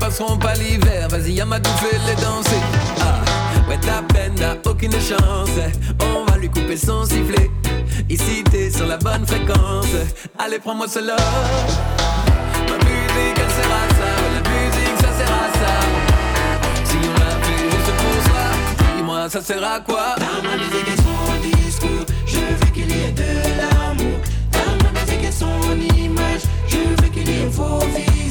Passeront 0.06 0.38
pas 0.38 0.54
l'hiver, 0.54 1.08
vas-y 1.10 1.34
Yamadou, 1.34 1.70
fais-les 1.80 2.16
danser. 2.22 2.62
Ah, 3.02 3.22
ouais, 3.68 3.78
ta 3.80 4.04
peine 4.14 4.36
n'a 4.36 4.56
aucune 4.70 4.92
chance, 4.92 5.50
on 6.00 6.30
va 6.30 6.38
lui 6.38 6.48
couper 6.48 6.78
son 6.78 7.06
sifflet. 7.06 7.50
Ici, 8.08 8.44
t'es 8.52 8.70
sur 8.70 8.86
la 8.86 8.98
bonne 8.98 9.26
fréquence, 9.26 9.88
allez, 10.38 10.60
prends-moi 10.60 10.88
cela. 10.88 11.16
Ma 12.70 12.78
musique, 12.86 13.38
elle 13.44 13.54
sert 13.58 13.72
à 13.82 13.86
ça, 13.98 14.12
la 14.36 14.42
musique, 14.52 14.98
ça 15.02 15.12
sert 15.18 15.34
à 15.34 15.48
ça. 15.60 15.74
Si 16.84 16.98
on 16.98 17.14
l'a 17.20 17.34
fait 17.46 17.64
juste 17.64 17.94
pour 18.02 18.18
soi, 18.28 18.46
dis-moi, 18.98 19.30
ça 19.30 19.42
sert 19.42 19.64
à 19.64 19.80
quoi? 19.80 20.16
Dans 20.20 20.48
ma 20.48 20.56
musique 20.56 20.88
et 20.88 20.98
son 21.02 21.66
discours, 21.66 22.06
je 22.28 22.38
veux 22.38 22.72
qu'il 22.72 22.90
y 22.92 23.06
ait 23.06 23.12
de 23.12 23.32
l'amour. 23.58 24.20
Dans 24.52 24.76
ma 24.84 25.00
musique 25.00 25.24
et 25.24 25.32
son 25.32 25.72
image, 25.98 26.44
je 26.68 27.02
veux 27.02 27.10
qu'il 27.10 27.28
y 27.28 27.42
ait 27.42 27.48
vos 27.48 27.80
visages. 27.80 28.25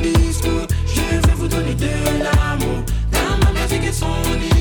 Discours, 0.00 0.66
je 0.86 1.16
veux 1.26 1.34
vous 1.36 1.48
donner 1.48 1.74
de 1.74 1.90
l'amour. 2.22 2.84
Dans 3.12 3.36
ma 3.44 3.60
musique 3.60 3.84
et 3.84 3.92
son 3.92 4.06
histoire, 4.40 4.53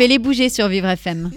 fais-les 0.00 0.18
bouger 0.18 0.48
sur 0.48 0.66
Vivre 0.68 0.88
FM. 0.88 1.30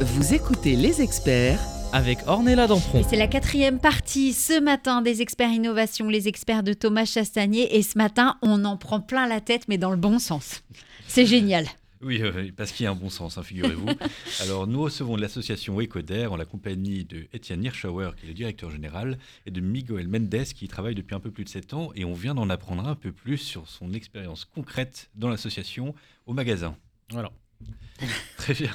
Vous 0.00 0.32
écoutez 0.32 0.76
les 0.76 1.02
experts 1.02 1.58
Avec 1.92 2.18
Ornella 2.28 2.68
Dampron. 2.68 3.00
Et 3.00 3.02
c'est 3.02 3.16
la 3.16 3.26
quatrième 3.26 3.80
partie 3.80 4.32
ce 4.32 4.60
matin 4.60 5.02
des 5.02 5.22
experts 5.22 5.50
innovation, 5.50 6.08
les 6.08 6.28
experts 6.28 6.62
de 6.62 6.72
Thomas 6.72 7.04
Chastanier. 7.04 7.76
Et 7.76 7.82
ce 7.82 7.98
matin, 7.98 8.38
on 8.42 8.64
en 8.64 8.76
prend 8.76 9.00
plein 9.00 9.26
la 9.26 9.40
tête, 9.40 9.66
mais 9.66 9.76
dans 9.76 9.90
le 9.90 9.96
bon 9.96 10.20
sens. 10.20 10.62
C'est 11.08 11.26
génial. 11.26 11.66
Oui, 12.00 12.22
euh, 12.22 12.48
parce 12.56 12.70
qu'il 12.70 12.84
y 12.84 12.86
a 12.86 12.92
un 12.92 12.94
bon 12.94 13.10
sens, 13.10 13.38
hein, 13.38 13.42
figurez-vous. 13.42 13.88
Alors, 14.42 14.68
nous 14.68 14.80
recevons 14.82 15.16
de 15.16 15.20
l'association 15.20 15.80
Ecoder 15.80 16.26
en 16.26 16.36
la 16.36 16.44
compagnie 16.44 17.04
de 17.04 17.26
Étienne 17.32 17.64
Hirschauer, 17.64 18.10
qui 18.16 18.26
est 18.26 18.28
le 18.28 18.34
directeur 18.34 18.70
général, 18.70 19.18
et 19.46 19.50
de 19.50 19.60
Miguel 19.60 20.06
Mendes, 20.06 20.44
qui 20.54 20.68
travaille 20.68 20.94
depuis 20.94 21.16
un 21.16 21.20
peu 21.20 21.32
plus 21.32 21.42
de 21.42 21.48
7 21.48 21.74
ans. 21.74 21.90
Et 21.96 22.04
on 22.04 22.12
vient 22.12 22.36
d'en 22.36 22.50
apprendre 22.50 22.86
un 22.86 22.94
peu 22.94 23.10
plus 23.10 23.38
sur 23.38 23.66
son 23.66 23.92
expérience 23.94 24.44
concrète 24.44 25.10
dans 25.16 25.28
l'association 25.28 25.92
au 26.26 26.34
magasin. 26.34 26.76
Voilà. 27.10 27.32
Très 28.36 28.54
bien. 28.54 28.70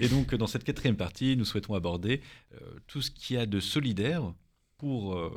Et 0.00 0.08
donc, 0.08 0.34
dans 0.34 0.46
cette 0.46 0.64
quatrième 0.64 0.96
partie, 0.96 1.36
nous 1.36 1.44
souhaitons 1.44 1.74
aborder 1.74 2.22
euh, 2.54 2.58
tout 2.86 3.02
ce 3.02 3.10
qu'il 3.10 3.36
y 3.36 3.38
a 3.38 3.46
de 3.46 3.60
solidaire 3.60 4.32
pour 4.78 5.14
euh, 5.14 5.30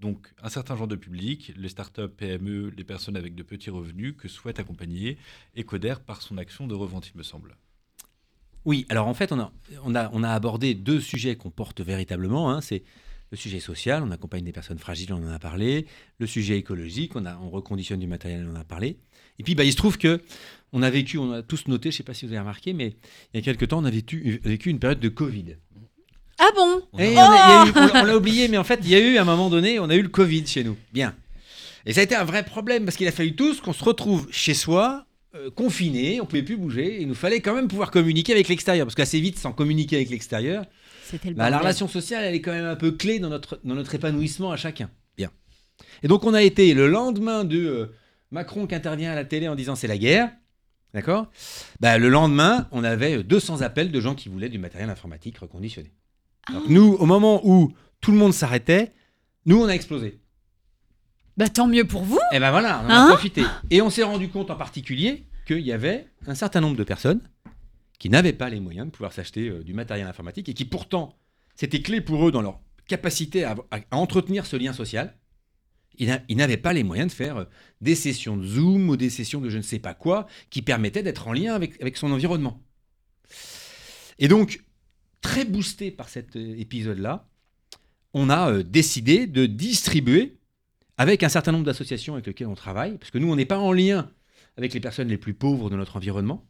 donc, 0.00 0.32
un 0.42 0.48
certain 0.48 0.76
genre 0.76 0.88
de 0.88 0.96
public, 0.96 1.52
les 1.56 1.68
startups, 1.68 2.08
PME, 2.08 2.70
les 2.76 2.84
personnes 2.84 3.16
avec 3.16 3.34
de 3.34 3.42
petits 3.42 3.70
revenus 3.70 4.14
que 4.18 4.28
souhaite 4.28 4.58
accompagner 4.58 5.16
Ecoder 5.56 5.94
par 6.04 6.22
son 6.22 6.38
action 6.38 6.66
de 6.66 6.74
revente, 6.74 7.08
il 7.14 7.16
me 7.16 7.22
semble. 7.22 7.56
Oui, 8.64 8.86
alors 8.88 9.08
en 9.08 9.14
fait, 9.14 9.32
on 9.32 9.40
a, 9.40 9.52
on 9.84 9.94
a, 9.94 10.10
on 10.12 10.22
a 10.22 10.30
abordé 10.30 10.74
deux 10.74 11.00
sujets 11.00 11.36
qu'on 11.36 11.50
porte 11.50 11.80
véritablement. 11.80 12.50
hein. 12.50 12.60
C'est 12.60 12.84
le 13.30 13.36
sujet 13.36 13.60
social, 13.60 14.02
on 14.02 14.10
accompagne 14.10 14.44
des 14.44 14.52
personnes 14.52 14.78
fragiles, 14.78 15.12
on 15.12 15.24
en 15.26 15.32
a 15.32 15.38
parlé. 15.38 15.86
Le 16.18 16.26
sujet 16.26 16.58
écologique, 16.58 17.16
on, 17.16 17.24
a, 17.24 17.36
on 17.38 17.48
reconditionne 17.48 17.98
du 17.98 18.06
matériel, 18.06 18.46
on 18.46 18.52
en 18.56 18.60
a 18.60 18.64
parlé. 18.64 18.98
Et 19.38 19.42
puis, 19.42 19.54
bah, 19.54 19.64
il 19.64 19.72
se 19.72 19.76
trouve 19.76 19.98
que 19.98 20.20
on 20.72 20.82
a 20.82 20.90
vécu, 20.90 21.18
on 21.18 21.32
a 21.32 21.42
tous 21.42 21.66
noté, 21.68 21.90
je 21.90 21.94
ne 21.94 21.98
sais 21.98 22.02
pas 22.02 22.14
si 22.14 22.24
vous 22.26 22.32
avez 22.32 22.40
remarqué, 22.40 22.72
mais 22.72 22.96
il 23.32 23.36
y 23.36 23.38
a 23.38 23.42
quelques 23.42 23.68
temps, 23.68 23.78
on 23.80 23.84
a 23.84 23.90
vécu, 23.90 24.40
vécu 24.44 24.70
une 24.70 24.78
période 24.78 25.00
de 25.00 25.08
Covid. 25.08 25.56
Ah 26.38 26.48
bon? 26.56 26.82
On 26.92 26.98
a- 26.98 27.02
on 27.02 27.66
eu- 27.66 27.72
l'a- 27.72 28.02
on 28.02 28.04
l'a 28.06 28.16
oublié, 28.16 28.48
mais 28.48 28.56
en 28.56 28.64
fait, 28.64 28.80
il 28.82 28.88
y 28.88 28.94
a 28.94 29.00
eu 29.00 29.16
à 29.18 29.22
un 29.22 29.24
moment 29.24 29.50
donné, 29.50 29.78
on 29.78 29.90
a 29.90 29.94
eu 29.94 30.02
le 30.02 30.08
Covid 30.08 30.46
chez 30.46 30.64
nous. 30.64 30.76
Bien. 30.92 31.14
Et 31.84 31.92
ça 31.92 32.00
a 32.00 32.04
été 32.04 32.14
un 32.14 32.24
vrai 32.24 32.44
problème 32.44 32.84
parce 32.84 32.96
qu'il 32.96 33.06
a 33.06 33.12
fallu 33.12 33.34
tous 33.36 33.60
qu'on 33.60 33.72
se 33.72 33.84
retrouve 33.84 34.28
chez 34.30 34.54
soi, 34.54 35.04
euh, 35.34 35.50
confinés, 35.50 36.20
on 36.20 36.26
pouvait 36.26 36.42
plus 36.42 36.56
bouger. 36.56 36.96
Et 36.96 37.02
il 37.02 37.08
nous 37.08 37.14
fallait 37.14 37.40
quand 37.40 37.54
même 37.54 37.68
pouvoir 37.68 37.90
communiquer 37.90 38.32
avec 38.32 38.48
l'extérieur 38.48 38.86
parce 38.86 38.94
qu'assez 38.94 39.20
vite, 39.20 39.38
sans 39.38 39.52
communiquer 39.52 39.96
avec 39.96 40.10
l'extérieur, 40.10 40.64
le 41.24 41.32
bah, 41.34 41.50
la 41.50 41.58
relation 41.58 41.88
sociale, 41.88 42.24
elle 42.24 42.34
est 42.34 42.40
quand 42.40 42.52
même 42.52 42.64
un 42.64 42.76
peu 42.76 42.92
clé 42.92 43.18
dans 43.18 43.28
notre, 43.28 43.60
dans 43.64 43.74
notre 43.74 43.94
épanouissement 43.94 44.52
à 44.52 44.56
chacun. 44.56 44.90
Bien. 45.16 45.30
Et 46.02 46.08
donc, 46.08 46.24
on 46.24 46.32
a 46.34 46.42
été 46.42 46.72
le 46.72 46.86
lendemain 46.88 47.44
de 47.44 47.58
euh, 47.58 47.86
Macron 48.32 48.66
qui 48.66 48.74
intervient 48.74 49.12
à 49.12 49.14
la 49.14 49.24
télé 49.24 49.46
en 49.48 49.54
disant 49.54 49.76
c'est 49.76 49.86
la 49.86 49.98
guerre. 49.98 50.30
D'accord? 50.94 51.30
Bah, 51.80 51.96
Le 51.98 52.08
lendemain, 52.08 52.68
on 52.72 52.82
avait 52.84 53.18
euh, 53.18 53.22
200 53.22 53.60
appels 53.62 53.90
de 53.92 54.00
gens 54.00 54.14
qui 54.14 54.28
voulaient 54.28 54.48
du 54.50 54.58
matériel 54.58 54.90
informatique 54.90 55.38
reconditionné. 55.38 55.92
Donc, 56.52 56.68
nous, 56.68 56.94
au 56.94 57.06
moment 57.06 57.40
où 57.46 57.72
tout 58.00 58.10
le 58.10 58.18
monde 58.18 58.34
s'arrêtait, 58.34 58.92
nous, 59.46 59.58
on 59.62 59.66
a 59.68 59.72
explosé. 59.72 60.18
Bah 61.36 61.48
tant 61.48 61.66
mieux 61.66 61.86
pour 61.86 62.02
vous. 62.02 62.18
Et 62.32 62.40
ben 62.40 62.50
voilà, 62.50 62.82
on 62.84 62.86
en 62.86 62.90
Hein? 62.90 63.04
a 63.06 63.08
profité. 63.08 63.42
Et 63.70 63.80
on 63.80 63.88
s'est 63.88 64.02
rendu 64.02 64.28
compte 64.28 64.50
en 64.50 64.56
particulier 64.56 65.24
qu'il 65.46 65.60
y 65.60 65.72
avait 65.72 66.06
un 66.26 66.34
certain 66.34 66.60
nombre 66.60 66.76
de 66.76 66.84
personnes 66.84 67.20
qui 67.98 68.10
n'avaient 68.10 68.34
pas 68.34 68.50
les 68.50 68.60
moyens 68.60 68.86
de 68.86 68.90
pouvoir 68.90 69.12
s'acheter 69.12 69.48
euh, 69.48 69.62
du 69.64 69.72
matériel 69.72 70.06
informatique 70.06 70.48
et 70.50 70.54
qui 70.54 70.64
pourtant, 70.66 71.16
c'était 71.54 71.80
clé 71.80 72.00
pour 72.02 72.26
eux 72.28 72.32
dans 72.32 72.42
leur 72.42 72.60
capacité 72.86 73.44
à 73.44 73.54
entretenir 73.92 74.44
ce 74.44 74.56
lien 74.56 74.72
social. 74.74 75.14
Ils 75.98 76.08
n'a- 76.08 76.22
ils 76.28 76.36
n'avaient 76.36 76.56
pas 76.56 76.72
les 76.72 76.82
moyens 76.84 77.10
de 77.10 77.16
faire 77.16 77.36
euh, 77.36 77.44
des 77.80 77.94
sessions 77.94 78.36
de 78.36 78.46
Zoom 78.46 78.88
ou 78.88 78.96
des 78.96 79.10
sessions 79.10 79.40
de 79.40 79.48
je 79.50 79.58
ne 79.58 79.62
sais 79.62 79.78
pas 79.78 79.94
quoi 79.94 80.26
qui 80.50 80.62
permettaient 80.62 81.02
d'être 81.02 81.28
en 81.28 81.32
lien 81.32 81.54
avec, 81.54 81.80
avec 81.80 81.96
son 81.96 82.10
environnement. 82.12 82.62
Et 84.18 84.28
donc, 84.28 84.62
très 85.20 85.44
boosté 85.44 85.90
par 85.90 86.08
cet 86.08 86.36
euh, 86.36 86.54
épisode-là, 86.58 87.28
on 88.14 88.30
a 88.30 88.50
euh, 88.50 88.62
décidé 88.62 89.26
de 89.26 89.46
distribuer 89.46 90.38
avec 90.98 91.22
un 91.22 91.28
certain 91.28 91.52
nombre 91.52 91.64
d'associations 91.64 92.14
avec 92.14 92.26
lesquelles 92.26 92.46
on 92.46 92.54
travaille, 92.54 92.98
parce 92.98 93.10
que 93.10 93.18
nous, 93.18 93.30
on 93.30 93.36
n'est 93.36 93.46
pas 93.46 93.58
en 93.58 93.72
lien 93.72 94.10
avec 94.56 94.74
les 94.74 94.80
personnes 94.80 95.08
les 95.08 95.16
plus 95.18 95.34
pauvres 95.34 95.70
de 95.70 95.76
notre 95.76 95.96
environnement, 95.96 96.46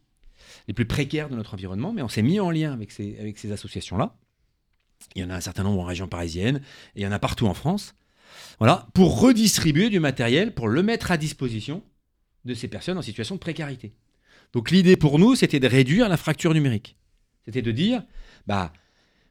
les 0.67 0.73
plus 0.73 0.85
précaires 0.85 1.29
de 1.29 1.35
notre 1.35 1.53
environnement, 1.53 1.93
mais 1.93 2.01
on 2.01 2.09
s'est 2.09 2.21
mis 2.21 2.39
en 2.39 2.51
lien 2.51 2.73
avec 2.73 2.91
ces, 2.91 3.17
avec 3.19 3.37
ces 3.37 3.51
associations-là. 3.51 4.17
Il 5.15 5.21
y 5.21 5.25
en 5.25 5.29
a 5.29 5.35
un 5.35 5.41
certain 5.41 5.63
nombre 5.63 5.79
en 5.81 5.85
région 5.85 6.07
parisienne, 6.07 6.57
et 6.95 7.01
il 7.01 7.03
y 7.03 7.07
en 7.07 7.11
a 7.11 7.19
partout 7.19 7.47
en 7.47 7.53
France. 7.53 7.95
Voilà, 8.59 8.87
pour 8.93 9.19
redistribuer 9.19 9.89
du 9.89 9.99
matériel, 9.99 10.53
pour 10.53 10.67
le 10.67 10.83
mettre 10.83 11.11
à 11.11 11.17
disposition 11.17 11.83
de 12.45 12.53
ces 12.53 12.67
personnes 12.67 12.97
en 12.97 13.01
situation 13.01 13.35
de 13.35 13.39
précarité. 13.39 13.93
Donc 14.53 14.69
l'idée 14.71 14.97
pour 14.97 15.17
nous, 15.19 15.35
c'était 15.35 15.59
de 15.59 15.67
réduire 15.67 16.09
la 16.09 16.17
fracture 16.17 16.53
numérique. 16.53 16.97
C'était 17.45 17.61
de 17.61 17.71
dire, 17.71 18.03
bah, 18.47 18.71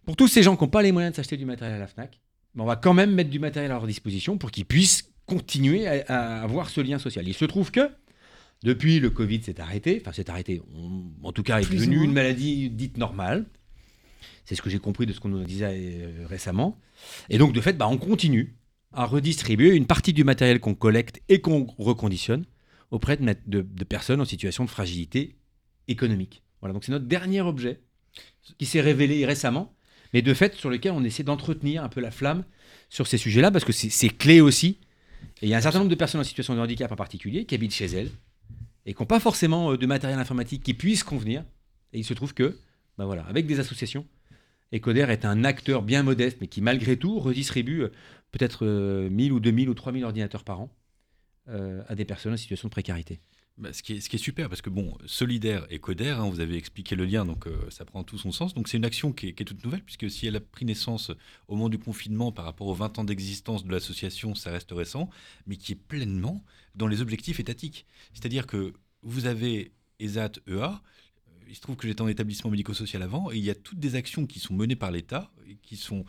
pour 0.04 0.16
tous 0.16 0.28
ces 0.28 0.42
gens 0.42 0.56
qui 0.56 0.64
n'ont 0.64 0.70
pas 0.70 0.82
les 0.82 0.92
moyens 0.92 1.12
de 1.12 1.16
s'acheter 1.16 1.36
du 1.36 1.44
matériel 1.44 1.76
à 1.76 1.78
la 1.78 1.86
FNAC, 1.86 2.20
ben, 2.54 2.64
on 2.64 2.66
va 2.66 2.76
quand 2.76 2.94
même 2.94 3.12
mettre 3.14 3.30
du 3.30 3.38
matériel 3.38 3.70
à 3.70 3.74
leur 3.74 3.86
disposition 3.86 4.36
pour 4.38 4.50
qu'ils 4.50 4.64
puissent 4.66 5.10
continuer 5.26 5.86
à, 5.86 6.02
à 6.08 6.42
avoir 6.42 6.68
ce 6.68 6.80
lien 6.80 6.98
social. 6.98 7.26
Il 7.28 7.34
se 7.34 7.44
trouve 7.44 7.70
que 7.70 7.88
depuis 8.64 8.98
le 9.00 9.10
Covid 9.10 9.42
s'est 9.42 9.60
arrêté, 9.60 10.00
enfin 10.00 10.12
s'est 10.12 10.28
arrêté, 10.30 10.60
on- 10.74 11.04
en 11.26 11.32
tout 11.32 11.42
cas 11.42 11.60
est 11.60 11.64
devenu 11.70 11.96
une 12.04 12.12
maladie 12.12 12.68
dite 12.70 12.96
normale. 12.96 13.46
C'est 14.44 14.54
ce 14.56 14.62
que 14.62 14.70
j'ai 14.70 14.78
compris 14.80 15.06
de 15.06 15.12
ce 15.12 15.20
qu'on 15.20 15.28
nous 15.28 15.44
disait 15.44 15.68
euh, 15.72 16.26
récemment. 16.26 16.78
Et 17.30 17.38
donc 17.38 17.52
de 17.52 17.60
fait, 17.60 17.74
bah, 17.74 17.88
on 17.88 17.96
continue 17.98 18.54
à 18.92 19.06
redistribuer 19.06 19.74
une 19.74 19.86
partie 19.86 20.12
du 20.12 20.24
matériel 20.24 20.60
qu'on 20.60 20.74
collecte 20.74 21.22
et 21.28 21.40
qu'on 21.40 21.66
reconditionne 21.78 22.44
auprès 22.90 23.16
de, 23.16 23.84
personnes 23.84 24.20
en 24.20 24.24
situation 24.24 24.64
de 24.64 24.70
fragilité 24.70 25.36
économique. 25.88 26.42
Voilà, 26.60 26.74
donc 26.74 26.84
c'est 26.84 26.92
notre 26.92 27.06
dernier 27.06 27.40
objet 27.40 27.80
qui 28.58 28.66
s'est 28.66 28.80
révélé 28.80 29.24
récemment, 29.24 29.74
mais 30.12 30.22
de 30.22 30.34
fait 30.34 30.54
sur 30.54 30.68
lequel 30.68 30.92
on 30.92 31.02
essaie 31.02 31.22
d'entretenir 31.22 31.82
un 31.82 31.88
peu 31.88 32.00
la 32.00 32.10
flamme 32.10 32.44
sur 32.90 33.06
ces 33.06 33.16
sujets-là, 33.16 33.50
parce 33.50 33.64
que 33.64 33.72
c'est- 33.72 34.16
clé 34.16 34.40
aussi. 34.40 34.78
Il 35.40 35.48
y 35.48 35.54
a 35.54 35.56
un 35.56 35.60
certain 35.60 35.78
nombre 35.78 35.90
de 35.90 35.94
personnes 35.94 36.20
en 36.20 36.24
situation 36.24 36.54
de 36.54 36.60
handicap 36.60 36.92
en 36.92 36.96
particulier 36.96 37.46
qui 37.46 37.54
habitent 37.54 37.74
chez 37.74 37.86
elles 37.86 38.10
et 38.84 38.92
qui 38.92 39.02
n'ont 39.02 39.06
pas 39.06 39.20
forcément 39.20 39.72
euh, 39.72 39.78
de 39.78 39.86
matériel 39.86 40.18
informatique 40.18 40.62
qui 40.62 40.74
puisse 40.74 41.02
convenir. 41.02 41.44
Et 41.92 41.98
il 41.98 42.04
se 42.04 42.14
trouve 42.14 42.34
que, 42.34 42.58
ben 42.98 43.06
voilà, 43.06 43.22
avec 43.24 43.46
des 43.46 43.60
associations, 43.60 44.06
Ecoder 44.72 45.06
est 45.10 45.24
un 45.24 45.44
acteur 45.44 45.82
bien 45.82 46.02
modeste, 46.02 46.38
mais 46.40 46.46
qui 46.46 46.60
malgré 46.60 46.96
tout 46.96 47.18
redistribue 47.18 47.82
euh, 47.82 47.92
peut-être 48.30 48.64
euh, 48.66 49.10
1000 49.10 49.32
ou 49.32 49.40
2000 49.40 49.68
ou 49.68 49.74
3000 49.74 50.04
ordinateurs 50.04 50.44
par 50.44 50.60
an 50.60 50.70
euh, 51.48 51.82
à 51.88 51.94
des 51.94 52.04
personnes 52.04 52.32
en 52.32 52.36
situation 52.36 52.68
de 52.68 52.72
précarité. 52.72 53.20
Bah, 53.58 53.72
ce, 53.72 53.82
qui 53.82 53.92
est, 53.92 54.16
super, 54.16 54.48
parce 54.48 54.62
que 54.62 54.70
bon, 54.70 54.96
solidaire 55.04 55.66
et 55.68 55.78
coder, 55.78 56.08
hein, 56.08 56.28
vous 56.30 56.40
avez 56.40 56.56
expliqué 56.56 56.96
le 56.96 57.04
lien, 57.04 57.26
donc 57.26 57.46
euh, 57.46 57.68
ça 57.68 57.84
prend 57.84 58.02
tout 58.02 58.16
son 58.16 58.32
sens. 58.32 58.54
Donc 58.54 58.66
c'est 58.66 58.78
une 58.78 58.84
action 58.84 59.12
qui 59.12 59.28
est, 59.28 59.44
toute 59.44 59.62
nouvelle, 59.62 59.82
puisque 59.82 60.10
si 60.10 60.26
elle 60.26 60.36
a 60.36 60.40
pris 60.40 60.64
naissance 60.64 61.10
au 61.48 61.56
moment 61.56 61.68
du 61.68 61.78
confinement 61.78 62.32
par 62.32 62.46
rapport 62.46 62.66
aux 62.66 62.74
20 62.74 62.98
ans 62.98 63.04
d'existence 63.04 63.64
de 63.64 63.70
l'association, 63.70 64.34
ça 64.34 64.50
reste 64.50 64.72
récent, 64.72 65.10
mais 65.46 65.56
qui 65.56 65.72
est 65.72 65.76
pleinement 65.76 66.42
dans 66.74 66.86
les 66.86 67.02
objectifs 67.02 67.40
étatiques. 67.40 67.86
C'est-à-dire 68.14 68.46
que 68.46 68.72
vous 69.02 69.26
avez 69.26 69.72
ESAT, 70.00 70.32
EA, 70.48 70.52
euh, 70.52 70.70
il 71.48 71.54
se 71.54 71.60
trouve 71.60 71.76
que 71.76 71.86
j'étais 71.86 72.02
en 72.02 72.08
établissement 72.08 72.50
médico-social 72.50 73.02
avant, 73.02 73.30
et 73.30 73.36
il 73.36 73.44
y 73.44 73.50
a 73.50 73.54
toutes 73.54 73.78
des 73.78 73.94
actions 73.94 74.26
qui 74.26 74.40
sont 74.40 74.54
menées 74.54 74.76
par 74.76 74.90
l'État, 74.90 75.30
et 75.48 75.56
qui 75.56 75.76
sont 75.76 76.04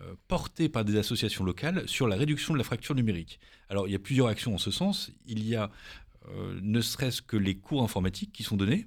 euh, 0.00 0.14
portées 0.28 0.68
par 0.68 0.84
des 0.84 0.96
associations 0.96 1.44
locales 1.44 1.88
sur 1.88 2.08
la 2.08 2.16
réduction 2.16 2.52
de 2.54 2.58
la 2.58 2.64
fracture 2.64 2.94
numérique. 2.94 3.40
Alors 3.68 3.88
il 3.88 3.92
y 3.92 3.96
a 3.96 3.98
plusieurs 3.98 4.28
actions 4.28 4.54
en 4.54 4.58
ce 4.58 4.70
sens. 4.70 5.10
Il 5.26 5.46
y 5.46 5.56
a 5.56 5.70
euh, 6.28 6.58
ne 6.62 6.80
serait-ce 6.80 7.22
que 7.22 7.36
les 7.36 7.56
cours 7.56 7.82
informatiques 7.82 8.32
qui 8.32 8.42
sont 8.42 8.56
donnés, 8.56 8.86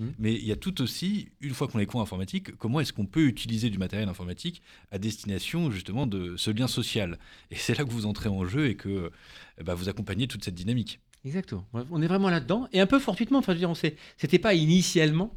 Mhm. 0.00 0.14
mais 0.18 0.34
il 0.34 0.44
y 0.46 0.52
a 0.52 0.56
tout 0.56 0.80
aussi, 0.80 1.28
une 1.40 1.52
fois 1.52 1.68
qu'on 1.68 1.78
a 1.78 1.82
les 1.82 1.86
cours 1.86 2.00
informatiques, 2.00 2.56
comment 2.56 2.80
est-ce 2.80 2.92
qu'on 2.92 3.04
peut 3.06 3.26
utiliser 3.26 3.68
du 3.68 3.76
matériel 3.76 4.08
informatique 4.08 4.62
à 4.90 4.98
destination 4.98 5.70
justement 5.70 6.06
de 6.06 6.36
ce 6.36 6.50
lien 6.50 6.68
social? 6.68 7.18
Et 7.50 7.56
c'est 7.56 7.76
là 7.76 7.84
que 7.84 7.90
vous 7.90 8.06
entrez 8.06 8.30
en 8.30 8.46
jeu 8.46 8.68
et 8.68 8.76
que 8.76 9.10
eh 9.58 9.62
ben, 9.62 9.74
vous 9.74 9.90
accompagnez 9.90 10.26
toute 10.26 10.42
cette 10.42 10.54
dynamique. 10.54 11.00
Exactement. 11.24 11.66
On 11.90 12.00
est 12.00 12.06
vraiment 12.06 12.30
là-dedans. 12.30 12.68
Et 12.72 12.80
un 12.80 12.86
peu 12.86 12.98
fortuitement, 12.98 13.38
enfin, 13.38 13.52
je 13.52 13.58
veux 13.58 13.66
dire, 13.66 13.92
c'était 14.16 14.38
pas 14.38 14.54
initialement 14.54 15.36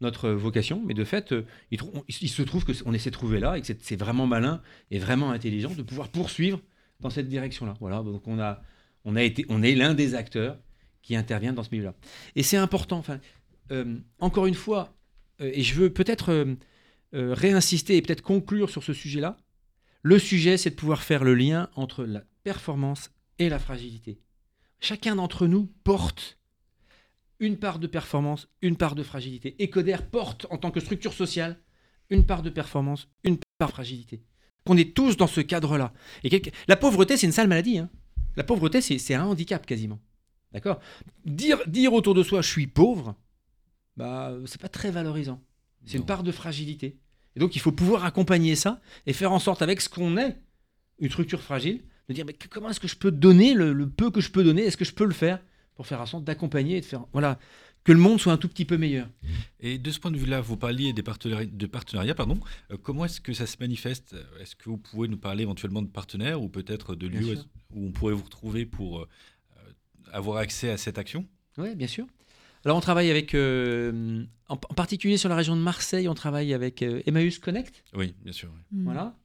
notre 0.00 0.30
vocation, 0.30 0.82
mais 0.84 0.94
de 0.94 1.04
fait, 1.04 1.32
euh, 1.32 1.44
il, 1.70 2.28
se 2.28 2.42
trouve 2.42 2.64
qu'on 2.64 2.94
essaie 2.94 3.10
de 3.10 3.14
trouver 3.14 3.38
là 3.38 3.58
et 3.58 3.60
que 3.60 3.66
c'est 3.80 3.96
vraiment 3.96 4.26
malin 4.26 4.62
et 4.90 4.98
vraiment 4.98 5.30
intelligent 5.30 5.70
de 5.70 5.82
pouvoir 5.82 6.08
poursuivre 6.08 6.60
dans 7.00 7.10
cette 7.10 7.28
direction-là. 7.28 7.74
Voilà, 7.80 8.02
donc 8.02 8.26
on 8.26 8.38
a, 8.40 8.62
on 9.04 9.14
a 9.14 9.22
été, 9.22 9.44
on 9.48 9.62
est 9.62 9.74
l'un 9.74 9.94
des 9.94 10.14
acteurs 10.14 10.58
qui 11.02 11.16
intervient 11.16 11.52
dans 11.52 11.62
ce 11.62 11.70
milieu-là. 11.72 11.94
Et 12.34 12.42
c'est 12.42 12.56
important. 12.56 12.98
Enfin, 12.98 13.20
euh, 13.72 13.98
encore 14.20 14.46
une 14.46 14.54
fois, 14.54 14.94
euh, 15.40 15.50
et 15.52 15.62
je 15.62 15.74
veux 15.74 15.90
peut-être 15.90 16.56
réinsister 17.12 17.96
et 17.96 18.02
peut-être 18.02 18.22
conclure 18.22 18.70
sur 18.70 18.84
ce 18.84 18.92
sujet-là. 18.92 19.36
Le 20.02 20.18
sujet, 20.18 20.56
c'est 20.56 20.70
de 20.70 20.76
pouvoir 20.76 21.02
faire 21.02 21.24
le 21.24 21.34
lien 21.34 21.68
entre 21.74 22.04
la 22.04 22.22
performance 22.44 23.10
et 23.38 23.48
la 23.48 23.58
fragilité. 23.58 24.20
Chacun 24.80 25.16
d'entre 25.16 25.46
nous 25.46 25.66
porte 25.84 26.38
une 27.38 27.56
part 27.58 27.78
de 27.78 27.86
performance, 27.86 28.48
une 28.62 28.76
part 28.76 28.94
de 28.94 29.02
fragilité. 29.02 29.56
Et 29.62 29.70
Coder 29.70 29.96
porte, 30.10 30.46
en 30.50 30.58
tant 30.58 30.70
que 30.70 30.80
structure 30.80 31.12
sociale, 31.12 31.58
une 32.10 32.26
part 32.26 32.42
de 32.42 32.50
performance, 32.50 33.08
une 33.24 33.38
part 33.58 33.68
de 33.68 33.72
fragilité. 33.74 34.22
On 34.66 34.76
est 34.76 34.94
tous 34.94 35.16
dans 35.16 35.26
ce 35.26 35.40
cadre-là. 35.40 35.92
Et 36.22 36.28
quelque- 36.30 36.50
La 36.68 36.76
pauvreté, 36.76 37.16
c'est 37.16 37.26
une 37.26 37.32
sale 37.32 37.48
maladie. 37.48 37.78
hein. 37.78 37.88
La 38.36 38.44
pauvreté, 38.44 38.80
c'est 38.80 39.14
un 39.14 39.24
handicap 39.24 39.64
quasiment. 39.66 39.98
D'accord? 40.52 40.80
Dire, 41.24 41.58
dire 41.66 41.92
autour 41.92 42.14
de 42.14 42.22
soi, 42.22 42.42
je 42.42 42.48
suis 42.48 42.66
pauvre, 42.66 43.16
bah, 43.96 44.34
c'est 44.46 44.60
pas 44.60 44.68
très 44.68 44.90
valorisant. 44.90 45.42
C'est 45.86 45.96
une 45.96 46.04
part 46.06 46.22
de 46.22 46.32
fragilité. 46.32 46.98
Et 47.36 47.40
donc, 47.40 47.56
il 47.56 47.58
faut 47.60 47.72
pouvoir 47.72 48.04
accompagner 48.04 48.54
ça 48.54 48.80
et 49.06 49.12
faire 49.12 49.32
en 49.32 49.38
sorte, 49.38 49.62
avec 49.62 49.80
ce 49.80 49.88
qu'on 49.88 50.16
est, 50.18 50.36
une 50.98 51.08
structure 51.08 51.40
fragile, 51.40 51.82
de 52.10 52.14
dire 52.14 52.26
mais 52.26 52.32
que- 52.34 52.48
comment 52.48 52.68
est-ce 52.70 52.80
que 52.80 52.88
je 52.88 52.96
peux 52.96 53.10
donner 53.10 53.54
le, 53.54 53.72
le 53.72 53.88
peu 53.88 54.10
que 54.10 54.20
je 54.20 54.30
peux 54.30 54.44
donner? 54.44 54.62
Est-ce 54.62 54.76
que 54.76 54.84
je 54.84 54.92
peux 54.94 55.06
le 55.06 55.14
faire? 55.14 55.40
Pour 55.76 55.86
faire 55.86 56.00
en 56.00 56.06
sorte 56.06 56.24
d'accompagner 56.24 56.76
et 56.76 56.80
de 56.80 56.84
faire 56.86 57.06
voilà 57.12 57.38
que 57.84 57.92
le 57.92 57.98
monde 57.98 58.20
soit 58.20 58.34
un 58.34 58.36
tout 58.36 58.48
petit 58.48 58.66
peu 58.66 58.76
meilleur 58.76 59.08
Et 59.60 59.78
de 59.78 59.90
ce 59.90 59.98
point 59.98 60.10
de 60.10 60.18
vue-là, 60.18 60.42
vous 60.42 60.58
parliez 60.58 60.92
des 60.92 61.02
partenari- 61.02 61.48
de 61.50 61.66
partenariats, 61.66 62.14
pardon. 62.14 62.38
Euh, 62.70 62.76
comment 62.76 63.06
est-ce 63.06 63.22
que 63.22 63.32
ça 63.32 63.46
se 63.46 63.56
manifeste? 63.58 64.14
Est-ce 64.38 64.54
que 64.54 64.68
vous 64.68 64.76
pouvez 64.76 65.08
nous 65.08 65.16
parler 65.16 65.44
éventuellement 65.44 65.80
de 65.80 65.88
partenaires 65.88 66.42
ou 66.42 66.50
peut-être 66.50 66.94
de 66.94 67.06
lieux 67.06 67.38
où 67.74 67.86
on 67.86 67.90
pourrait 67.92 68.12
vous 68.12 68.24
retrouver 68.24 68.66
pour 68.66 69.00
euh, 69.00 69.08
avoir 70.12 70.36
accès 70.36 70.68
à 70.70 70.76
cette 70.76 70.98
action? 70.98 71.24
Oui, 71.56 71.74
bien 71.74 71.86
sûr. 71.86 72.06
Alors, 72.66 72.76
on 72.76 72.80
travaille 72.82 73.10
avec, 73.10 73.34
euh, 73.34 74.24
en, 74.48 74.54
en 74.54 74.74
particulier 74.74 75.16
sur 75.16 75.30
la 75.30 75.36
région 75.36 75.56
de 75.56 75.62
Marseille, 75.62 76.06
on 76.08 76.14
travaille 76.14 76.52
avec 76.52 76.82
euh, 76.82 77.00
Emmaüs 77.06 77.38
Connect. 77.38 77.82
Oui, 77.94 78.14
bien 78.22 78.32
sûr. 78.34 78.50
oui. 78.54 78.78
Mm. 78.80 78.84
Voilà. 78.84 79.16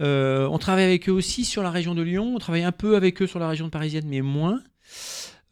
Euh, 0.00 0.46
on 0.46 0.58
travaille 0.58 0.84
avec 0.84 1.08
eux 1.08 1.12
aussi 1.12 1.44
sur 1.44 1.62
la 1.62 1.70
région 1.70 1.94
de 1.94 2.02
Lyon. 2.02 2.34
On 2.34 2.38
travaille 2.38 2.62
un 2.62 2.72
peu 2.72 2.96
avec 2.96 3.20
eux 3.22 3.26
sur 3.26 3.38
la 3.38 3.48
région 3.48 3.70
parisienne, 3.70 4.06
mais 4.06 4.20
moins. 4.20 4.62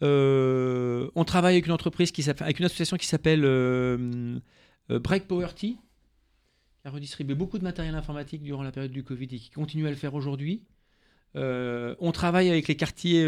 Euh, 0.03 1.09
on 1.14 1.24
travaille 1.24 1.55
avec 1.55 1.66
une 1.66 1.72
entreprise 1.72 2.12
qui 2.12 2.28
avec 2.28 2.59
une 2.59 2.66
association 2.66 2.97
qui 2.97 3.07
s'appelle 3.07 3.42
euh, 3.44 4.38
Break 4.88 5.26
Power 5.26 5.49
Tea, 5.55 5.76
qui 5.76 5.78
a 6.84 6.90
redistribué 6.90 7.34
beaucoup 7.34 7.59
de 7.59 7.64
matériel 7.64 7.94
informatique 7.94 8.42
durant 8.42 8.62
la 8.62 8.72
période 8.72 8.92
du 8.92 9.03
Covid 9.03 9.24
et 9.24 9.38
qui 9.38 9.51
continue 9.51 9.86
à 9.86 9.90
le 9.90 9.97
faire 9.97 10.14
aujourd'hui. 10.14 10.62
On 11.34 12.12
travaille 12.12 12.49
avec 12.49 12.66
les 12.66 12.76
quartiers, 12.76 13.22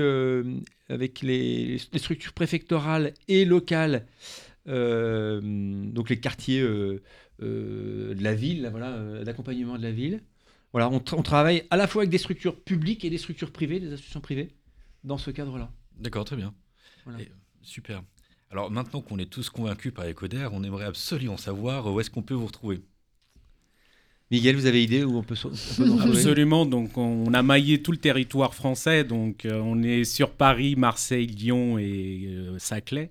avec 0.89 1.21
les, 1.21 1.77
structures 1.97 2.33
préfectorales 2.33 3.13
et 3.27 3.45
locales, 3.45 4.07
donc 4.65 6.09
les 6.09 6.19
quartiers 6.19 6.63
de 6.63 7.03
la 8.23 8.35
ville, 8.35 8.73
d'accompagnement 9.27 9.77
de 9.77 9.83
la 9.83 9.91
ville. 9.91 10.23
Voilà, 10.73 10.89
on, 10.91 10.99
tra- 10.99 11.15
on 11.17 11.23
travaille 11.23 11.65
à 11.71 11.77
la 11.77 11.87
fois 11.87 12.03
avec 12.03 12.11
des 12.11 12.19
structures 12.19 12.61
publiques 12.61 13.05
et 13.05 13.11
des 13.11 13.19
structures 13.19 13.51
privées, 13.53 13.81
des 13.81 13.93
associations 13.93 14.21
privées, 14.21 14.51
dans 15.05 15.19
ce 15.19 15.31
cadre-là. 15.31 15.71
D'accord, 15.99 16.25
très 16.25 16.37
bien. 16.37 16.55
Voilà. 17.05 17.21
Et- 17.23 17.29
super. 17.63 18.03
Alors 18.51 18.71
maintenant 18.71 19.01
qu'on 19.03 19.19
est 19.19 19.31
tous 19.31 19.51
convaincus 19.51 19.93
par 19.93 20.07
Ecoder, 20.07 20.49
on 20.53 20.63
aimerait 20.63 20.87
absolument 20.87 21.37
savoir 21.37 21.87
où 21.93 22.01
est-ce 22.01 22.11
qu'on 22.11 22.23
peut 22.23 22.35
vous 22.35 22.47
retrouver. 22.47 22.81
Miguel, 24.31 24.57
vous 24.57 24.67
avez 24.67 24.83
idée 24.83 25.05
où 25.05 25.17
on 25.17 25.23
peut, 25.23 25.35
so- 25.35 25.51
on 25.81 25.97
peut 25.97 26.03
Absolument. 26.11 26.67
Donc, 26.67 26.99
on 26.99 27.33
a 27.33 27.43
maillé 27.43 27.83
tout 27.83 27.93
le 27.93 27.97
territoire 27.99 28.55
français. 28.55 29.03
Donc, 29.03 29.47
euh, 29.47 29.59
on 29.59 29.83
est 29.83 30.05
sur 30.05 30.33
Paris, 30.33 30.77
Marseille, 30.77 31.27
Lyon 31.27 31.79
et 31.79 32.27
euh, 32.27 32.59
Saclay. 32.59 33.09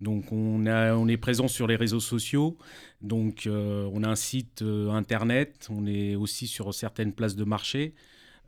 Donc, 0.00 0.32
on, 0.32 0.64
a, 0.66 0.94
on 0.94 1.08
est 1.08 1.16
présent 1.18 1.46
sur 1.48 1.66
les 1.66 1.76
réseaux 1.76 2.00
sociaux. 2.00 2.56
Donc, 3.02 3.46
euh, 3.46 3.88
on 3.92 4.02
a 4.02 4.08
un 4.08 4.16
site 4.16 4.62
euh, 4.62 4.90
internet. 4.90 5.68
On 5.70 5.86
est 5.86 6.14
aussi 6.14 6.46
sur 6.46 6.72
certaines 6.74 7.12
places 7.12 7.36
de 7.36 7.44
marché. 7.44 7.94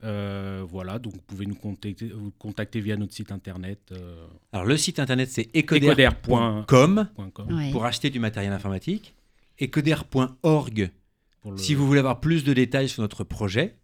Euh, 0.04 0.64
voilà. 0.66 0.98
Donc, 0.98 1.12
vous 1.14 1.20
pouvez 1.20 1.46
nous 1.46 1.54
contacter, 1.54 2.06
vous 2.08 2.32
contacter 2.38 2.80
via 2.80 2.96
notre 2.96 3.12
site 3.12 3.30
internet. 3.32 3.78
euh, 3.92 4.24
Alors, 4.52 4.66
le 4.66 4.76
site 4.76 4.98
internet, 4.98 5.28
c'est 5.30 5.48
Ecoder.com. 5.54 6.62
ecoder.com 6.62 7.54
Ouais. 7.54 7.70
pour 7.70 7.84
acheter 7.84 8.08
du 8.10 8.18
matériel 8.18 8.52
informatique. 8.52 9.14
Ecoder.org 9.60 10.90
le- 11.44 11.56
si 11.56 11.74
vous 11.74 11.86
voulez 11.86 11.98
avoir 12.00 12.20
plus 12.20 12.44
de 12.44 12.52
détails 12.54 12.88
sur 12.88 13.02
notre 13.02 13.24
projet. 13.24 13.76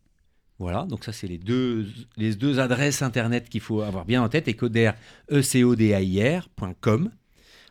Voilà, 0.61 0.87
donc 0.87 1.05
ça, 1.05 1.13
c'est 1.13 1.29
les 1.29 1.39
deux, 1.39 1.87
les 2.17 2.35
deux 2.35 2.59
adresses 2.59 3.03
internet 3.03 3.49
qu'il 3.49 3.61
faut 3.61 3.83
avoir 3.83 4.05
bien 4.05 4.23
en 4.23 4.29
tête. 4.29 4.49
Ecoder, 4.49 4.93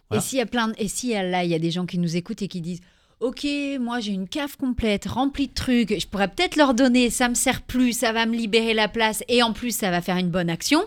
Voilà. 0.10 0.24
Et 0.24 0.26
s'il 0.26 0.38
y 0.38 0.41
a 0.41 0.45
plein 0.45 0.70
de- 0.70 0.76
et 0.78 0.88
si 0.88 1.12
là 1.14 1.43
il 1.43 1.49
y 1.49 1.55
a 1.55 1.60
des 1.60 1.72
gens 1.72 1.86
qui 1.86 1.97
nous 1.97 2.16
écoutent 2.16 2.41
et 2.41 2.47
qui 2.47 2.62
disent 2.62 2.82
Ok, 3.20 3.47
moi 3.80 3.99
j'ai 3.99 4.12
une 4.12 4.28
cave 4.28 4.58
complète 4.58 5.05
remplie 5.08 5.47
de 5.47 5.53
trucs, 5.53 5.99
je 5.99 6.05
pourrais 6.08 6.28
peut-être 6.28 6.55
leur 6.55 6.74
donner, 6.76 7.10
ça 7.10 7.28
me 7.30 7.34
sert 7.34 7.62
plus, 7.64 7.93
ça 7.93 8.12
va 8.14 8.26
me 8.28 8.36
libérer 8.36 8.74
la 8.76 8.88
place 8.88 9.24
et 9.28 9.41
en 9.41 9.53
plus 9.53 9.72
ça 9.76 9.89
va 9.89 10.01
faire 10.01 10.18
une 10.18 10.30
bonne 10.30 10.49
action. 10.51 10.82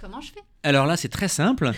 Comment 0.00 0.20
je 0.20 0.32
fais? 0.32 0.40
Alors 0.64 0.86
là, 0.86 0.96
c'est 0.96 1.08
très 1.08 1.28
simple. 1.28 1.70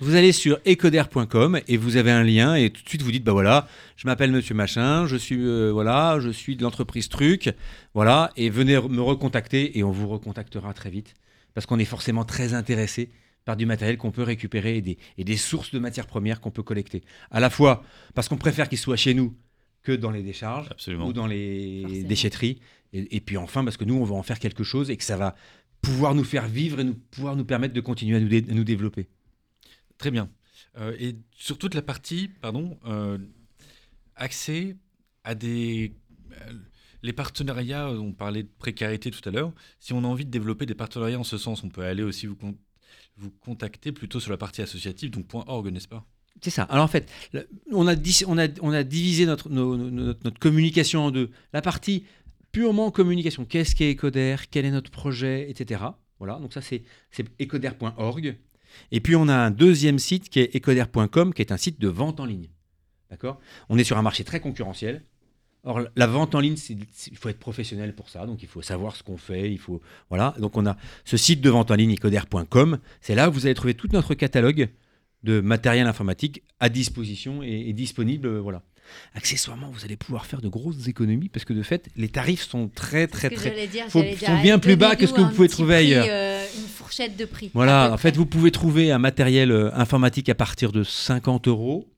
vous 0.00 0.14
allez 0.14 0.32
sur 0.32 0.58
ecoder.com 0.66 1.60
et 1.68 1.76
vous 1.76 1.96
avez 1.96 2.10
un 2.10 2.22
lien 2.22 2.54
et 2.54 2.70
tout 2.70 2.82
de 2.82 2.88
suite 2.88 3.02
vous 3.02 3.12
dites 3.12 3.24
bah 3.24 3.32
voilà, 3.32 3.68
je 3.96 4.06
m'appelle 4.06 4.32
Monsieur 4.32 4.54
Machin, 4.54 5.06
je 5.06 5.16
suis 5.16 5.36
euh, 5.38 5.70
voilà, 5.70 6.18
je 6.20 6.30
suis 6.30 6.56
de 6.56 6.62
l'entreprise 6.62 7.08
Truc, 7.08 7.50
voilà, 7.94 8.30
et 8.36 8.48
venez 8.50 8.80
me 8.80 9.00
recontacter 9.02 9.78
et 9.78 9.84
on 9.84 9.90
vous 9.90 10.08
recontactera 10.08 10.72
très 10.74 10.90
vite 10.90 11.14
parce 11.54 11.66
qu'on 11.66 11.78
est 11.78 11.84
forcément 11.84 12.24
très 12.24 12.54
intéressé 12.54 13.10
par 13.44 13.56
du 13.56 13.66
matériel 13.66 13.96
qu'on 13.98 14.10
peut 14.12 14.22
récupérer 14.22 14.76
et 14.76 14.82
des, 14.82 14.98
et 15.18 15.24
des 15.24 15.36
sources 15.36 15.70
de 15.72 15.78
matières 15.78 16.06
premières 16.06 16.40
qu'on 16.40 16.50
peut 16.50 16.62
collecter. 16.62 17.02
À 17.30 17.40
la 17.40 17.50
fois 17.50 17.82
parce 18.14 18.28
qu'on 18.28 18.36
préfère 18.36 18.68
qu'ils 18.68 18.78
soient 18.78 18.96
chez 18.96 19.14
nous 19.14 19.36
que 19.82 19.92
dans 19.92 20.10
les 20.12 20.22
décharges 20.22 20.68
Absolument. 20.70 21.06
ou 21.08 21.12
dans 21.12 21.26
les 21.26 21.82
Forcément. 21.82 22.08
déchetteries. 22.08 22.60
Et, 22.92 23.16
et 23.16 23.20
puis 23.20 23.36
enfin, 23.36 23.64
parce 23.64 23.76
que 23.76 23.84
nous, 23.84 23.94
on 23.96 24.04
va 24.04 24.14
en 24.14 24.22
faire 24.22 24.38
quelque 24.38 24.62
chose 24.64 24.90
et 24.90 24.96
que 24.96 25.02
ça 25.04 25.16
va 25.16 25.34
pouvoir 25.80 26.14
nous 26.14 26.22
faire 26.24 26.46
vivre 26.46 26.78
et 26.78 26.84
nous, 26.84 26.94
pouvoir 26.94 27.34
nous 27.34 27.44
permettre 27.44 27.74
de 27.74 27.80
continuer 27.80 28.16
à 28.16 28.20
nous, 28.20 28.28
dé- 28.28 28.44
à 28.48 28.54
nous 28.54 28.62
développer. 28.64 29.08
Très 29.98 30.10
bien. 30.12 30.30
Euh, 30.78 30.94
et 31.00 31.16
sur 31.36 31.58
toute 31.58 31.74
la 31.74 31.82
partie, 31.82 32.28
pardon, 32.28 32.78
euh, 32.86 33.18
accès 34.16 34.76
à 35.24 35.34
des. 35.34 35.94
euh, 36.32 36.52
les 37.02 37.12
partenariats, 37.12 37.90
on 37.90 38.12
parlait 38.12 38.44
de 38.44 38.48
précarité 38.58 39.10
tout 39.10 39.26
à 39.28 39.32
l'heure. 39.32 39.52
Si 39.80 39.92
on 39.92 40.04
a 40.04 40.06
envie 40.06 40.24
de 40.24 40.30
développer 40.30 40.66
des 40.66 40.74
partenariats 40.76 41.18
en 41.18 41.24
ce 41.24 41.36
sens, 41.36 41.64
on 41.64 41.68
peut 41.68 41.82
aller 41.82 42.04
aussi 42.04 42.26
vous, 42.26 42.36
con- 42.36 42.56
vous 43.16 43.30
contacter 43.30 43.92
plutôt 43.92 44.20
sur 44.20 44.30
la 44.30 44.36
partie 44.36 44.62
associative, 44.62 45.10
donc 45.10 45.26
.org, 45.32 45.68
n'est-ce 45.68 45.88
pas? 45.88 46.06
C'est 46.40 46.50
ça. 46.50 46.62
Alors 46.64 46.84
en 46.84 46.88
fait, 46.88 47.10
on 47.70 47.86
a, 47.86 47.94
divisé 47.94 49.26
notre, 49.26 49.48
notre, 49.48 50.24
notre 50.24 50.38
communication 50.38 51.06
en 51.06 51.10
deux. 51.10 51.30
La 51.52 51.62
partie 51.62 52.04
purement 52.52 52.90
communication. 52.90 53.44
Qu'est-ce 53.44 53.74
qu'est 53.74 53.92
Ecoder 53.92 54.36
Quel 54.50 54.64
est 54.64 54.70
notre 54.70 54.90
projet? 54.90 55.50
Etc. 55.50 55.80
Voilà. 56.18 56.38
Donc 56.38 56.52
ça, 56.52 56.60
c'est 56.60 56.84
ecoder.org. 57.40 58.36
Et 58.90 59.00
puis 59.00 59.16
on 59.16 59.28
a 59.28 59.34
un 59.34 59.50
deuxième 59.50 59.98
site 59.98 60.28
qui 60.28 60.40
est 60.40 60.54
ecoder.com, 60.54 61.34
qui 61.34 61.42
est 61.42 61.52
un 61.52 61.56
site 61.56 61.80
de 61.80 61.88
vente 61.88 62.20
en 62.20 62.24
ligne. 62.24 62.48
D'accord? 63.10 63.40
On 63.68 63.76
est 63.76 63.84
sur 63.84 63.98
un 63.98 64.02
marché 64.02 64.24
très 64.24 64.40
concurrentiel. 64.40 65.04
Or, 65.64 65.80
la 65.94 66.06
vente 66.08 66.34
en 66.34 66.40
ligne, 66.40 66.56
il 67.10 67.16
faut 67.16 67.28
être 67.28 67.38
professionnel 67.38 67.94
pour 67.94 68.08
ça, 68.08 68.26
donc 68.26 68.42
il 68.42 68.48
faut 68.48 68.62
savoir 68.62 68.96
ce 68.96 69.04
qu'on 69.04 69.16
fait, 69.16 69.50
il 69.52 69.58
faut 69.58 69.80
voilà. 70.08 70.34
Donc 70.40 70.56
on 70.56 70.66
a 70.66 70.76
ce 71.04 71.16
site 71.16 71.40
de 71.40 71.50
vente 71.50 71.70
en 71.70 71.74
ligne 71.76 71.92
ecoder.com, 71.92 72.78
c'est 73.00 73.14
là 73.14 73.28
où 73.28 73.32
vous 73.32 73.46
allez 73.46 73.54
trouver 73.54 73.74
tout 73.74 73.88
notre 73.92 74.14
catalogue 74.14 74.68
de 75.22 75.40
matériel 75.40 75.86
informatique 75.86 76.42
à 76.58 76.68
disposition 76.68 77.44
et, 77.44 77.68
et 77.68 77.72
disponible. 77.72 78.26
euh, 78.26 78.40
voilà. 78.40 78.62
Accessoirement, 79.14 79.70
vous 79.70 79.84
allez 79.84 79.96
pouvoir 79.96 80.26
faire 80.26 80.40
de 80.40 80.48
grosses 80.48 80.88
économies 80.88 81.28
parce 81.28 81.44
que 81.44 81.52
de 81.52 81.62
fait, 81.62 81.88
les 81.96 82.08
tarifs 82.08 82.42
sont 82.42 82.68
très, 82.68 83.06
très, 83.06 83.30
très. 83.30 83.66
dire, 83.68 83.84
faut- 83.88 84.00
sont 84.02 84.04
dire, 84.16 84.42
bien 84.42 84.58
plus 84.58 84.74
bas 84.74 84.96
que 84.96 85.06
ce 85.06 85.12
que 85.12 85.20
vous 85.20 85.30
pouvez 85.30 85.48
trouver 85.48 85.74
prix, 85.76 85.94
ailleurs. 85.94 86.06
euh, 86.08 86.44
une 86.58 86.66
fourchette 86.68 87.16
de 87.16 87.24
prix. 87.24 87.50
Voilà, 87.54 87.92
en 87.92 87.96
fait, 87.96 88.16
vous 88.16 88.26
pouvez 88.26 88.50
trouver 88.50 88.90
un 88.90 88.98
matériel 88.98 89.52
euh, 89.52 89.70
informatique 89.74 90.28
à 90.28 90.34
partir 90.34 90.72
de 90.72 90.82
50 90.82 91.46
euros. 91.46 91.88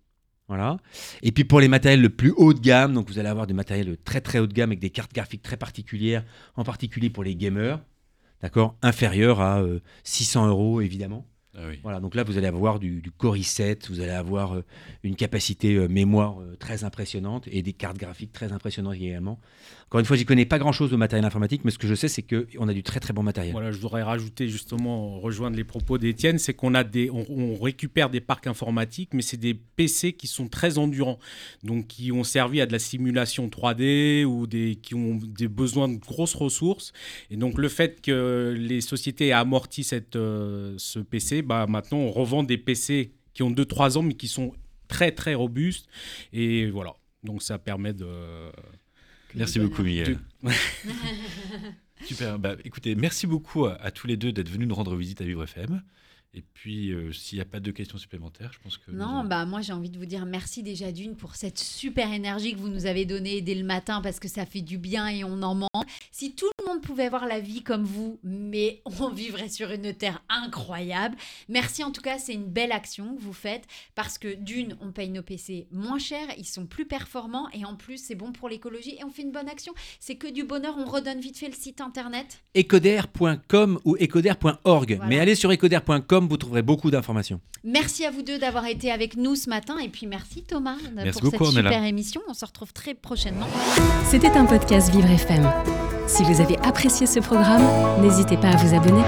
Voilà. 0.55 0.77
Et 1.23 1.33
puis 1.33 1.43
pour 1.43 1.59
les 1.59 1.67
matériels 1.67 2.01
le 2.01 2.11
plus 2.11 2.33
haut 2.37 2.55
de 2.55 2.61
gamme, 2.61 2.95
donc 2.95 3.09
vous 3.09 3.19
allez 3.19 3.29
avoir 3.29 3.49
des 3.49 3.55
matériels 3.55 3.97
très 4.05 4.21
très 4.21 4.39
haut 4.39 4.47
de 4.47 4.53
gamme 4.53 4.71
avec 4.71 4.79
des 4.79 4.91
cartes 4.91 5.13
graphiques 5.13 5.43
très 5.43 5.57
particulières, 5.57 6.25
en 6.55 6.63
particulier 6.63 7.11
pour 7.11 7.25
les 7.25 7.35
gamers, 7.35 7.81
d'accord, 8.41 8.77
inférieurs 8.81 9.41
à 9.41 9.63
euh, 9.63 9.81
600 10.05 10.47
euros 10.47 10.81
évidemment. 10.81 11.27
Ah 11.57 11.63
oui. 11.69 11.81
Voilà, 11.83 11.99
donc 11.99 12.15
là 12.15 12.23
vous 12.23 12.39
allez 12.39 12.47
avoir 12.47 12.79
du, 12.79 13.01
du 13.01 13.11
Core 13.11 13.37
i7, 13.37 13.89
vous 13.89 14.01
allez 14.01 14.13
avoir 14.13 14.55
euh, 14.55 14.65
une 15.03 15.17
capacité 15.17 15.75
euh, 15.75 15.89
mémoire 15.89 16.41
euh, 16.41 16.57
très 16.57 16.85
impressionnante 16.85 17.49
et 17.51 17.63
des 17.63 17.73
cartes 17.73 17.97
graphiques 17.97 18.33
très 18.33 18.53
impressionnantes 18.53 18.95
également. 18.95 19.41
Encore 19.87 20.01
une 20.01 20.07
fois, 20.07 20.17
j'y 20.17 20.25
connais 20.25 20.47
pas 20.47 20.59
grand 20.59 20.73
chose 20.73 20.91
de 20.91 20.97
matériel 20.97 21.25
informatique, 21.25 21.63
mais 21.65 21.71
ce 21.71 21.79
que 21.79 21.87
je 21.87 21.95
sais, 21.95 22.09
c'est 22.09 22.23
qu'on 22.23 22.69
a 22.69 22.73
du 22.73 22.83
très 22.83 23.01
très 23.01 23.13
bon 23.13 23.23
matériel. 23.23 23.53
Voilà, 23.53 23.71
je 23.71 23.79
voudrais 23.79 24.03
rajouter 24.03 24.49
justement, 24.49 25.21
rejoindre 25.21 25.57
les 25.57 25.65
propos 25.65 25.99
d'Étienne, 25.99 26.39
c'est 26.39 26.55
qu'on 26.55 26.75
a 26.75 26.85
des, 26.85 27.11
on 27.11 27.55
récupère 27.55 28.11
des 28.11 28.21
parcs 28.21 28.47
informatiques, 28.47 29.11
mais 29.13 29.23
c'est 29.23 29.37
des 29.37 29.55
PC 29.55 30.15
qui 30.15 30.27
sont 30.27 30.49
très 30.49 30.79
endurants, 30.79 31.19
donc 31.63 31.87
qui 31.87 32.13
ont 32.13 32.25
servi 32.25 32.61
à 32.61 32.67
de 32.67 32.73
la 32.73 32.79
simulation 32.79 33.49
3D 33.49 34.25
ou 34.25 34.47
des, 34.47 34.77
qui 34.77 34.95
ont 34.95 35.17
des 35.17 35.49
besoins 35.49 35.89
de 35.89 35.97
grosses 35.97 36.35
ressources. 36.35 36.93
Et 37.31 37.37
donc 37.37 37.59
le 37.59 37.69
fait 37.69 38.01
que 38.01 38.55
les 38.57 38.81
sociétés 38.81 39.29
aient 39.29 39.33
amorti 39.33 39.85
cette, 39.85 40.17
euh, 40.17 40.75
ce 40.79 40.99
PC, 40.99 41.43
bah, 41.43 41.67
maintenant 41.69 41.99
on 41.99 42.11
revend 42.11 42.43
des 42.43 42.59
PC 42.59 43.13
qui 43.33 43.43
ont 43.43 43.51
2-3 43.51 43.99
ans, 43.99 44.03
mais 44.03 44.15
qui 44.15 44.29
sont 44.29 44.53
très 44.89 45.13
très 45.13 45.35
robustes. 45.35 45.87
Et 46.33 46.71
voilà, 46.71 46.95
donc 47.23 47.43
ça 47.43 47.59
permet 47.59 47.93
de... 47.93 48.07
Merci 49.35 49.59
beaucoup, 49.59 49.83
Miguel. 49.83 50.19
Super. 52.05 52.39
Bah, 52.39 52.57
écoutez, 52.65 52.95
merci 52.95 53.27
beaucoup 53.27 53.67
à, 53.67 53.75
à 53.75 53.91
tous 53.91 54.07
les 54.07 54.17
deux 54.17 54.33
d'être 54.33 54.49
venus 54.49 54.69
nous 54.69 54.75
rendre 54.75 54.95
visite 54.97 55.21
à 55.21 55.25
Vivre 55.25 55.43
FM. 55.45 55.83
Et 56.37 56.43
puis, 56.43 56.91
euh, 56.91 57.13
s'il 57.13 57.39
n'y 57.39 57.43
a 57.43 57.45
pas 57.45 57.61
de 57.61 57.71
questions 57.71 57.97
supplémentaires, 57.97 58.51
je 58.53 58.59
pense 58.59 58.77
que. 58.77 58.91
Non, 58.91 59.23
bah 59.25 59.47
moi 59.47 59.61
j'ai 59.61 59.73
envie 59.73 59.89
de 59.89 59.99
vous 59.99 60.05
dire 60.05 60.27
merci 60.27 60.65
déjà 60.65 60.91
d'une 60.91 61.15
pour 61.15 61.37
cette 61.37 61.59
super 61.59 62.13
énergie 62.13 62.55
que 62.55 62.59
vous 62.59 62.69
nous 62.69 62.87
avez 62.87 63.05
donnée 63.05 63.41
dès 63.41 63.55
le 63.55 63.63
matin 63.63 64.01
parce 64.03 64.19
que 64.19 64.27
ça 64.27 64.45
fait 64.45 64.61
du 64.61 64.77
bien 64.77 65.07
et 65.07 65.23
on 65.23 65.43
en 65.43 65.55
manque. 65.55 65.71
Si 66.11 66.35
tout 66.35 66.51
le 66.59 66.67
monde 66.67 66.83
pouvait 66.83 67.05
avoir 67.05 67.27
la 67.27 67.39
vie 67.39 67.63
comme 67.63 67.85
vous, 67.85 68.19
mais 68.25 68.83
on 69.01 69.11
vivrait 69.11 69.49
sur 69.49 69.71
une 69.71 69.95
terre 69.95 70.25
incroyable. 70.29 71.17
Merci 71.49 71.85
en 71.85 71.93
tout 71.93 72.03
cas, 72.03 72.19
c'est 72.19 72.35
une 72.35 72.51
belle 72.51 72.73
action 72.73 73.15
que 73.15 73.21
vous 73.21 73.33
faites 73.33 73.69
parce 73.95 74.19
que 74.19 74.35
d'une, 74.35 74.77
on 74.81 74.91
paye 74.91 75.11
nos 75.11 75.23
PC 75.23 75.69
moins 75.71 76.01
cher, 76.01 76.27
ils 76.37 76.47
sont 76.47 76.67
plus 76.67 76.87
performants 76.87 77.49
et 77.53 77.65
en 77.65 77.77
plus 77.77 77.99
c'est 77.99 78.17
bon 78.17 78.33
pour 78.33 78.49
l'écologie 78.49 78.97
et 78.99 79.05
on 79.05 79.11
fait 79.11 79.23
une 79.23 79.33
bonne 79.33 79.49
action. 79.49 79.73
C'est 80.01 80.17
que 80.17 80.27
du 80.27 80.43
bonheur, 80.43 80.75
on 80.79 80.85
redonne 80.85 81.21
vite 81.21 81.39
fait 81.39 81.49
le 81.49 81.55
site 81.55 81.81
internet. 81.81 82.43
ecoder.com 82.57 83.79
ou 83.85 83.97
ecoder.org. 83.97 84.95
Voilà. 84.97 85.07
Mais 85.07 85.21
allez 85.21 85.37
sur 85.37 85.53
ecoder.com, 85.53 86.24
vous 86.29 86.37
trouverez 86.37 86.63
beaucoup 86.63 86.91
d'informations. 86.91 87.41
Merci 87.65 88.05
à 88.05 88.11
vous 88.11 88.23
deux 88.23 88.39
d'avoir 88.39 88.67
été 88.67 88.91
avec 88.91 89.17
nous 89.17 89.37
ce 89.37 89.49
matin 89.49 89.79
et 89.79 89.89
puis 89.89 90.07
merci 90.07 90.43
Thomas 90.43 90.77
Merci 90.95 91.21
pour 91.21 91.31
beaucoup, 91.31 91.47
cette 91.47 91.57
super 91.57 91.85
émission. 91.85 92.21
On 92.29 92.35
se 92.35 92.45
retrouve 92.45 92.73
très 92.73 92.95
prochainement. 92.95 93.47
C'était 94.07 94.31
un 94.31 94.45
podcast 94.45 94.91
Vivre 94.91 95.11
FM. 95.11 95.51
Si 96.07 96.23
vous 96.23 96.41
avez 96.41 96.59
apprécié 96.59 97.07
ce 97.07 97.21
programme, 97.21 97.65
n'hésitez 98.03 98.37
pas 98.37 98.49
à 98.49 98.57
vous 98.57 98.75
abonner. 98.75 99.03